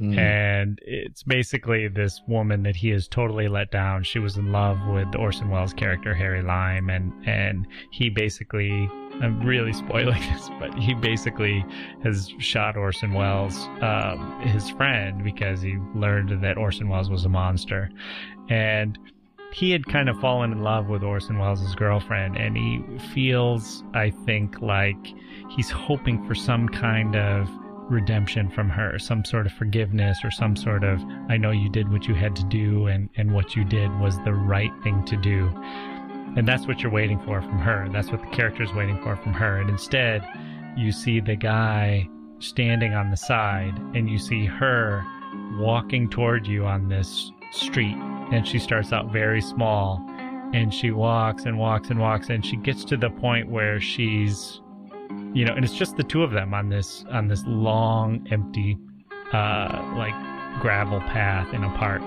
Mm. 0.00 0.18
and 0.18 0.80
it's 0.82 1.22
basically 1.22 1.86
this 1.86 2.20
woman 2.26 2.64
that 2.64 2.74
he 2.74 2.88
has 2.88 3.06
totally 3.06 3.46
let 3.46 3.70
down 3.70 4.02
she 4.02 4.18
was 4.18 4.36
in 4.36 4.50
love 4.50 4.76
with 4.88 5.14
orson 5.14 5.50
welles 5.50 5.72
character 5.72 6.12
harry 6.12 6.42
lime 6.42 6.90
and 6.90 7.12
and 7.28 7.68
he 7.92 8.10
basically 8.10 8.90
i'm 9.22 9.40
really 9.46 9.72
spoiling 9.72 10.20
this 10.32 10.50
but 10.58 10.76
he 10.76 10.94
basically 10.94 11.64
has 12.02 12.28
shot 12.38 12.76
orson 12.76 13.12
welles 13.12 13.68
um, 13.82 14.40
his 14.40 14.68
friend 14.70 15.22
because 15.22 15.62
he 15.62 15.76
learned 15.94 16.42
that 16.42 16.58
orson 16.58 16.88
welles 16.88 17.08
was 17.08 17.24
a 17.24 17.28
monster 17.28 17.88
and 18.48 18.98
he 19.52 19.70
had 19.70 19.86
kind 19.86 20.08
of 20.08 20.18
fallen 20.18 20.50
in 20.50 20.64
love 20.64 20.88
with 20.88 21.04
Orson 21.04 21.38
Welles' 21.38 21.76
girlfriend, 21.76 22.36
and 22.36 22.56
he 22.56 22.82
feels, 23.14 23.84
I 23.94 24.10
think, 24.10 24.60
like 24.60 24.96
he's 25.48 25.70
hoping 25.70 26.26
for 26.26 26.34
some 26.34 26.68
kind 26.68 27.14
of 27.14 27.48
redemption 27.88 28.50
from 28.50 28.68
her, 28.70 28.98
some 28.98 29.24
sort 29.24 29.46
of 29.46 29.52
forgiveness 29.52 30.18
or 30.24 30.30
some 30.30 30.56
sort 30.56 30.84
of, 30.84 31.00
I 31.28 31.36
know 31.36 31.50
you 31.50 31.68
did 31.68 31.90
what 31.90 32.06
you 32.06 32.14
had 32.14 32.34
to 32.36 32.44
do, 32.44 32.86
and, 32.86 33.08
and 33.16 33.34
what 33.34 33.54
you 33.54 33.64
did 33.64 33.90
was 34.00 34.18
the 34.24 34.32
right 34.32 34.72
thing 34.82 35.04
to 35.06 35.16
do. 35.16 35.48
And 36.36 36.48
that's 36.48 36.66
what 36.66 36.80
you're 36.80 36.92
waiting 36.92 37.20
for 37.20 37.40
from 37.40 37.58
her. 37.58 37.88
That's 37.92 38.10
what 38.10 38.20
the 38.20 38.28
character's 38.28 38.72
waiting 38.72 39.00
for 39.02 39.16
from 39.16 39.32
her. 39.34 39.58
And 39.58 39.70
instead, 39.70 40.26
you 40.76 40.90
see 40.90 41.20
the 41.20 41.36
guy 41.36 42.08
standing 42.40 42.94
on 42.94 43.10
the 43.10 43.16
side 43.16 43.76
and 43.94 44.10
you 44.10 44.18
see 44.18 44.44
her 44.44 45.04
walking 45.58 46.08
toward 46.08 46.46
you 46.46 46.66
on 46.66 46.88
this 46.88 47.30
street. 47.52 47.96
And 48.32 48.46
she 48.46 48.58
starts 48.58 48.92
out 48.92 49.12
very 49.12 49.40
small 49.40 50.04
and 50.52 50.72
she 50.74 50.90
walks 50.90 51.44
and 51.44 51.58
walks 51.58 51.90
and 51.90 52.00
walks 52.00 52.30
and 52.30 52.44
she 52.44 52.56
gets 52.56 52.84
to 52.86 52.96
the 52.96 53.10
point 53.10 53.48
where 53.48 53.80
she's 53.80 54.60
you 55.34 55.44
know 55.44 55.52
and 55.54 55.64
it's 55.64 55.74
just 55.74 55.96
the 55.96 56.02
two 56.02 56.22
of 56.22 56.30
them 56.30 56.54
on 56.54 56.68
this 56.68 57.04
on 57.10 57.28
this 57.28 57.42
long 57.46 58.26
empty 58.30 58.78
uh 59.32 59.94
like 59.96 60.14
gravel 60.60 61.00
path 61.00 61.52
in 61.52 61.64
a 61.64 61.70
park. 61.76 62.02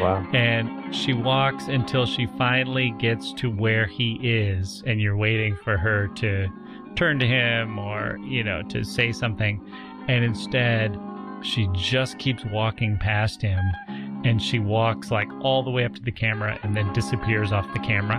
Wow. 0.00 0.26
and 0.34 0.94
she 0.94 1.12
walks 1.12 1.68
until 1.68 2.04
she 2.04 2.26
finally 2.36 2.92
gets 2.98 3.32
to 3.34 3.48
where 3.48 3.86
he 3.86 4.18
is 4.22 4.82
and 4.86 5.00
you're 5.00 5.16
waiting 5.16 5.56
for 5.56 5.78
her 5.78 6.08
to 6.16 6.48
turn 6.96 7.20
to 7.20 7.26
him 7.26 7.78
or 7.78 8.18
you 8.22 8.42
know 8.44 8.62
to 8.62 8.84
say 8.84 9.12
something. 9.12 9.64
And 10.08 10.24
instead 10.24 10.98
she 11.42 11.68
just 11.72 12.18
keeps 12.18 12.44
walking 12.46 12.98
past 12.98 13.40
him 13.40 13.60
and 14.24 14.42
she 14.42 14.58
walks 14.58 15.10
like 15.10 15.28
all 15.40 15.62
the 15.62 15.70
way 15.70 15.84
up 15.84 15.94
to 15.94 16.02
the 16.02 16.12
camera 16.12 16.58
and 16.62 16.76
then 16.76 16.92
disappears 16.92 17.52
off 17.52 17.72
the 17.72 17.80
camera 17.80 18.18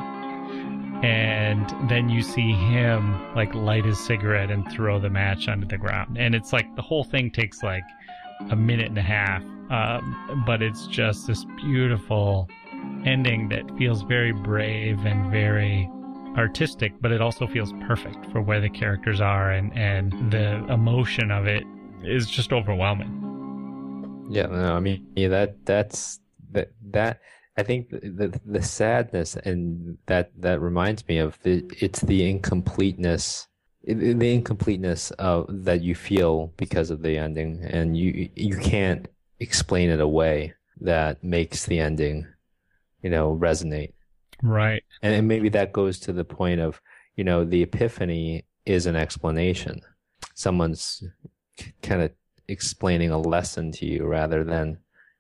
and 1.04 1.90
then 1.90 2.10
you 2.10 2.22
see 2.22 2.52
him 2.52 3.34
like 3.36 3.54
light 3.54 3.86
his 3.86 4.00
cigarette 4.00 4.52
and 4.52 4.70
throw 4.72 5.00
the 5.00 5.10
match 5.10 5.48
onto 5.48 5.68
the 5.68 5.78
ground. 5.78 6.18
And 6.18 6.36
it's 6.36 6.52
like 6.52 6.76
the 6.76 6.82
whole 6.82 7.04
thing 7.04 7.32
takes 7.32 7.64
like 7.64 7.84
a 8.50 8.56
minute 8.56 8.88
and 8.88 8.98
a 8.98 9.02
half 9.02 9.44
um, 9.70 10.44
but 10.46 10.62
it's 10.62 10.88
just 10.88 11.28
this 11.28 11.46
beautiful 11.58 12.50
ending 13.06 13.50
that 13.50 13.64
feels 13.78 14.02
very 14.04 14.32
brave 14.32 15.06
and 15.06 15.30
very 15.32 15.90
artistic 16.38 16.94
but 17.02 17.12
it 17.12 17.22
also 17.22 17.46
feels 17.48 17.74
perfect 17.86 18.26
for 18.32 18.42
where 18.42 18.62
the 18.62 18.70
characters 18.70 19.20
are 19.20 19.52
and 19.52 19.76
and 19.78 20.32
the 20.32 20.64
emotion 20.72 21.32
of 21.32 21.48
it 21.48 21.64
is 22.04 22.30
just 22.30 22.54
overwhelming. 22.54 24.28
Yeah, 24.30 24.46
no, 24.46 24.76
I 24.76 24.80
mean, 24.80 25.08
yeah, 25.16 25.28
that 25.30 25.66
that's 25.66 26.20
that 26.52 26.72
that 26.92 27.20
I 27.60 27.64
think 27.64 27.90
the, 27.90 28.00
the 28.00 28.42
the 28.46 28.64
sadness 28.64 29.36
and 29.36 29.98
that 30.06 30.32
that 30.40 30.62
reminds 30.62 31.06
me 31.10 31.18
of 31.18 31.38
the 31.44 31.66
it's 31.80 32.02
the 32.02 32.30
incompleteness 32.30 33.48
the 33.84 34.34
incompleteness 34.34 35.12
of 35.12 35.46
that 35.50 35.82
you 35.82 35.96
feel 35.96 36.54
because 36.58 36.90
of 36.90 37.02
the 37.02 37.18
ending. 37.18 37.64
And 37.70 37.98
you 37.98 38.30
you 38.36 38.58
can't 38.58 39.08
explain 39.40 39.90
it 39.90 40.00
away 40.00 40.54
that 40.82 41.24
makes 41.24 41.66
the 41.66 41.80
ending 41.80 42.28
you 43.02 43.10
know 43.10 43.36
resonate. 43.36 43.94
Right. 44.42 44.84
And, 45.02 45.14
and 45.14 45.28
maybe 45.28 45.50
that 45.50 45.74
goes 45.74 46.00
to 46.02 46.14
the 46.14 46.24
point 46.24 46.62
of 46.62 46.82
you 47.18 47.24
know 47.24 47.44
the 47.44 47.64
epiphany 47.64 48.46
is 48.66 48.86
an 48.86 48.96
explanation. 48.96 49.82
Someone's 50.34 51.04
kind 51.82 52.02
of 52.04 52.12
explaining 52.48 53.12
a 53.12 53.20
lesson 53.20 53.72
to 53.74 53.86
you 53.86 54.06
rather 54.06 54.44
than 54.44 54.78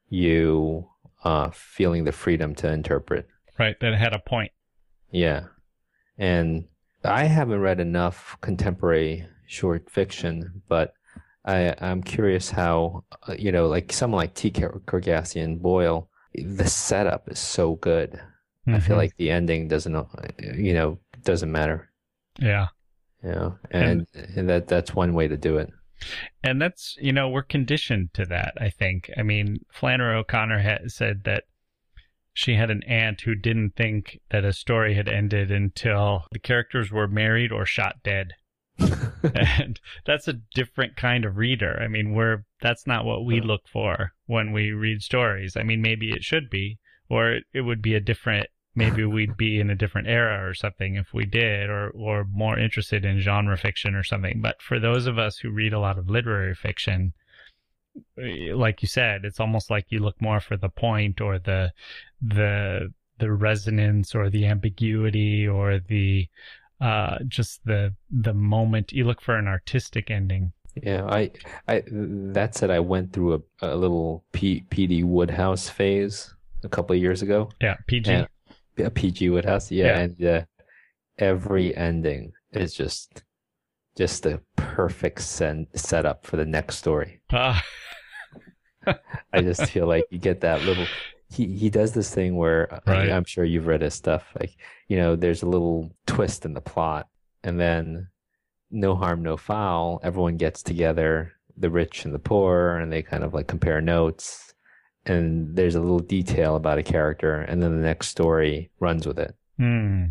you 0.09 0.89
uh, 1.23 1.49
feeling 1.51 2.03
the 2.05 2.11
freedom 2.11 2.55
to 2.55 2.71
interpret. 2.71 3.27
right 3.57 3.79
that 3.81 3.93
had 3.95 4.13
a 4.13 4.19
point 4.19 4.51
Yeah. 5.11 5.47
And 6.17 6.65
I 7.03 7.25
haven't 7.25 7.61
read 7.61 7.79
enough 7.79 8.37
contemporary 8.41 9.25
short 9.47 9.89
fiction, 9.89 10.61
but 10.67 10.93
I, 11.45 11.73
I'm 11.79 12.03
curious 12.03 12.51
how, 12.51 13.05
uh, 13.27 13.33
you 13.39 13.51
know, 13.51 13.67
like 13.67 13.91
someone 13.93 14.19
like 14.19 14.33
T. 14.35 14.51
Coraghessan 14.51 15.59
Boyle, 15.61 16.09
the 16.35 16.67
setup 16.67 17.29
is 17.31 17.39
so 17.39 17.75
good. 17.75 18.19
I 18.67 18.79
feel 18.79 18.95
Mhm. 18.95 18.99
like 18.99 19.15
the 19.17 19.31
ending 19.31 19.67
doesn't, 19.67 19.95
uh, 19.95 20.05
you 20.53 20.73
know, 20.73 20.99
doesn't 21.23 21.51
matter. 21.51 21.89
yeah 22.39 22.67
You 23.23 23.31
know, 23.31 23.57
and, 23.71 24.07
and 24.35 24.47
that 24.49 24.67
that's 24.67 24.93
one 24.93 25.13
way 25.13 25.27
to 25.27 25.37
do 25.37 25.57
it. 25.57 25.69
And 26.43 26.61
that's, 26.61 26.97
you 27.01 27.11
know, 27.11 27.29
we're 27.29 27.43
conditioned 27.43 28.13
to 28.13 28.25
that, 28.25 28.53
I 28.59 28.69
think. 28.69 29.09
I 29.17 29.23
mean, 29.23 29.65
Flannery 29.71 30.15
O'Connor 30.15 30.59
had 30.59 30.91
said 30.91 31.23
that 31.25 31.43
she 32.33 32.55
had 32.55 32.69
an 32.69 32.83
aunt 32.83 33.21
who 33.21 33.35
didn't 33.35 33.75
think 33.75 34.19
that 34.29 34.45
a 34.45 34.53
story 34.53 34.93
had 34.93 35.09
ended 35.09 35.51
until 35.51 36.25
the 36.31 36.39
characters 36.39 36.91
were 36.91 37.07
married 37.07 37.51
or 37.51 37.65
shot 37.65 37.97
dead. 38.03 38.33
and 38.79 39.79
that's 40.05 40.27
a 40.27 40.39
different 40.55 40.95
kind 40.95 41.25
of 41.25 41.35
reader. 41.35 41.77
I 41.81 41.87
mean, 41.87 42.13
we're 42.13 42.45
that's 42.61 42.87
not 42.87 43.03
what 43.03 43.25
we 43.25 43.39
uh-huh. 43.39 43.47
look 43.47 43.67
for 43.67 44.13
when 44.25 44.53
we 44.53 44.71
read 44.71 45.01
stories. 45.01 45.57
I 45.57 45.63
mean, 45.63 45.81
maybe 45.81 46.11
it 46.11 46.23
should 46.23 46.49
be, 46.49 46.79
or 47.09 47.31
it, 47.31 47.43
it 47.53 47.61
would 47.61 47.81
be 47.81 47.95
a 47.95 47.99
different. 47.99 48.47
Maybe 48.75 49.03
we'd 49.03 49.35
be 49.35 49.59
in 49.59 49.69
a 49.69 49.75
different 49.75 50.07
era 50.07 50.47
or 50.47 50.53
something 50.53 50.95
if 50.95 51.13
we 51.13 51.25
did, 51.25 51.69
or 51.69 51.89
or 51.89 52.25
more 52.31 52.57
interested 52.57 53.03
in 53.03 53.19
genre 53.19 53.57
fiction 53.57 53.95
or 53.95 54.03
something. 54.03 54.41
But 54.41 54.61
for 54.61 54.79
those 54.79 55.05
of 55.07 55.17
us 55.17 55.37
who 55.37 55.49
read 55.49 55.73
a 55.73 55.79
lot 55.79 55.97
of 55.97 56.09
literary 56.09 56.55
fiction, 56.55 57.13
eh, 58.21 58.53
like 58.53 58.81
you 58.81 58.87
said, 58.87 59.25
it's 59.25 59.39
almost 59.39 59.69
like 59.69 59.85
you 59.89 59.99
look 59.99 60.21
more 60.21 60.39
for 60.39 60.55
the 60.57 60.69
point 60.69 61.19
or 61.19 61.39
the 61.39 61.71
the 62.21 62.93
the 63.17 63.31
resonance 63.31 64.15
or 64.15 64.29
the 64.29 64.45
ambiguity 64.45 65.45
or 65.47 65.79
the 65.79 66.27
uh 66.79 67.17
just 67.27 67.59
the 67.65 67.93
the 68.09 68.33
moment 68.33 68.93
you 68.93 69.03
look 69.03 69.19
for 69.21 69.35
an 69.35 69.47
artistic 69.47 70.09
ending 70.09 70.53
Yeah, 70.81 71.03
I, 71.05 71.31
I, 71.67 71.83
that 71.91 72.55
said, 72.55 72.69
I 72.69 72.79
went 72.79 73.11
through 73.11 73.43
a, 73.61 73.73
a 73.73 73.75
little 73.75 74.23
P, 74.31 74.63
PD 74.69 75.03
Wodehouse 75.03 75.67
phase 75.69 76.33
a 76.63 76.69
couple 76.69 76.95
of 76.95 77.01
years 77.01 77.21
ago. 77.21 77.49
yeah 77.59 77.75
pg 77.87 78.09
And- 78.11 78.27
A 78.79 78.89
PG 78.89 79.29
Wodehouse, 79.29 79.71
yeah, 79.71 79.85
Yeah. 79.85 79.99
and 79.99 80.25
uh, 80.25 80.41
every 81.17 81.75
ending 81.75 82.31
is 82.51 82.73
just, 82.73 83.23
just 83.97 84.23
the 84.23 84.41
perfect 84.55 85.21
sen- 85.21 85.67
setup 85.75 86.25
for 86.25 86.37
the 86.37 86.45
next 86.45 86.77
story. 86.77 87.21
Ah, 87.31 87.63
I 89.33 89.41
just 89.41 89.65
feel 89.71 89.87
like 89.87 90.05
you 90.09 90.17
get 90.19 90.41
that 90.41 90.63
little. 90.63 90.85
He 91.31 91.45
he 91.45 91.69
does 91.69 91.93
this 91.93 92.13
thing 92.13 92.35
where 92.37 92.67
Right. 92.87 93.11
I'm 93.11 93.25
sure 93.25 93.43
you've 93.43 93.67
read 93.67 93.81
his 93.81 93.93
stuff. 93.93 94.23
Like 94.39 94.55
you 94.87 94.97
know, 94.97 95.15
there's 95.15 95.43
a 95.43 95.47
little 95.49 95.91
twist 96.07 96.45
in 96.45 96.53
the 96.53 96.61
plot, 96.61 97.07
and 97.43 97.59
then 97.59 98.07
no 98.71 98.95
harm, 98.95 99.21
no 99.21 99.37
foul. 99.37 99.99
Everyone 100.03 100.37
gets 100.37 100.63
together, 100.63 101.33
the 101.57 101.69
rich 101.69 102.05
and 102.05 102.13
the 102.15 102.19
poor, 102.19 102.77
and 102.77 102.91
they 102.91 103.01
kind 103.03 103.23
of 103.23 103.33
like 103.33 103.47
compare 103.47 103.81
notes. 103.81 104.53
And 105.09 105.55
there's 105.55 105.75
a 105.75 105.81
little 105.81 105.99
detail 105.99 106.55
about 106.55 106.77
a 106.77 106.83
character, 106.83 107.35
and 107.41 107.61
then 107.61 107.75
the 107.75 107.81
next 107.81 108.09
story 108.09 108.69
runs 108.79 109.07
with 109.07 109.19
it. 109.19 109.35
hmm, 109.57 110.05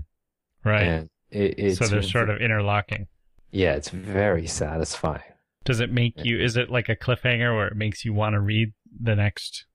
right 0.64 0.82
And 0.82 1.08
it, 1.30 1.54
it's 1.58 1.78
so 1.78 1.86
they're 1.86 2.02
sort 2.02 2.30
of 2.30 2.40
interlocking 2.40 3.06
yeah, 3.50 3.74
it's 3.74 3.88
very 3.88 4.46
satisfying. 4.46 5.22
does 5.64 5.80
it 5.80 5.90
make 5.92 6.24
you 6.24 6.38
is 6.40 6.56
it 6.56 6.70
like 6.70 6.88
a 6.88 6.96
cliffhanger 6.96 7.56
where 7.56 7.68
it 7.68 7.76
makes 7.76 8.04
you 8.04 8.12
want 8.12 8.34
to 8.34 8.40
read 8.40 8.72
the 9.02 9.14
next 9.14 9.66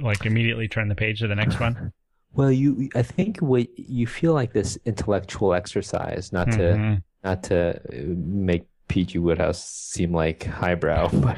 like 0.00 0.26
immediately 0.26 0.68
turn 0.68 0.88
the 0.88 0.94
page 0.94 1.20
to 1.20 1.26
the 1.26 1.34
next 1.34 1.58
one 1.60 1.92
Well, 2.34 2.52
you, 2.52 2.90
I 2.94 3.02
think 3.02 3.38
what 3.38 3.66
you 3.78 4.06
feel 4.06 4.34
like 4.34 4.52
this 4.52 4.78
intellectual 4.84 5.54
exercise, 5.54 6.30
not 6.30 6.52
to 6.52 6.74
Mhm. 6.76 7.02
not 7.24 7.42
to 7.44 7.80
uh, 7.80 8.14
make 8.16 8.66
PG 8.86 9.18
Wodehouse 9.18 9.64
seem 9.64 10.12
like 10.12 10.44
highbrow, 10.44 11.08
but 11.12 11.36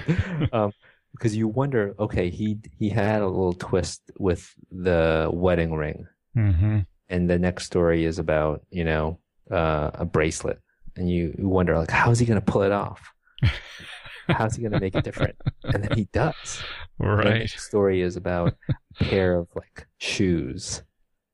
um, 0.53 0.73
because 1.13 1.37
you 1.37 1.49
wonder, 1.49 1.95
okay, 1.99 2.31
he 2.31 2.59
he 2.79 2.89
had 2.89 3.23
a 3.23 3.27
little 3.27 3.53
twist 3.53 4.03
with 4.19 4.55
the 4.71 5.29
wedding 5.33 5.73
ring, 5.75 6.07
Mhm. 6.37 6.87
and 7.09 7.29
the 7.31 7.39
next 7.39 7.65
story 7.67 8.05
is 8.05 8.19
about 8.19 8.63
you 8.71 8.85
know 8.85 9.19
uh, 9.51 9.91
a 9.95 10.05
bracelet, 10.05 10.61
and 10.97 11.11
you, 11.11 11.35
wonder 11.39 11.77
like, 11.77 11.91
how 11.91 12.11
is 12.11 12.19
he 12.21 12.27
going 12.27 12.41
to 12.41 12.53
pull 12.53 12.63
it 12.63 12.73
off? 12.73 13.01
How's 14.29 14.55
he 14.55 14.63
going 14.63 14.73
to 14.73 14.79
make 14.79 14.95
it 14.95 15.03
different? 15.03 15.35
And 15.65 15.83
then 15.83 15.91
he 15.97 16.05
does. 16.13 16.63
The 17.01 17.07
right 17.09 17.39
next 17.41 17.65
story 17.67 18.01
is 18.01 18.17
about 18.17 18.57
a 19.01 19.05
pair 19.05 19.35
of 19.37 19.49
like 19.57 19.89
shoes, 19.99 20.83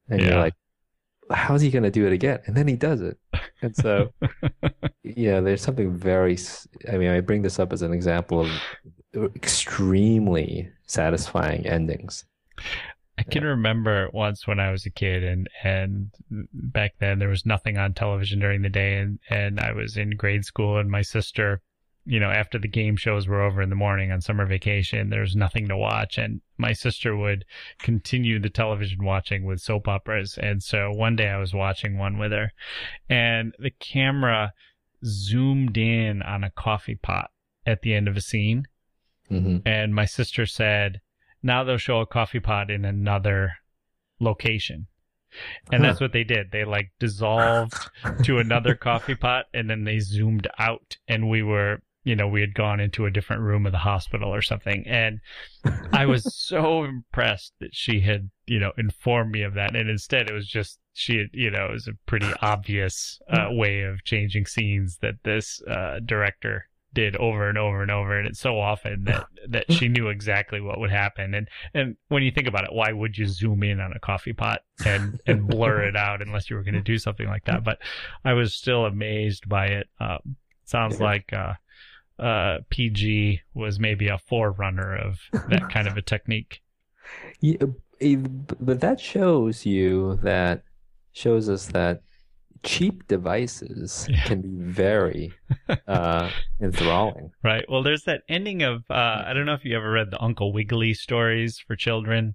and 0.09 0.21
Yeah. 0.21 0.29
you're 0.29 0.39
like, 0.39 0.55
how's 1.31 1.61
he 1.61 1.71
going 1.71 1.83
to 1.83 1.91
do 1.91 2.07
it 2.07 2.13
again? 2.15 2.39
And 2.47 2.57
then 2.57 2.67
he 2.69 2.77
does 2.77 3.03
it, 3.03 3.19
and 3.61 3.77
so 3.77 4.13
yeah, 5.03 5.41
there's 5.41 5.61
something 5.61 5.95
very. 5.95 6.39
I 6.91 6.97
mean, 6.97 7.11
I 7.11 7.21
bring 7.21 7.43
this 7.43 7.59
up 7.59 7.73
as 7.75 7.83
an 7.83 7.93
example 7.93 8.41
of 8.41 8.49
extremely 9.25 10.71
satisfying 10.87 11.67
endings. 11.67 12.25
I 13.19 13.23
can 13.23 13.45
remember 13.45 14.11
once 14.13 14.47
when 14.47 14.61
I 14.61 14.71
was 14.71 14.85
a 14.85 14.91
kid 14.91 15.25
and 15.25 15.49
and 15.63 16.11
back 16.53 16.95
then 16.99 17.19
there 17.19 17.31
was 17.31 17.47
nothing 17.47 17.79
on 17.79 17.95
television 17.95 18.41
during 18.41 18.63
the 18.63 18.69
day 18.69 18.99
and 18.99 19.19
and 19.31 19.59
I 19.59 19.73
was 19.73 19.97
in 19.97 20.11
grade 20.11 20.45
school 20.45 20.79
and 20.79 20.91
my 20.91 21.03
sister 21.03 21.63
you 22.05 22.21
know 22.21 22.31
after 22.31 22.59
the 22.59 22.69
game 22.69 22.97
shows 22.97 23.27
were 23.27 23.41
over 23.41 23.63
in 23.63 23.71
the 23.71 23.75
morning 23.75 24.13
on 24.13 24.21
summer 24.21 24.45
vacation 24.45 25.09
there 25.09 25.23
was 25.23 25.35
nothing 25.35 25.67
to 25.69 25.77
watch 25.77 26.19
and 26.19 26.43
my 26.59 26.75
sister 26.75 27.17
would 27.17 27.47
continue 27.79 28.39
the 28.39 28.51
television 28.51 29.05
watching 29.05 29.45
with 29.45 29.61
soap 29.61 29.89
operas. 29.89 30.39
And 30.41 30.63
so 30.63 30.91
one 30.91 31.17
day 31.17 31.29
I 31.29 31.39
was 31.39 31.55
watching 31.55 31.99
one 31.99 32.19
with 32.19 32.33
her 32.33 32.53
and 33.09 33.55
the 33.59 33.71
camera 33.71 34.53
zoomed 35.05 35.77
in 35.79 36.23
on 36.23 36.45
a 36.45 36.51
coffee 36.51 36.97
pot 36.97 37.31
at 37.65 37.81
the 37.83 37.95
end 37.95 38.09
of 38.09 38.17
a 38.17 38.21
scene 38.21 38.67
hmm 39.29 39.59
and 39.65 39.95
my 39.95 40.05
sister 40.05 40.47
said, 40.47 41.01
now 41.43 41.65
they'll 41.65 41.79
show 41.79 42.01
a 42.01 42.07
coffee 42.07 42.41
pot 42.41 42.71
in 42.71 42.85
another 42.85 43.53
location. 44.21 44.87
And 45.71 45.85
that's 45.85 46.01
what 46.01 46.13
they 46.13 46.25
did. 46.25 46.51
They 46.51 46.65
like 46.65 46.93
dissolved 46.99 47.91
to 48.23 48.39
another 48.39 48.75
coffee 48.89 49.15
pot 49.15 49.47
and 49.53 49.69
then 49.69 49.85
they 49.85 49.99
zoomed 49.99 50.49
out 50.59 50.97
and 51.09 51.29
we 51.29 51.43
were, 51.43 51.83
you 52.05 52.17
know, 52.17 52.29
we 52.29 52.41
had 52.41 52.55
gone 52.55 52.81
into 52.81 53.05
a 53.05 53.11
different 53.11 53.43
room 53.43 53.67
of 53.67 53.73
the 53.73 53.79
hospital 53.79 54.33
or 54.33 54.41
something. 54.41 54.85
And 54.87 55.21
I 55.93 56.07
was 56.07 56.35
so 56.39 56.85
impressed 56.85 57.53
that 57.61 57.75
she 57.75 58.01
had, 58.01 58.31
you 58.47 58.59
know, 58.59 58.73
informed 58.79 59.33
me 59.33 59.43
of 59.43 59.55
that. 59.55 59.77
And 59.77 59.91
instead 59.91 60.31
it 60.31 60.35
was 60.35 60.47
just, 60.47 60.79
she 60.95 61.19
had, 61.19 61.27
you 61.33 61.51
know, 61.51 61.67
it 61.67 61.73
was 61.73 61.89
a 61.89 61.99
pretty 62.07 62.33
obvious 62.41 63.21
uh, 63.29 63.49
way 63.51 63.83
of 63.83 64.05
changing 64.05 64.47
scenes 64.47 64.99
that 65.03 65.17
this 65.25 65.61
uh, 65.63 65.99
director 66.05 66.69
did 66.97 67.15
over 67.17 67.49
and 67.49 67.59
over 67.59 67.83
and 67.83 67.91
over 67.91 68.19
and 68.19 68.27
it's 68.27 68.41
so 68.41 68.59
often 68.59 69.05
that 69.05 69.27
that 69.49 69.71
she 69.71 69.87
knew 69.87 70.09
exactly 70.09 70.61
what 70.61 70.81
would 70.81 70.91
happen. 70.91 71.35
And 71.35 71.49
and 71.75 71.97
when 72.09 72.23
you 72.23 72.33
think 72.33 72.49
about 72.49 72.65
it 72.65 72.73
why 72.73 72.91
would 72.91 73.17
you 73.17 73.27
zoom 73.27 73.63
in 73.63 73.81
on 73.81 73.93
a 73.93 74.01
coffee 74.01 74.33
pot 74.33 74.61
and 74.85 75.21
and 75.27 75.47
blur 75.47 75.83
it 75.83 75.95
out 75.95 76.23
unless 76.23 76.51
you 76.51 76.57
were 76.57 76.65
going 76.65 76.75
to 76.75 76.81
do 76.81 76.99
something 76.99 77.29
like 77.29 77.45
that? 77.45 77.63
But 77.63 77.79
i 78.25 78.33
was 78.33 78.55
still 78.55 78.87
amazed 78.87 79.49
by 79.49 79.67
it. 79.67 79.89
Um, 80.01 80.37
sounds 80.65 81.01
like 81.01 81.33
uh 81.33 81.53
uh 82.19 82.59
pg 82.71 83.41
was 83.55 83.79
maybe 83.79 84.09
a 84.09 84.19
forerunner 84.19 84.97
of 84.97 85.21
that 85.51 85.71
kind 85.73 85.87
of 85.87 85.97
a 85.97 86.03
technique. 86.03 86.63
Yeah, 87.41 87.67
eh, 88.01 88.17
but 88.17 88.81
that 88.81 88.99
shows 88.99 89.67
you 89.67 90.19
that 90.23 90.65
shows 91.13 91.49
us 91.49 91.67
that 91.67 92.03
cheap 92.63 93.07
devices 93.09 94.07
Yeah. 94.11 94.23
can 94.25 94.41
be 94.41 94.55
very 94.57 95.35
uh, 95.87 96.31
enthralling. 96.61 97.31
right 97.43 97.65
well 97.69 97.83
there's 97.83 98.05
that 98.05 98.23
ending 98.29 98.63
of 98.63 98.85
uh 98.91 99.23
i 99.27 99.33
don't 99.35 99.47
know 99.47 99.55
if 99.55 99.65
you 99.65 99.77
ever 99.77 99.91
read 99.91 100.11
the 100.11 100.23
uncle 100.23 100.53
wiggily 100.53 100.95
stories 100.95 101.59
for 101.59 101.77
children 101.77 102.35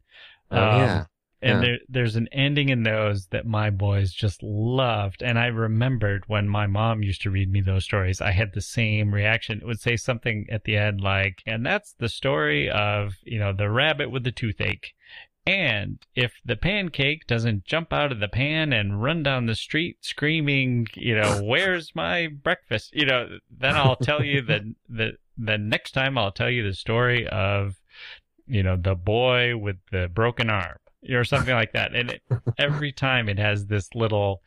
Oh 0.51 0.57
Um, 0.57 0.79
yeah, 0.79 1.05
And 1.41 1.49
Yeah. 1.49 1.61
there, 1.61 1.77
there's 1.89 2.15
an 2.17 2.27
ending 2.31 2.69
in 2.69 2.83
those 2.83 3.27
that 3.27 3.45
my 3.47 3.69
boys 3.71 4.11
just 4.13 4.43
loved. 4.43 5.23
And 5.23 5.39
I 5.39 5.47
remembered 5.47 6.23
when 6.27 6.47
my 6.47 6.67
mom 6.67 7.01
used 7.03 7.21
to 7.23 7.31
read 7.31 7.51
me 7.51 7.61
those 7.61 7.85
stories, 7.85 8.21
I 8.21 8.31
had 8.31 8.53
the 8.53 8.61
same 8.61 9.13
reaction. 9.13 9.59
It 9.59 9.65
would 9.65 9.79
say 9.79 9.95
something 9.97 10.45
at 10.51 10.65
the 10.65 10.77
end 10.77 11.01
like, 11.01 11.41
and 11.47 11.65
that's 11.65 11.93
the 11.97 12.09
story 12.09 12.69
of, 12.69 13.15
you 13.23 13.39
know, 13.39 13.53
the 13.53 13.69
rabbit 13.71 14.11
with 14.11 14.23
the 14.23 14.31
toothache. 14.31 14.93
And 15.45 15.99
if 16.15 16.33
the 16.45 16.55
pancake 16.55 17.25
doesn't 17.25 17.65
jump 17.65 17.91
out 17.91 18.11
of 18.11 18.19
the 18.19 18.27
pan 18.27 18.73
and 18.73 19.01
run 19.01 19.23
down 19.23 19.47
the 19.47 19.55
street 19.55 19.97
screaming, 20.01 20.87
you 20.95 21.15
know, 21.15 21.41
where's 21.43 21.95
my 21.95 22.27
breakfast? 22.27 22.91
You 22.93 23.05
know, 23.05 23.37
then 23.49 23.75
I'll 23.75 23.95
tell 23.95 24.23
you 24.23 24.41
that 24.43 24.61
the, 24.87 25.13
the 25.37 25.57
next 25.57 25.91
time 25.91 26.17
I'll 26.17 26.31
tell 26.31 26.49
you 26.49 26.63
the 26.63 26.75
story 26.75 27.27
of, 27.27 27.81
you 28.45 28.61
know, 28.61 28.77
the 28.77 28.95
boy 28.95 29.57
with 29.57 29.77
the 29.91 30.09
broken 30.13 30.49
arm 30.49 30.77
or 31.09 31.23
something 31.23 31.55
like 31.55 31.73
that. 31.73 31.95
And 31.95 32.11
it, 32.11 32.21
every 32.59 32.91
time 32.91 33.27
it 33.27 33.39
has 33.39 33.65
this 33.65 33.89
little 33.95 34.41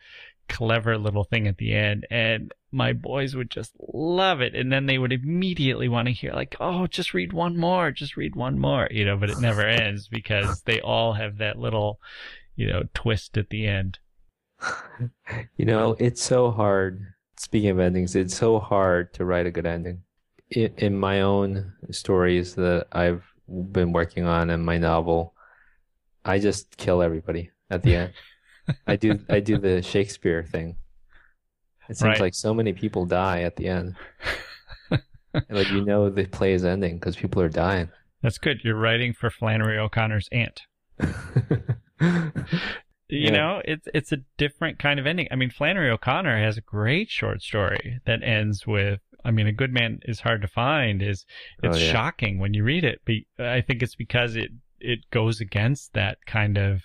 clever 0.49 0.97
little 0.99 1.25
thing 1.25 1.49
at 1.49 1.57
the 1.57 1.75
end 1.75 2.07
and 2.11 2.53
my 2.75 2.93
boys 2.93 3.37
would 3.37 3.51
just 3.51 3.72
love 3.93 4.41
it 4.41 4.55
and 4.55 4.72
then 4.72 4.87
they 4.87 4.99
would 4.99 5.12
immediately 5.12 5.89
want 5.89 6.07
to 6.07 6.12
hear 6.12 6.33
like 6.33 6.57
oh 6.61 6.87
just 6.87 7.14
read 7.14 7.33
one 7.33 7.57
more 7.57 7.91
just 7.91 8.16
read 8.16 8.35
one 8.35 8.59
more 8.59 8.89
you 8.91 9.05
know 9.05 9.16
but 9.16 9.31
it 9.31 9.39
never 9.39 9.62
ends 9.66 10.09
because 10.09 10.62
they 10.62 10.81
all 10.81 11.12
have 11.14 11.39
that 11.39 11.59
little 11.59 12.01
you 12.57 12.66
know 12.66 12.83
twist 12.93 13.39
at 13.39 13.51
the 13.51 13.66
end 13.66 13.99
you 15.57 15.64
know 15.64 15.97
it's 15.99 16.22
so 16.22 16.51
hard. 16.51 17.07
Speaking 17.37 17.70
of 17.70 17.79
endings, 17.79 18.14
it's 18.14 18.37
so 18.37 18.59
hard 18.59 19.12
to 19.14 19.25
write 19.25 19.47
a 19.47 19.51
good 19.51 19.66
ending. 19.66 20.03
In, 20.51 20.72
in 20.77 20.99
my 20.99 21.20
own 21.20 21.72
stories 21.91 22.55
that 22.55 22.87
I've 22.93 23.25
been 23.49 23.93
working 23.93 24.25
on 24.25 24.51
in 24.51 24.64
my 24.64 24.79
novel, 24.79 25.35
I 26.25 26.39
just 26.39 26.77
kill 26.77 27.03
everybody 27.03 27.51
at 27.70 27.83
the 27.83 27.97
end. 27.97 28.12
I 28.87 28.97
do 28.97 29.18
I 29.29 29.41
do 29.41 29.59
the 29.59 29.83
Shakespeare 29.83 30.43
thing. 30.43 30.77
It 31.89 31.97
seems 31.97 32.03
Right. 32.09 32.20
like 32.20 32.35
so 32.35 32.55
many 32.55 32.72
people 32.72 33.07
die 33.07 33.43
at 33.43 33.57
the 33.57 33.68
end. 33.68 33.97
like 35.51 35.68
you 35.70 35.85
know 35.85 36.09
the 36.11 36.26
play 36.26 36.53
is 36.53 36.64
ending 36.64 36.95
because 36.99 37.16
people 37.16 37.43
are 37.43 37.49
dying. 37.49 37.89
that's 38.22 38.39
good 38.39 38.61
you're 38.62 38.76
writing 38.76 39.12
for 39.12 39.30
flannery 39.30 39.76
o'connor's 39.78 40.28
aunt 40.30 40.62
you 42.01 42.30
Yeah. 43.09 43.30
know 43.30 43.62
it's 43.64 43.87
it's 43.93 44.12
a 44.12 44.18
different 44.39 44.78
kind 44.78 44.99
of 45.01 45.07
ending 45.07 45.28
i 45.30 45.37
mean 45.37 45.51
flannery 45.51 45.91
o'connor 45.91 46.39
has 46.43 46.57
a 46.57 46.61
great 46.62 47.11
short 47.11 47.43
story 47.43 48.01
that 48.07 48.22
ends 48.22 48.66
with 48.66 49.01
i 49.24 49.30
mean 49.30 49.47
a 49.47 49.53
good 49.53 49.72
man 49.72 50.01
is 50.05 50.20
hard 50.20 50.41
to 50.43 50.49
find 50.49 51.03
is 51.03 51.24
it's 51.62 51.76
Oh, 51.76 51.80
yeah. 51.80 51.93
shocking 51.93 52.39
when 52.39 52.55
you 52.55 52.64
read 52.64 52.85
it 52.85 53.01
but 53.05 53.45
i 53.45 53.61
think 53.61 53.82
it's 53.82 53.97
because 53.97 54.37
it 54.37 54.51
it 54.80 55.01
goes 55.11 55.41
against 55.41 55.93
that 55.95 56.18
kind 56.26 56.57
of 56.57 56.80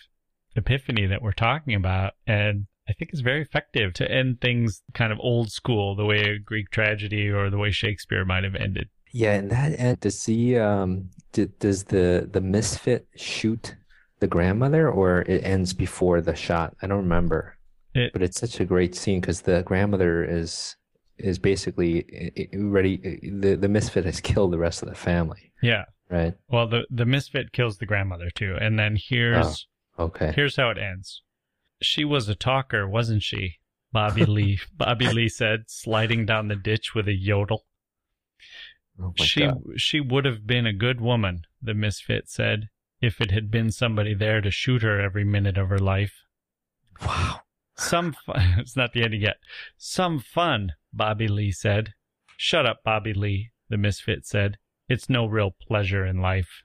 epiphany 0.55 1.05
that 1.05 1.21
we're 1.21 1.31
talking 1.33 1.75
about 1.75 2.13
and 2.27 2.65
i 2.89 2.93
think 2.93 3.11
it's 3.11 3.21
very 3.21 3.41
effective 3.41 3.93
to 3.93 4.09
end 4.11 4.41
things 4.41 4.81
kind 4.93 5.11
of 5.13 5.19
old 5.21 5.51
school 5.51 5.95
the 5.95 6.05
way 6.05 6.19
a 6.21 6.39
greek 6.39 6.69
tragedy 6.71 7.29
or 7.29 7.49
the 7.49 7.57
way 7.57 7.71
shakespeare 7.71 8.25
might 8.25 8.43
have 8.43 8.55
ended 8.55 8.89
Yeah, 9.11 9.33
and 9.39 9.49
that 9.51 9.71
end, 9.79 9.99
does 10.01 10.23
he 10.25 10.57
um 10.57 11.09
d 11.33 11.47
does 11.65 11.79
the 11.85 12.27
the 12.35 12.41
misfit 12.41 13.07
shoot 13.15 13.75
the 14.19 14.27
grandmother 14.27 14.83
or 14.99 15.21
it 15.33 15.41
ends 15.43 15.73
before 15.73 16.19
the 16.21 16.35
shot? 16.35 16.75
I 16.81 16.87
don't 16.87 17.03
remember. 17.09 17.55
It- 17.95 18.11
But 18.13 18.21
it's 18.21 18.39
such 18.39 18.59
a 18.59 18.65
great 18.73 18.93
scene 18.95 19.19
because 19.21 19.41
the 19.41 19.63
grandmother 19.63 20.23
is 20.39 20.75
is 21.17 21.39
basically 21.39 21.93
ready. 22.53 22.93
The 23.43 23.55
the 23.55 23.67
misfit 23.77 24.05
has 24.05 24.19
killed 24.29 24.51
the 24.53 24.59
rest 24.67 24.83
of 24.83 24.89
the 24.89 24.95
family, 25.09 25.43
yeah 25.71 25.85
right? 26.17 26.33
well 26.53 26.67
the 26.73 26.81
the 27.01 27.05
misfit 27.15 27.47
kills 27.57 27.77
the 27.77 27.85
grandmother 27.91 28.29
too 28.41 28.53
and 28.63 28.77
then 28.81 28.93
here's 29.09 29.67
Okay. 30.07 30.31
Here's 30.39 30.55
how 30.55 30.69
it 30.69 30.77
ends. 30.77 31.23
She 31.81 32.03
was 32.03 32.27
a 32.27 32.35
talker, 32.35 32.87
wasn't 32.87 33.23
she? 33.23 33.59
Bobby 33.91 34.25
Lee. 34.37 34.59
Bobby 34.75 35.07
Lee 35.07 35.29
said, 35.29 35.65
sliding 35.67 36.25
down 36.25 36.47
the 36.47 36.55
ditch 36.55 36.93
with 36.93 37.07
a 37.07 37.13
yodel. 37.13 37.65
Oh 39.01 39.13
she 39.15 39.41
God. 39.41 39.61
she 39.77 39.99
would 39.99 40.25
have 40.25 40.45
been 40.45 40.65
a 40.65 40.73
good 40.73 40.99
woman, 40.99 41.45
the 41.61 41.73
misfit 41.73 42.29
said, 42.29 42.69
if 43.01 43.21
it 43.21 43.31
had 43.31 43.49
been 43.49 43.71
somebody 43.71 44.13
there 44.13 44.41
to 44.41 44.51
shoot 44.51 44.81
her 44.81 44.99
every 44.99 45.23
minute 45.23 45.57
of 45.57 45.69
her 45.69 45.79
life. 45.79 46.23
Wow. 47.05 47.41
Some 47.75 48.13
fun. 48.25 48.55
it's 48.57 48.75
not 48.75 48.91
the 48.91 49.03
ending 49.03 49.21
yet. 49.21 49.37
Some 49.77 50.19
fun, 50.19 50.73
Bobby 50.91 51.27
Lee 51.27 51.51
said. 51.51 51.93
Shut 52.35 52.65
up, 52.65 52.83
Bobby 52.83 53.13
Lee, 53.13 53.51
the 53.69 53.77
misfit 53.77 54.25
said. 54.25 54.57
It's 54.89 55.09
no 55.09 55.25
real 55.25 55.51
pleasure 55.51 56.05
in 56.05 56.21
life. 56.21 56.63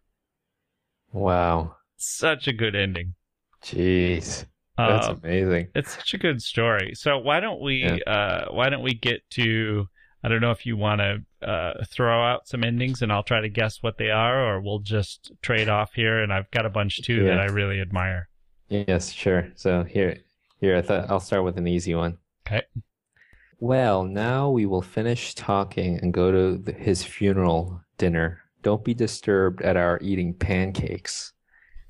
Wow. 1.13 1.77
Such 1.97 2.49
a 2.49 2.53
good 2.53 2.75
ending. 2.75 3.15
Jeez. 3.63 4.47
That's 4.77 5.07
Um, 5.09 5.21
amazing. 5.23 5.69
It's 5.75 5.95
such 5.95 6.15
a 6.15 6.19
good 6.19 6.43
story. 6.43 6.93
So 6.95 7.19
why 7.19 7.41
don't 7.41 7.61
we 7.61 8.03
uh 8.07 8.47
why 8.51 8.69
don't 8.71 8.83
we 8.83 8.95
get 8.95 9.23
to 9.31 9.89
I 10.23 10.29
don't 10.29 10.41
know 10.41 10.51
if 10.51 10.67
you 10.67 10.77
want 10.77 11.01
to 11.01 11.47
uh 11.47 11.85
throw 11.87 12.23
out 12.25 12.49
some 12.49 12.65
endings 12.65 13.03
and 13.03 13.13
I'll 13.13 13.23
try 13.23 13.41
to 13.41 13.49
guess 13.49 13.83
what 13.83 13.99
they 13.99 14.11
are 14.11 14.45
or 14.45 14.61
we'll 14.61 14.81
just 14.81 15.33
trade 15.43 15.69
off 15.69 15.93
here 15.95 16.23
and 16.23 16.33
I've 16.33 16.51
got 16.51 16.67
a 16.67 16.71
bunch 16.71 17.03
too 17.03 17.25
that 17.25 17.39
I 17.39 17.47
really 17.47 17.81
admire. 17.81 18.29
Yes, 18.69 19.13
sure. 19.13 19.49
So 19.55 19.85
here, 19.85 20.19
here, 20.61 20.77
I 20.77 20.83
thought 20.83 21.11
I'll 21.11 21.21
start 21.21 21.45
with 21.45 21.59
an 21.59 21.69
easy 21.69 21.95
one. 21.95 22.17
Okay. 22.47 22.63
Well, 23.61 24.05
now 24.05 24.51
we 24.51 24.67
will 24.67 24.83
finish 24.83 25.35
talking 25.35 25.99
and 26.01 26.13
go 26.13 26.33
to 26.33 26.59
the, 26.59 26.73
his 26.73 27.05
funeral 27.05 27.81
dinner. 27.99 28.41
Don't 28.63 28.83
be 28.85 28.95
disturbed 28.95 29.63
at 29.63 29.77
our 29.77 29.99
eating 30.03 30.35
pancakes. 30.35 31.33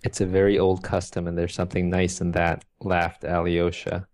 It's 0.05 0.21
a 0.21 0.27
very 0.27 0.59
old 0.59 0.83
custom, 0.83 1.27
and 1.27 1.37
there's 1.37 1.55
something 1.55 1.89
nice 1.89 2.21
in 2.21 2.33
that, 2.33 2.63
laughed 2.81 3.25
Alyosha. 3.25 4.07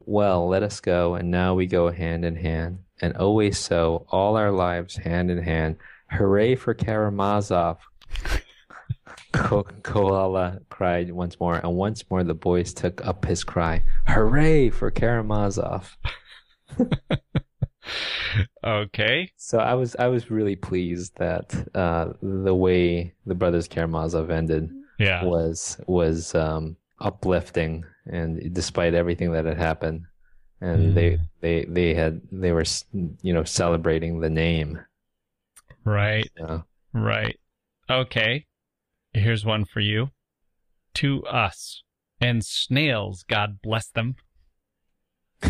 Well, 0.00 0.46
let 0.46 0.62
us 0.62 0.78
go, 0.80 1.14
and 1.14 1.30
now 1.30 1.54
we 1.54 1.64
go 1.66 1.90
hand 1.90 2.26
in 2.26 2.36
hand, 2.36 2.80
and 3.00 3.16
always 3.16 3.56
so, 3.56 4.06
all 4.10 4.36
our 4.36 4.52
lives 4.52 4.96
hand 4.96 5.30
in 5.30 5.42
hand. 5.42 5.76
Hooray 6.10 6.54
for 6.54 6.74
Karamazov! 6.74 7.78
Ko- 9.32 9.66
Kolya 9.82 10.60
cried 10.68 11.10
once 11.12 11.40
more, 11.40 11.56
and 11.56 11.74
once 11.74 12.04
more 12.10 12.22
the 12.24 12.34
boys 12.34 12.74
took 12.74 13.04
up 13.06 13.24
his 13.24 13.42
cry. 13.42 13.82
Hooray 14.06 14.68
for 14.68 14.90
Karamazov! 14.90 15.96
Okay. 18.62 19.32
So 19.36 19.58
I 19.58 19.74
was 19.74 19.96
I 19.98 20.08
was 20.08 20.30
really 20.30 20.56
pleased 20.56 21.16
that 21.16 21.54
uh, 21.74 22.12
the 22.20 22.54
way 22.54 23.14
the 23.24 23.34
brothers 23.34 23.66
Karamazov 23.66 24.30
ended 24.30 24.70
Yeah. 24.98 25.24
was 25.24 25.80
was 25.86 26.34
um, 26.34 26.76
uplifting, 27.00 27.84
and 28.06 28.52
despite 28.52 28.94
everything 28.94 29.32
that 29.32 29.44
had 29.44 29.58
happened, 29.58 30.04
and 30.60 30.94
they 30.96 31.18
they 31.40 31.64
they 31.68 31.94
had 31.94 32.20
they 32.32 32.52
were 32.52 32.64
you 32.92 33.32
know 33.32 33.44
celebrating 33.44 34.20
the 34.20 34.30
name. 34.30 34.80
Right. 35.84 36.28
So, 36.36 36.64
Right. 36.92 37.38
Okay. 37.88 38.46
Here's 39.12 39.44
one 39.44 39.64
for 39.64 39.80
you. 39.80 40.10
To 40.94 41.24
us. 41.24 41.82
And 42.20 42.44
snails, 42.44 43.22
God 43.22 43.60
bless 43.62 43.88
them. 43.88 44.16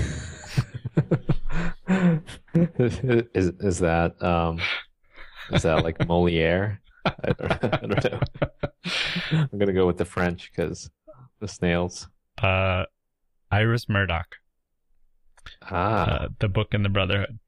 is 1.88 3.48
is 3.60 3.78
that 3.78 4.22
um 4.22 4.60
is 5.50 5.62
that 5.62 5.82
like 5.82 6.06
Moliere? 6.06 6.82
I 7.24 7.32
don't, 7.32 7.52
I 7.64 7.86
don't 7.86 8.12
know. 8.12 8.20
I'm 9.52 9.58
gonna 9.58 9.72
go 9.72 9.86
with 9.86 9.98
the 9.98 10.04
French 10.04 10.50
because 10.50 10.90
the 11.40 11.48
snails. 11.48 12.08
Uh, 12.42 12.84
Iris 13.50 13.88
Murdoch, 13.88 14.36
Ah, 15.62 16.24
uh, 16.24 16.28
the 16.38 16.48
book 16.48 16.74
and 16.74 16.84
the 16.84 16.88
Brotherhood. 16.88 17.38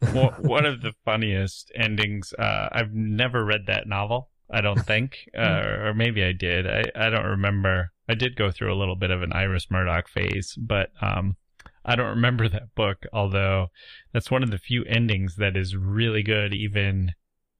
One 0.12 0.64
of 0.64 0.80
the 0.80 0.92
funniest 1.04 1.70
endings. 1.74 2.32
Uh, 2.38 2.68
I've 2.72 2.94
never 2.94 3.44
read 3.44 3.66
that 3.66 3.86
novel. 3.86 4.30
I 4.50 4.60
don't 4.60 4.80
think, 4.80 5.28
uh, 5.36 5.62
or 5.84 5.94
maybe 5.94 6.24
I 6.24 6.32
did. 6.32 6.66
I, 6.66 6.84
I 6.94 7.10
don't 7.10 7.26
remember. 7.26 7.92
I 8.08 8.14
did 8.14 8.36
go 8.36 8.50
through 8.50 8.72
a 8.72 8.78
little 8.78 8.96
bit 8.96 9.10
of 9.10 9.22
an 9.22 9.32
Iris 9.32 9.70
Murdoch 9.70 10.08
phase, 10.08 10.56
but 10.58 10.90
um, 11.00 11.36
I 11.84 11.94
don't 11.96 12.08
remember 12.08 12.48
that 12.48 12.74
book. 12.74 13.04
Although 13.12 13.68
that's 14.12 14.30
one 14.30 14.42
of 14.42 14.50
the 14.50 14.58
few 14.58 14.84
endings 14.84 15.36
that 15.36 15.56
is 15.56 15.76
really 15.76 16.22
good, 16.22 16.54
even 16.54 17.12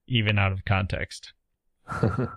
even 0.08 0.38
out 0.38 0.52
of 0.52 0.64
context. 0.64 1.32
all 2.02 2.28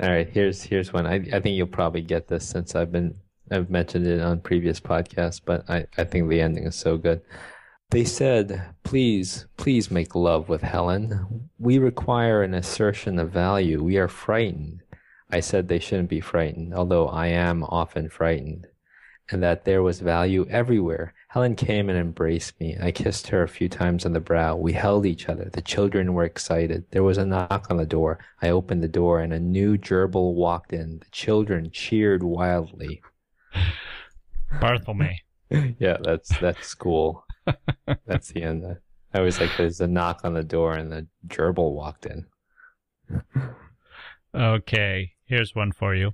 right. 0.00 0.28
Here's 0.28 0.62
here's 0.62 0.92
one. 0.92 1.06
I 1.06 1.14
I 1.32 1.40
think 1.40 1.56
you'll 1.56 1.66
probably 1.66 2.02
get 2.02 2.28
this 2.28 2.48
since 2.48 2.74
I've 2.74 2.92
been 2.92 3.14
I've 3.50 3.70
mentioned 3.70 4.06
it 4.06 4.20
on 4.20 4.40
previous 4.40 4.80
podcasts, 4.80 5.40
but 5.44 5.68
I 5.70 5.86
I 5.96 6.04
think 6.04 6.28
the 6.28 6.40
ending 6.40 6.64
is 6.64 6.76
so 6.76 6.96
good. 6.96 7.22
They 7.90 8.04
said, 8.04 8.62
"Please, 8.82 9.46
please 9.56 9.90
make 9.90 10.14
love 10.14 10.48
with 10.48 10.62
Helen. 10.62 11.48
We 11.58 11.78
require 11.78 12.42
an 12.42 12.54
assertion 12.54 13.18
of 13.18 13.30
value. 13.30 13.82
We 13.82 13.98
are 13.98 14.08
frightened." 14.08 14.82
I 15.30 15.40
said 15.40 15.68
they 15.68 15.80
shouldn't 15.80 16.08
be 16.08 16.20
frightened, 16.20 16.74
although 16.74 17.08
I 17.08 17.28
am 17.28 17.64
often 17.64 18.08
frightened, 18.08 18.68
and 19.30 19.42
that 19.42 19.64
there 19.64 19.82
was 19.82 20.00
value 20.00 20.46
everywhere. 20.48 21.14
Helen 21.28 21.56
came 21.56 21.90
and 21.90 21.98
embraced 21.98 22.58
me. 22.60 22.76
I 22.80 22.92
kissed 22.92 23.26
her 23.28 23.42
a 23.42 23.48
few 23.48 23.68
times 23.68 24.06
on 24.06 24.12
the 24.12 24.20
brow. 24.20 24.56
We 24.56 24.72
held 24.72 25.04
each 25.04 25.28
other. 25.28 25.50
The 25.52 25.60
children 25.60 26.14
were 26.14 26.24
excited. 26.24 26.84
There 26.92 27.02
was 27.02 27.18
a 27.18 27.26
knock 27.26 27.66
on 27.68 27.76
the 27.76 27.86
door. 27.86 28.18
I 28.40 28.50
opened 28.50 28.82
the 28.82 28.88
door, 28.88 29.20
and 29.20 29.32
a 29.32 29.40
new 29.40 29.76
gerbil 29.76 30.34
walked 30.34 30.72
in. 30.72 31.00
The 31.00 31.10
children 31.10 31.70
cheered 31.72 32.22
wildly. 32.22 33.02
Barthelme. 34.60 35.16
yeah, 35.78 35.96
that's 36.02 36.36
that's 36.38 36.66
school. 36.66 37.24
that's 38.06 38.28
the 38.28 38.42
end. 38.42 38.64
I 39.12 39.20
was 39.20 39.40
like, 39.40 39.50
there's 39.56 39.80
a 39.80 39.86
knock 39.86 40.20
on 40.24 40.34
the 40.34 40.44
door, 40.44 40.74
and 40.74 40.92
the 40.92 41.06
gerbil 41.26 41.72
walked 41.72 42.06
in. 42.06 42.26
Okay, 44.34 45.12
here's 45.24 45.54
one 45.54 45.72
for 45.72 45.94
you. 45.94 46.12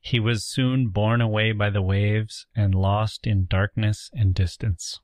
He 0.00 0.18
was 0.20 0.44
soon 0.44 0.88
borne 0.88 1.20
away 1.20 1.52
by 1.52 1.70
the 1.70 1.82
waves 1.82 2.46
and 2.54 2.74
lost 2.74 3.26
in 3.26 3.46
darkness 3.46 4.10
and 4.12 4.34
distance. 4.34 5.00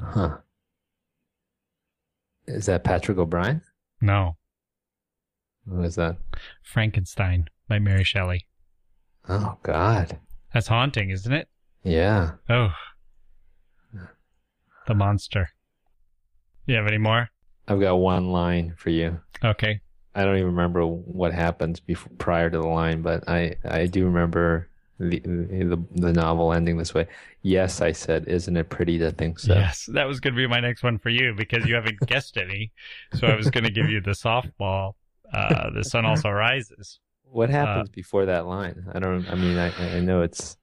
Huh. 0.00 0.38
Is 2.46 2.66
that 2.66 2.84
Patrick 2.84 3.18
O'Brian? 3.18 3.62
No, 4.00 4.36
Who 5.68 5.82
is 5.82 5.96
that? 5.96 6.16
Frankenstein 6.62 7.48
by 7.68 7.78
Mary 7.78 8.04
Shelley. 8.04 8.46
Oh 9.28 9.58
God. 9.62 10.18
That's 10.54 10.68
haunting, 10.68 11.10
isn't 11.10 11.32
it? 11.32 11.48
Yeah. 11.82 12.32
Oh, 12.48 12.72
the 14.86 14.94
monster. 14.94 15.50
You 16.66 16.76
have 16.76 16.86
any 16.86 16.98
more? 16.98 17.28
I've 17.66 17.80
got 17.80 17.96
one 17.96 18.28
line 18.30 18.74
for 18.78 18.90
you. 18.90 19.20
Okay. 19.44 19.80
I 20.14 20.24
don't 20.24 20.36
even 20.36 20.46
remember 20.46 20.84
what 20.86 21.32
happens 21.32 21.80
before 21.80 22.12
prior 22.18 22.50
to 22.50 22.58
the 22.58 22.66
line, 22.66 23.02
but 23.02 23.28
I 23.28 23.56
I 23.64 23.86
do 23.86 24.04
remember 24.04 24.68
the 24.98 25.20
the, 25.20 25.82
the 25.92 26.12
novel 26.12 26.52
ending 26.52 26.76
this 26.76 26.94
way. 26.94 27.06
Yes, 27.42 27.80
I 27.80 27.92
said, 27.92 28.26
isn't 28.26 28.56
it 28.56 28.68
pretty 28.68 28.98
to 28.98 29.12
think 29.12 29.38
so? 29.38 29.54
Yes, 29.54 29.88
that 29.92 30.06
was 30.08 30.18
going 30.20 30.34
to 30.34 30.36
be 30.38 30.46
my 30.48 30.60
next 30.60 30.82
one 30.82 30.98
for 30.98 31.08
you 31.10 31.34
because 31.34 31.66
you 31.66 31.74
haven't 31.76 32.00
guessed 32.06 32.36
any. 32.36 32.72
So 33.14 33.26
I 33.28 33.36
was 33.36 33.48
going 33.50 33.64
to 33.64 33.70
give 33.70 33.88
you 33.88 34.00
the 34.00 34.10
softball. 34.10 34.94
Uh, 35.32 35.70
the 35.70 35.84
sun 35.84 36.04
also 36.04 36.30
rises. 36.30 36.98
What 37.30 37.50
happens 37.50 37.90
before 37.90 38.26
that 38.26 38.46
line? 38.46 38.86
I 38.92 38.98
don't. 38.98 39.28
I 39.30 39.34
mean, 39.34 39.58
I 39.58 39.96
I 39.96 40.00
know 40.00 40.22
it's. 40.22 40.56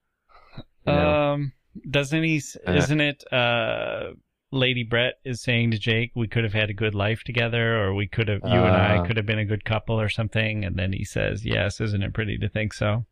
You 0.86 0.94
know, 0.94 1.14
Um, 1.34 1.54
doesn't 1.90 2.24
he? 2.24 2.42
Uh, 2.68 2.74
Isn't 2.74 3.02
it? 3.02 3.24
Uh, 3.32 4.12
Lady 4.56 4.84
Brett 4.84 5.16
is 5.26 5.42
saying 5.42 5.72
to 5.72 5.78
Jake, 5.78 6.12
"We 6.16 6.28
could 6.28 6.44
have 6.44 6.54
had 6.54 6.70
a 6.70 6.74
good 6.74 6.96
life 6.96 7.24
together, 7.24 7.78
or 7.78 7.94
we 7.94 8.08
could 8.08 8.28
have, 8.30 8.42
you 8.44 8.50
and 8.52 8.76
I 8.76 8.98
Ah. 8.98 9.06
could 9.06 9.18
have 9.18 9.26
been 9.26 9.40
a 9.40 9.46
good 9.46 9.66
couple, 9.66 10.00
or 10.00 10.10
something." 10.10 10.64
And 10.66 10.76
then 10.78 10.94
he 10.94 11.04
says, 11.04 11.46
"Yes, 11.46 11.82
isn't 11.82 12.02
it 12.04 12.14
pretty 12.14 12.38
to 12.38 12.48
think 12.50 12.74
so?" 12.74 13.06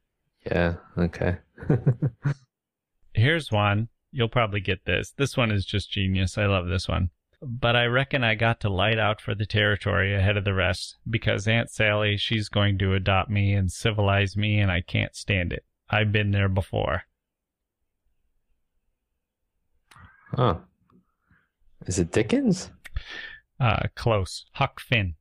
yeah. 0.45 0.75
Okay. 0.97 1.37
Here's 3.13 3.51
one. 3.51 3.89
You'll 4.11 4.29
probably 4.29 4.59
get 4.61 4.85
this. 4.85 5.11
This 5.11 5.35
one 5.37 5.51
is 5.51 5.65
just 5.65 5.91
genius. 5.91 6.37
I 6.37 6.45
love 6.45 6.67
this 6.67 6.87
one. 6.87 7.09
But 7.41 7.75
I 7.75 7.85
reckon 7.85 8.23
I 8.23 8.35
got 8.35 8.59
to 8.61 8.69
light 8.69 8.97
out 8.97 9.19
for 9.19 9.35
the 9.35 9.45
territory 9.45 10.15
ahead 10.15 10.37
of 10.37 10.45
the 10.45 10.53
rest 10.53 10.97
because 11.09 11.47
Aunt 11.47 11.69
Sally, 11.69 12.15
she's 12.17 12.47
going 12.47 12.77
to 12.79 12.93
adopt 12.93 13.29
me 13.29 13.53
and 13.53 13.69
civilize 13.71 14.37
me, 14.37 14.59
and 14.59 14.71
I 14.71 14.81
can't 14.81 15.15
stand 15.15 15.51
it. 15.51 15.65
I've 15.89 16.11
been 16.11 16.31
there 16.31 16.47
before. 16.49 17.03
huh. 20.35 20.55
Is 21.85 21.99
it 21.99 22.11
Dickens? 22.11 22.71
Uh, 23.59 23.87
close. 23.95 24.45
Huck 24.53 24.79
Finn. 24.79 25.15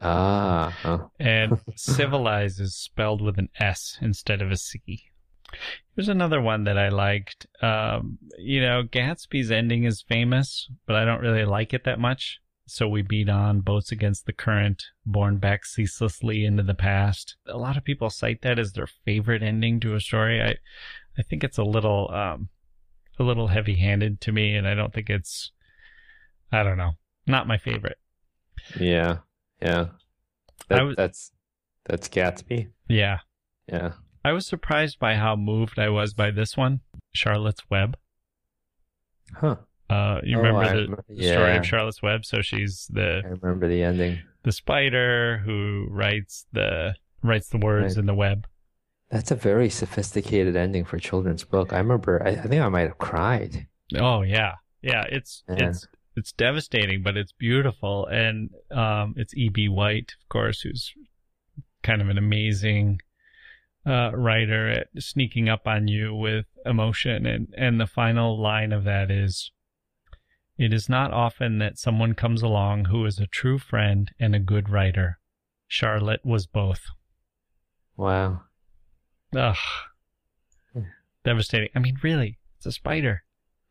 Ah. 0.00 0.76
huh. 0.82 1.06
And 1.18 1.60
civilized 1.76 2.60
is 2.60 2.76
spelled 2.76 3.22
with 3.22 3.38
an 3.38 3.48
S 3.58 3.98
instead 4.00 4.42
of 4.42 4.50
a 4.50 4.56
C. 4.56 5.04
Here's 5.94 6.08
another 6.08 6.40
one 6.40 6.64
that 6.64 6.78
I 6.78 6.88
liked. 6.88 7.46
Um, 7.62 8.18
you 8.38 8.60
know, 8.60 8.82
Gatsby's 8.82 9.50
ending 9.50 9.84
is 9.84 10.04
famous, 10.06 10.68
but 10.86 10.96
I 10.96 11.04
don't 11.04 11.20
really 11.20 11.44
like 11.44 11.72
it 11.72 11.84
that 11.84 12.00
much. 12.00 12.40
So 12.66 12.88
we 12.88 13.02
beat 13.02 13.28
on 13.28 13.60
boats 13.60 13.92
against 13.92 14.26
the 14.26 14.32
current, 14.32 14.82
borne 15.04 15.36
back 15.36 15.66
ceaselessly 15.66 16.44
into 16.44 16.62
the 16.62 16.74
past. 16.74 17.36
A 17.46 17.58
lot 17.58 17.76
of 17.76 17.84
people 17.84 18.08
cite 18.08 18.40
that 18.42 18.58
as 18.58 18.72
their 18.72 18.88
favorite 19.04 19.42
ending 19.42 19.80
to 19.80 19.94
a 19.94 20.00
story. 20.00 20.42
I, 20.42 20.56
I 21.18 21.22
think 21.22 21.44
it's 21.44 21.58
a 21.58 21.64
little, 21.64 22.10
um, 22.10 22.48
a 23.18 23.22
little 23.22 23.48
heavy-handed 23.48 24.20
to 24.22 24.32
me, 24.32 24.56
and 24.56 24.66
I 24.66 24.74
don't 24.74 24.94
think 24.94 25.10
it's, 25.10 25.52
I 26.54 26.62
don't 26.62 26.78
know, 26.78 26.92
not 27.26 27.46
my 27.46 27.58
favorite. 27.58 27.98
Yeah. 28.78 29.18
Yeah. 29.60 29.86
I 30.70 30.74
That, 30.76 30.82
was- 30.84 30.96
that's 30.96 31.32
that's 31.84 32.08
Gatsby. 32.08 32.68
Yeah, 32.88 33.18
Yeah. 33.70 33.92
I 34.24 34.32
was 34.32 34.46
surprised 34.46 34.98
by 34.98 35.16
how 35.16 35.36
moved 35.36 35.78
I 35.78 35.90
was 35.90 36.14
by 36.14 36.30
this 36.30 36.56
one, 36.56 36.80
Charlotte's 37.12 37.62
Web. 37.70 37.96
Huh. 39.34 39.56
Uh, 39.90 40.20
you 40.22 40.36
Oh, 40.38 40.40
remember 40.40 40.60
I 40.60 40.68
the 40.68 40.74
remember- 40.82 41.04
the 41.08 41.22
story 41.28 41.56
of 41.56 41.66
Charlotte's 41.66 42.02
Web? 42.02 42.24
So 42.24 42.40
she's 42.40 42.86
the 42.90 43.22
I 43.24 43.28
remember 43.28 43.68
the 43.68 43.82
ending. 43.82 44.18
the 44.42 44.52
spider 44.52 45.38
who 45.44 45.86
writes 45.90 46.46
the 46.52 46.94
writes 47.22 47.48
the 47.48 47.58
words 47.58 47.96
Right. 47.96 48.00
in 48.00 48.06
the 48.06 48.14
web. 48.14 48.46
That's 49.10 49.30
a 49.30 49.34
very 49.36 49.68
sophisticated 49.68 50.56
ending 50.56 50.84
for 50.84 50.96
a 50.96 51.00
children's 51.00 51.44
book. 51.44 51.72
I 51.72 51.78
remember. 51.78 52.22
I, 52.26 52.30
I 52.30 52.42
think 52.46 52.62
I 52.62 52.68
might 52.68 52.88
have 52.88 52.98
cried. 52.98 53.66
Oh 53.94 54.22
yeah, 54.22 54.54
yeah. 54.82 55.04
It's 55.10 55.42
Yeah. 55.48 55.68
it's 55.68 55.86
it's 56.16 56.32
devastating, 56.32 57.02
but 57.02 57.16
it's 57.16 57.32
beautiful, 57.32 58.06
and 58.06 58.50
um, 58.70 59.14
it's 59.16 59.34
E.B. 59.34 59.68
White, 59.68 60.14
of 60.22 60.28
course, 60.28 60.60
who's 60.60 60.92
kind 61.82 62.00
of 62.00 62.08
an 62.08 62.18
amazing 62.18 63.00
uh, 63.86 64.10
writer 64.14 64.68
at 64.68 64.88
sneaking 64.98 65.48
up 65.48 65.66
on 65.66 65.88
you 65.88 66.14
with 66.14 66.46
emotion, 66.64 67.26
and 67.26 67.52
and 67.56 67.80
the 67.80 67.86
final 67.86 68.40
line 68.40 68.72
of 68.72 68.84
that 68.84 69.10
is. 69.10 69.50
It 70.56 70.72
is 70.72 70.88
not 70.88 71.12
often 71.12 71.58
that 71.58 71.78
someone 71.78 72.14
comes 72.14 72.40
along 72.40 72.84
who 72.84 73.04
is 73.06 73.18
a 73.18 73.26
true 73.26 73.58
friend 73.58 74.12
and 74.20 74.36
a 74.36 74.38
good 74.38 74.70
writer. 74.70 75.18
Charlotte 75.66 76.24
was 76.24 76.46
both. 76.46 76.82
Wow. 77.96 78.42
Ugh. 79.36 79.56
Devastating. 81.24 81.70
I 81.74 81.80
mean, 81.80 81.96
really, 82.04 82.38
it's 82.56 82.66
a 82.66 82.72
spider, 82.72 83.24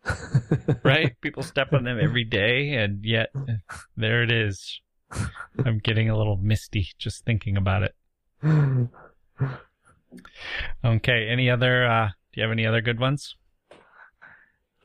right? 0.84 1.16
People 1.22 1.43
step 1.43 1.74
on 1.74 1.84
them 1.84 1.99
every 2.01 2.24
day, 2.24 2.74
and 2.74 3.04
yet 3.04 3.30
there 3.95 4.24
it 4.24 4.32
is. 4.32 4.82
I'm 5.64 5.80
getting 5.80 6.10
a 6.10 6.18
little 6.18 6.38
misty 6.38 6.88
just 6.97 7.24
thinking 7.26 7.58
about 7.58 7.84
it. 7.84 7.95
Okay, 10.84 11.28
any 11.30 11.49
other, 11.49 11.86
uh, 11.86 12.08
do 12.08 12.41
you 12.41 12.43
have 12.43 12.51
any 12.51 12.66
other 12.66 12.82
good 12.82 12.99
ones? 12.99 13.36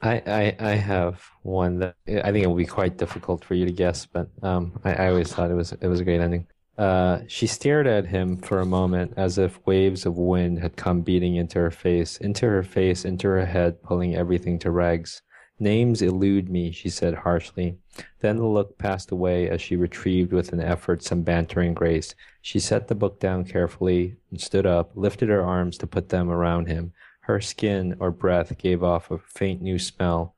I, 0.01 0.23
I 0.27 0.57
I 0.61 0.75
have 0.75 1.25
one 1.43 1.81
that 1.81 1.97
I 2.07 2.31
think 2.31 2.45
it 2.45 2.47
will 2.47 2.55
be 2.55 2.67
quite 2.67 2.99
difficult 2.99 3.45
for 3.45 3.55
you 3.55 3.67
to 3.67 3.73
guess, 3.73 4.07
but 4.07 4.29
um, 4.43 4.81
I, 4.85 4.95
I 4.95 5.09
always 5.09 5.33
thought 5.33 5.51
it 5.51 5.55
was 5.55 5.73
it 5.73 5.89
was 5.89 6.01
a 6.01 6.05
great 6.05 6.21
ending. 6.21 6.47
Uh, 6.79 7.23
she 7.27 7.49
stared 7.49 7.89
at 7.89 8.07
him 8.07 8.37
for 8.37 8.61
a 8.61 8.67
moment 8.67 9.13
as 9.17 9.37
if 9.37 9.59
waves 9.67 10.07
of 10.07 10.17
wind 10.17 10.61
had 10.61 10.77
come 10.77 11.01
beating 11.01 11.35
into 11.35 11.59
her 11.59 11.73
face, 11.73 12.17
into 12.19 12.47
her 12.47 12.63
face, 12.63 13.05
into 13.05 13.27
her 13.27 13.45
head, 13.45 13.83
pulling 13.83 14.15
everything 14.15 14.61
to 14.61 14.71
rags. 14.71 15.21
Names 15.59 16.03
elude 16.03 16.49
me, 16.49 16.71
she 16.71 16.89
said 16.89 17.15
harshly. 17.15 17.77
Then 18.21 18.37
the 18.37 18.47
look 18.47 18.79
passed 18.79 19.11
away 19.11 19.51
as 19.51 19.61
she 19.61 19.75
retrieved 19.75 20.33
with 20.33 20.53
an 20.53 20.61
effort 20.61 21.03
some 21.03 21.23
bantering 21.23 21.75
grace. 21.75 22.15
She 22.41 22.61
set 22.61 22.87
the 22.87 22.95
book 22.95 23.19
down 23.19 23.45
carefully 23.45 24.17
and 24.31 24.41
stood 24.41 24.67
up, 24.67 24.93
lifted 24.95 25.31
her 25.31 25.45
arms 25.45 25.79
to 25.79 25.87
put 25.89 26.11
them 26.11 26.31
around 26.31 26.69
him. 26.69 26.93
Her 27.23 27.41
skin 27.41 27.97
or 27.99 28.13
breath 28.13 28.57
gave 28.57 28.85
off 28.85 29.11
a 29.11 29.19
faint 29.19 29.61
new 29.61 29.81
smell, 29.81 30.37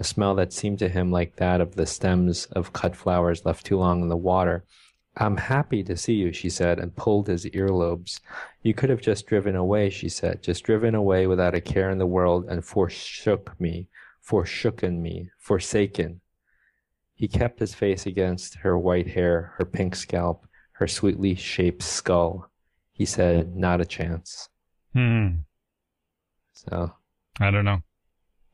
a 0.00 0.04
smell 0.04 0.34
that 0.34 0.52
seemed 0.52 0.80
to 0.80 0.88
him 0.88 1.12
like 1.12 1.36
that 1.36 1.60
of 1.60 1.76
the 1.76 1.86
stems 1.86 2.46
of 2.46 2.72
cut 2.72 2.96
flowers 2.96 3.44
left 3.44 3.64
too 3.64 3.78
long 3.78 4.02
in 4.02 4.08
the 4.08 4.16
water. 4.16 4.64
I'm 5.18 5.36
happy 5.38 5.82
to 5.84 5.96
see 5.96 6.14
you, 6.14 6.32
she 6.32 6.50
said, 6.50 6.78
and 6.78 6.94
pulled 6.94 7.26
his 7.28 7.46
earlobes. 7.46 8.20
You 8.62 8.74
could 8.74 8.90
have 8.90 9.00
just 9.00 9.26
driven 9.26 9.56
away, 9.56 9.88
she 9.88 10.08
said, 10.10 10.42
just 10.42 10.64
driven 10.64 10.94
away 10.94 11.26
without 11.26 11.54
a 11.54 11.60
care 11.60 11.90
in 11.90 11.98
the 11.98 12.06
world 12.06 12.46
and 12.48 12.62
forsook 12.64 13.58
me, 13.58 13.88
forshooken 14.22 15.00
me, 15.00 15.30
forsaken. 15.38 16.20
He 17.14 17.28
kept 17.28 17.60
his 17.60 17.74
face 17.74 18.04
against 18.04 18.56
her 18.56 18.78
white 18.78 19.06
hair, 19.08 19.54
her 19.56 19.64
pink 19.64 19.96
scalp, 19.96 20.46
her 20.72 20.86
sweetly 20.86 21.34
shaped 21.34 21.82
skull. 21.82 22.50
He 22.92 23.06
said, 23.06 23.56
Not 23.56 23.80
a 23.80 23.86
chance. 23.86 24.50
Hmm. 24.92 25.28
So 26.52 26.92
I 27.40 27.50
don't 27.50 27.64
know. 27.64 27.80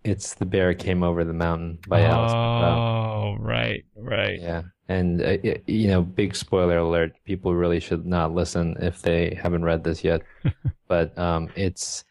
it's 0.05 0.35
The 0.35 0.47
Bear 0.47 0.75
Came 0.75 1.03
Over 1.03 1.25
the 1.25 1.33
Mountain 1.33 1.81
by 1.89 2.03
Alice 2.03 2.33
Oh, 2.35 3.37
right, 3.41 3.85
right. 3.97 4.41
Yeah. 4.41 4.63
And, 4.93 5.23
uh, 5.23 5.37
you 5.67 5.89
know, 5.89 6.03
big 6.03 6.35
spoiler 6.37 6.79
alert. 6.79 7.13
People 7.25 7.55
really 7.55 7.81
should 7.81 8.05
not 8.07 8.35
listen 8.35 8.77
if 8.81 9.01
they 9.03 9.39
haven't 9.43 9.65
read 9.65 9.83
this 9.85 10.05
yet. 10.05 10.23
but 10.89 11.17
um, 11.19 11.49
it's 11.57 12.05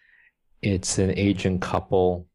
it's 0.62 0.98
an 0.98 1.12
aging 1.18 1.60
couple. 1.60 2.28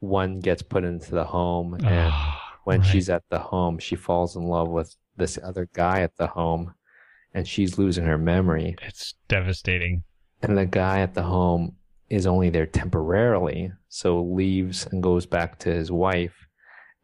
One 0.00 0.40
gets 0.40 0.62
put 0.62 0.84
into 0.84 1.10
the 1.12 1.24
home, 1.24 1.74
and 1.74 1.86
Ah, 2.12 2.58
when 2.64 2.80
right. 2.80 2.88
she's 2.90 3.08
at 3.08 3.22
the 3.30 3.38
home, 3.38 3.78
she 3.78 3.96
falls 3.96 4.36
in 4.36 4.42
love 4.48 4.68
with 4.68 4.94
this 5.16 5.38
other 5.42 5.68
guy 5.72 6.00
at 6.00 6.16
the 6.16 6.26
home, 6.26 6.74
and 7.32 7.46
she's 7.46 7.78
losing 7.78 8.04
her 8.04 8.18
memory. 8.18 8.76
It's 8.82 9.14
devastating. 9.28 10.02
And 10.42 10.58
the 10.58 10.66
guy 10.66 11.00
at 11.00 11.14
the 11.14 11.22
home 11.22 11.76
is 12.10 12.26
only 12.26 12.50
there 12.50 12.66
temporarily, 12.66 13.72
so 13.88 14.22
leaves 14.22 14.86
and 14.90 15.02
goes 15.02 15.24
back 15.26 15.58
to 15.60 15.70
his 15.72 15.90
wife. 15.90 16.43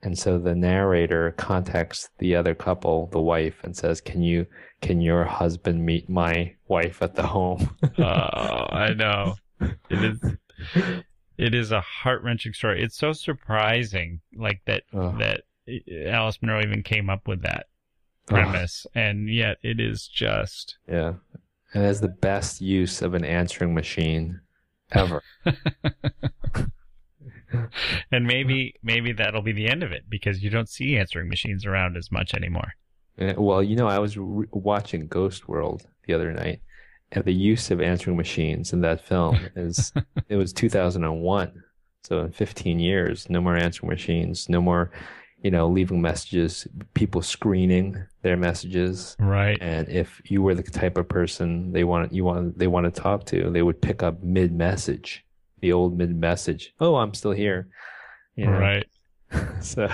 And 0.02 0.18
so 0.18 0.38
the 0.38 0.54
narrator 0.54 1.32
contacts 1.32 2.08
the 2.18 2.34
other 2.34 2.54
couple, 2.54 3.08
the 3.12 3.20
wife, 3.20 3.56
and 3.62 3.76
says, 3.76 4.00
"Can 4.00 4.22
you, 4.22 4.46
can 4.80 5.00
your 5.00 5.24
husband 5.24 5.84
meet 5.84 6.08
my 6.08 6.54
wife 6.68 7.02
at 7.02 7.14
the 7.14 7.26
home?" 7.26 7.76
Oh, 7.98 8.66
I 8.70 8.94
know. 8.94 9.34
It 9.60 10.02
is. 10.04 10.36
It 11.36 11.54
is 11.54 11.72
a 11.72 11.80
heart 11.80 12.22
wrenching 12.22 12.52
story. 12.52 12.82
It's 12.82 12.96
so 12.96 13.12
surprising, 13.12 14.20
like 14.34 14.62
that 14.66 14.84
that 14.92 15.42
Alice 16.06 16.38
Munro 16.40 16.62
even 16.62 16.82
came 16.82 17.10
up 17.10 17.28
with 17.28 17.42
that 17.42 17.66
premise, 18.26 18.86
and 18.94 19.28
yet 19.28 19.58
it 19.62 19.80
is 19.80 20.06
just 20.08 20.78
yeah, 20.88 21.14
and 21.74 21.84
it's 21.84 22.00
the 22.00 22.08
best 22.08 22.60
use 22.60 23.02
of 23.02 23.14
an 23.14 23.24
answering 23.24 23.74
machine 23.74 24.40
ever. 24.92 25.22
and 28.12 28.26
maybe 28.26 28.74
maybe 28.82 29.12
that'll 29.12 29.42
be 29.42 29.52
the 29.52 29.68
end 29.68 29.82
of 29.82 29.92
it 29.92 30.04
because 30.08 30.42
you 30.42 30.50
don't 30.50 30.68
see 30.68 30.96
answering 30.96 31.28
machines 31.28 31.64
around 31.66 31.96
as 31.96 32.10
much 32.10 32.34
anymore. 32.34 32.72
Uh, 33.20 33.34
Well, 33.36 33.62
you 33.62 33.76
know, 33.76 33.86
I 33.88 33.98
was 33.98 34.16
re- 34.16 34.46
watching 34.52 35.06
Ghost 35.06 35.48
World 35.48 35.86
the 36.06 36.14
other 36.14 36.32
night, 36.32 36.60
and 37.12 37.24
the 37.24 37.34
use 37.34 37.70
of 37.70 37.80
answering 37.80 38.16
machines 38.16 38.72
in 38.72 38.80
that 38.82 39.00
film 39.04 39.38
is 39.56 39.92
it 40.28 40.36
was 40.36 40.52
2001. 40.52 41.62
So 42.02 42.20
in 42.20 42.32
15 42.32 42.78
years, 42.78 43.28
no 43.28 43.40
more 43.40 43.56
answering 43.56 43.90
machines, 43.90 44.48
no 44.48 44.60
more, 44.62 44.90
you 45.42 45.50
know, 45.50 45.68
leaving 45.68 46.00
messages, 46.00 46.66
people 46.94 47.20
screening 47.20 48.02
their 48.22 48.38
messages. 48.38 49.16
Right. 49.18 49.58
And 49.60 49.86
if 49.88 50.20
you 50.24 50.40
were 50.40 50.54
the 50.54 50.62
type 50.62 50.96
of 50.96 51.08
person 51.08 51.72
they 51.72 51.84
want 51.84 52.12
you 52.12 52.24
want 52.24 52.58
they 52.58 52.68
want 52.68 52.92
to 52.92 53.00
talk 53.00 53.26
to, 53.26 53.50
they 53.50 53.62
would 53.62 53.82
pick 53.82 54.02
up 54.02 54.22
mid 54.22 54.52
message, 54.52 55.24
the 55.60 55.72
old 55.72 55.96
mid 55.96 56.14
message. 56.14 56.74
Oh, 56.80 56.96
I'm 56.96 57.14
still 57.14 57.32
here. 57.32 57.68
You 58.36 58.46
know? 58.46 58.58
Right. 58.58 58.86
so 59.60 59.88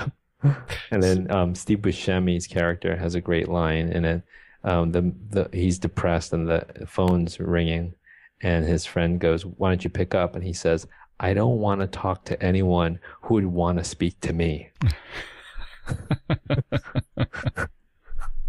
and 0.90 1.02
then 1.02 1.30
um, 1.30 1.54
Steve 1.54 1.78
Buscemi's 1.78 2.46
character 2.46 2.96
has 2.96 3.14
a 3.14 3.20
great 3.20 3.48
line 3.48 3.88
in 3.88 4.04
it. 4.04 4.22
Um, 4.64 4.92
the 4.92 5.12
the 5.30 5.48
he's 5.52 5.78
depressed 5.78 6.32
and 6.32 6.48
the 6.48 6.66
phone's 6.86 7.38
ringing, 7.38 7.94
and 8.42 8.64
his 8.64 8.84
friend 8.84 9.20
goes, 9.20 9.44
"Why 9.44 9.70
don't 9.70 9.84
you 9.84 9.90
pick 9.90 10.14
up?" 10.14 10.34
And 10.34 10.44
he 10.44 10.52
says, 10.52 10.86
"I 11.20 11.34
don't 11.34 11.58
want 11.58 11.80
to 11.80 11.86
talk 11.86 12.24
to 12.26 12.42
anyone 12.42 12.98
who 13.22 13.34
would 13.34 13.46
want 13.46 13.78
to 13.78 13.84
speak 13.84 14.20
to 14.20 14.32
me." 14.32 14.70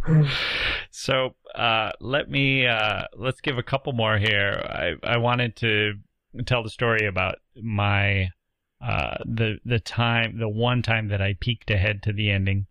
So 0.89 1.35
uh, 1.53 1.91
let 2.01 2.29
me 2.29 2.65
uh, 2.65 3.03
let's 3.15 3.39
give 3.39 3.57
a 3.57 3.63
couple 3.63 3.93
more 3.93 4.17
here. 4.17 4.61
I 4.67 4.95
I 5.03 5.17
wanted 5.17 5.55
to 5.57 5.93
tell 6.45 6.63
the 6.63 6.69
story 6.69 7.05
about 7.07 7.35
my 7.55 8.29
uh, 8.81 9.17
the 9.25 9.57
the 9.65 9.79
time 9.79 10.37
the 10.39 10.49
one 10.49 10.81
time 10.81 11.07
that 11.09 11.21
I 11.21 11.35
peeked 11.39 11.71
ahead 11.71 12.03
to 12.03 12.13
the 12.13 12.29
ending. 12.29 12.67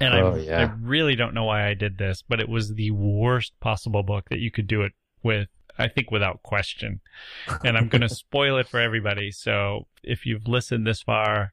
And 0.00 0.14
Oh, 0.14 0.34
I, 0.34 0.38
yeah. 0.38 0.58
I 0.60 0.74
really 0.80 1.16
don't 1.16 1.34
know 1.34 1.44
why 1.44 1.68
I 1.68 1.74
did 1.74 1.98
this, 1.98 2.22
but 2.26 2.40
it 2.40 2.48
was 2.48 2.74
the 2.74 2.90
worst 2.92 3.52
possible 3.60 4.02
book 4.02 4.28
that 4.30 4.38
you 4.38 4.50
could 4.50 4.66
do 4.66 4.82
it 4.82 4.92
with. 5.22 5.48
I 5.78 5.88
think 5.88 6.10
without 6.10 6.42
question. 6.42 7.00
And 7.64 7.76
I'm 7.76 7.88
going 7.88 8.02
to 8.02 8.08
spoil 8.08 8.58
it 8.58 8.68
for 8.68 8.80
everybody. 8.80 9.30
So 9.30 9.86
if 10.02 10.26
you've 10.26 10.46
listened 10.46 10.86
this 10.86 11.02
far, 11.02 11.52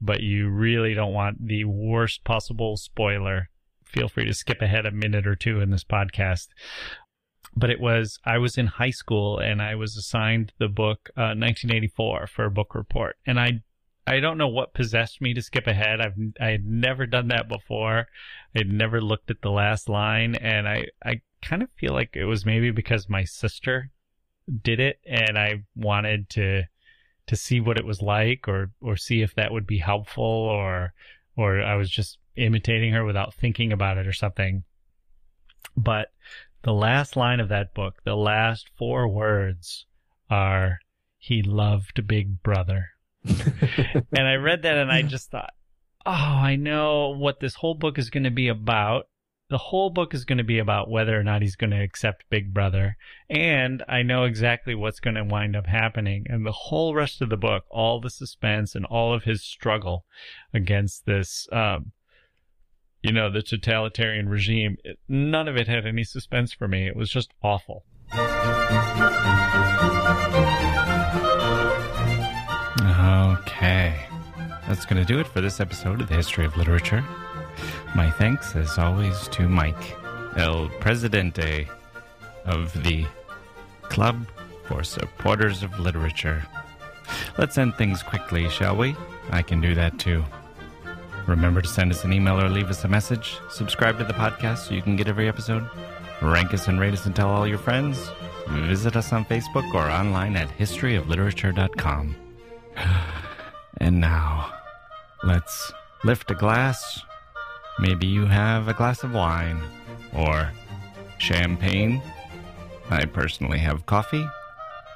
but 0.00 0.20
you 0.20 0.48
really 0.48 0.94
don't 0.94 1.12
want 1.12 1.46
the 1.46 1.64
worst 1.64 2.22
possible 2.24 2.76
spoiler, 2.76 3.48
feel 3.84 4.08
free 4.08 4.24
to 4.26 4.34
skip 4.34 4.60
ahead 4.60 4.86
a 4.86 4.90
minute 4.90 5.26
or 5.26 5.34
two 5.34 5.60
in 5.60 5.70
this 5.70 5.84
podcast. 5.84 6.48
But 7.56 7.70
it 7.70 7.80
was, 7.80 8.18
I 8.24 8.38
was 8.38 8.58
in 8.58 8.66
high 8.66 8.90
school 8.90 9.38
and 9.38 9.62
I 9.62 9.74
was 9.74 9.96
assigned 9.96 10.52
the 10.58 10.68
book, 10.68 11.08
uh, 11.16 11.32
1984 11.32 12.26
for 12.26 12.44
a 12.44 12.50
book 12.50 12.74
report. 12.74 13.16
And 13.26 13.40
I, 13.40 13.62
I 14.06 14.20
don't 14.20 14.38
know 14.38 14.48
what 14.48 14.74
possessed 14.74 15.20
me 15.20 15.34
to 15.34 15.42
skip 15.42 15.66
ahead. 15.66 16.00
I've, 16.00 16.14
I 16.40 16.50
had 16.50 16.66
never 16.66 17.06
done 17.06 17.28
that 17.28 17.48
before. 17.48 18.06
I'd 18.54 18.70
never 18.70 19.00
looked 19.00 19.30
at 19.30 19.40
the 19.40 19.50
last 19.50 19.88
line 19.88 20.34
and 20.36 20.68
I, 20.68 20.86
I 21.04 21.22
kind 21.42 21.62
of 21.62 21.70
feel 21.76 21.92
like 21.92 22.10
it 22.14 22.24
was 22.24 22.44
maybe 22.44 22.70
because 22.70 23.08
my 23.08 23.24
sister 23.24 23.90
did 24.62 24.78
it 24.78 25.00
and 25.06 25.38
I 25.38 25.64
wanted 25.74 26.28
to, 26.30 26.64
to 27.26 27.36
see 27.36 27.58
what 27.58 27.78
it 27.78 27.86
was 27.86 28.02
like 28.02 28.46
or, 28.46 28.70
or 28.80 28.96
see 28.96 29.22
if 29.22 29.34
that 29.34 29.50
would 29.50 29.66
be 29.66 29.78
helpful 29.78 30.24
or, 30.24 30.92
or 31.36 31.62
I 31.62 31.74
was 31.74 31.90
just 31.90 32.18
imitating 32.36 32.92
her 32.92 33.04
without 33.04 33.34
thinking 33.34 33.72
about 33.72 33.98
it 33.98 34.06
or 34.06 34.12
something. 34.12 34.64
But 35.76 36.08
the 36.66 36.74
last 36.74 37.14
line 37.14 37.38
of 37.38 37.48
that 37.48 37.72
book, 37.74 37.94
the 38.04 38.16
last 38.16 38.68
four 38.76 39.06
words 39.06 39.86
are, 40.28 40.80
he 41.16 41.40
loved 41.40 42.08
Big 42.08 42.42
Brother. 42.42 42.88
and 43.24 44.26
I 44.26 44.34
read 44.34 44.62
that 44.62 44.76
and 44.76 44.90
I 44.90 45.02
just 45.02 45.30
thought, 45.30 45.52
oh, 46.04 46.10
I 46.10 46.56
know 46.56 47.10
what 47.16 47.38
this 47.38 47.54
whole 47.54 47.76
book 47.76 47.98
is 47.98 48.10
going 48.10 48.24
to 48.24 48.32
be 48.32 48.48
about. 48.48 49.04
The 49.48 49.58
whole 49.58 49.90
book 49.90 50.12
is 50.12 50.24
going 50.24 50.38
to 50.38 50.44
be 50.44 50.58
about 50.58 50.90
whether 50.90 51.16
or 51.16 51.22
not 51.22 51.40
he's 51.40 51.54
going 51.54 51.70
to 51.70 51.80
accept 51.80 52.24
Big 52.30 52.52
Brother. 52.52 52.96
And 53.30 53.84
I 53.88 54.02
know 54.02 54.24
exactly 54.24 54.74
what's 54.74 54.98
going 54.98 55.14
to 55.14 55.22
wind 55.22 55.54
up 55.54 55.68
happening. 55.68 56.26
And 56.28 56.44
the 56.44 56.50
whole 56.50 56.96
rest 56.96 57.22
of 57.22 57.28
the 57.28 57.36
book, 57.36 57.62
all 57.70 58.00
the 58.00 58.10
suspense 58.10 58.74
and 58.74 58.84
all 58.86 59.14
of 59.14 59.22
his 59.22 59.44
struggle 59.44 60.04
against 60.52 61.06
this, 61.06 61.46
um, 61.52 61.92
you 63.06 63.12
know, 63.12 63.30
the 63.30 63.40
totalitarian 63.40 64.28
regime, 64.28 64.78
it, 64.82 64.98
none 65.08 65.46
of 65.46 65.56
it 65.56 65.68
had 65.68 65.86
any 65.86 66.02
suspense 66.02 66.52
for 66.52 66.66
me. 66.66 66.88
It 66.88 66.96
was 66.96 67.08
just 67.08 67.32
awful. 67.40 67.84
Okay. 73.38 73.94
That's 74.66 74.84
going 74.84 75.00
to 75.00 75.04
do 75.04 75.20
it 75.20 75.28
for 75.28 75.40
this 75.40 75.60
episode 75.60 76.00
of 76.00 76.08
the 76.08 76.16
History 76.16 76.44
of 76.44 76.56
Literature. 76.56 77.04
My 77.94 78.10
thanks, 78.10 78.56
as 78.56 78.76
always, 78.76 79.28
to 79.28 79.48
Mike, 79.48 79.96
El 80.36 80.68
Presidente 80.80 81.68
of 82.44 82.72
the 82.82 83.06
Club 83.82 84.26
for 84.64 84.82
Supporters 84.82 85.62
of 85.62 85.78
Literature. 85.78 86.44
Let's 87.38 87.56
end 87.56 87.76
things 87.76 88.02
quickly, 88.02 88.48
shall 88.48 88.76
we? 88.76 88.96
I 89.30 89.42
can 89.42 89.60
do 89.60 89.76
that 89.76 89.96
too. 90.00 90.24
Remember 91.26 91.60
to 91.60 91.68
send 91.68 91.90
us 91.90 92.04
an 92.04 92.12
email 92.12 92.40
or 92.40 92.48
leave 92.48 92.70
us 92.70 92.84
a 92.84 92.88
message. 92.88 93.38
Subscribe 93.50 93.98
to 93.98 94.04
the 94.04 94.12
podcast 94.12 94.68
so 94.68 94.74
you 94.74 94.82
can 94.82 94.94
get 94.94 95.08
every 95.08 95.28
episode. 95.28 95.68
Rank 96.22 96.54
us 96.54 96.68
and 96.68 96.78
rate 96.78 96.94
us 96.94 97.04
and 97.06 97.14
tell 97.14 97.28
all 97.28 97.46
your 97.46 97.58
friends. 97.58 98.10
Visit 98.48 98.96
us 98.96 99.12
on 99.12 99.24
Facebook 99.24 99.74
or 99.74 99.90
online 99.90 100.36
at 100.36 100.48
historyofliterature.com. 100.56 102.16
And 103.78 104.00
now, 104.00 104.54
let's 105.22 105.70
lift 106.02 106.30
a 106.30 106.34
glass. 106.34 107.02
Maybe 107.78 108.06
you 108.06 108.24
have 108.24 108.68
a 108.68 108.72
glass 108.72 109.02
of 109.02 109.12
wine 109.12 109.60
or 110.16 110.50
champagne. 111.18 112.00
I 112.88 113.04
personally 113.04 113.58
have 113.58 113.84
coffee 113.84 114.26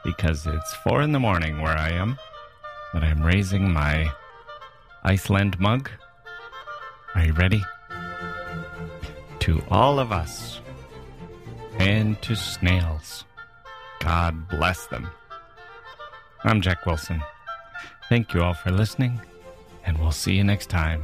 because 0.02 0.46
it's 0.46 0.74
four 0.76 1.02
in 1.02 1.12
the 1.12 1.20
morning 1.20 1.60
where 1.60 1.76
I 1.76 1.90
am, 1.90 2.18
but 2.94 3.02
I'm 3.02 3.22
raising 3.22 3.70
my 3.70 4.10
Iceland 5.04 5.60
mug. 5.60 5.90
Are 7.14 7.24
you 7.24 7.32
ready? 7.32 7.64
To 9.40 9.62
all 9.68 9.98
of 9.98 10.12
us 10.12 10.60
and 11.78 12.20
to 12.22 12.36
snails, 12.36 13.24
God 14.00 14.48
bless 14.48 14.86
them. 14.86 15.08
I'm 16.44 16.60
Jacke 16.60 16.86
Wilson. 16.86 17.20
Thank 18.08 18.32
you 18.32 18.42
all 18.42 18.54
for 18.54 18.70
listening, 18.70 19.20
and 19.84 19.98
we'll 19.98 20.12
see 20.12 20.34
you 20.34 20.44
next 20.44 20.70
time. 20.70 21.02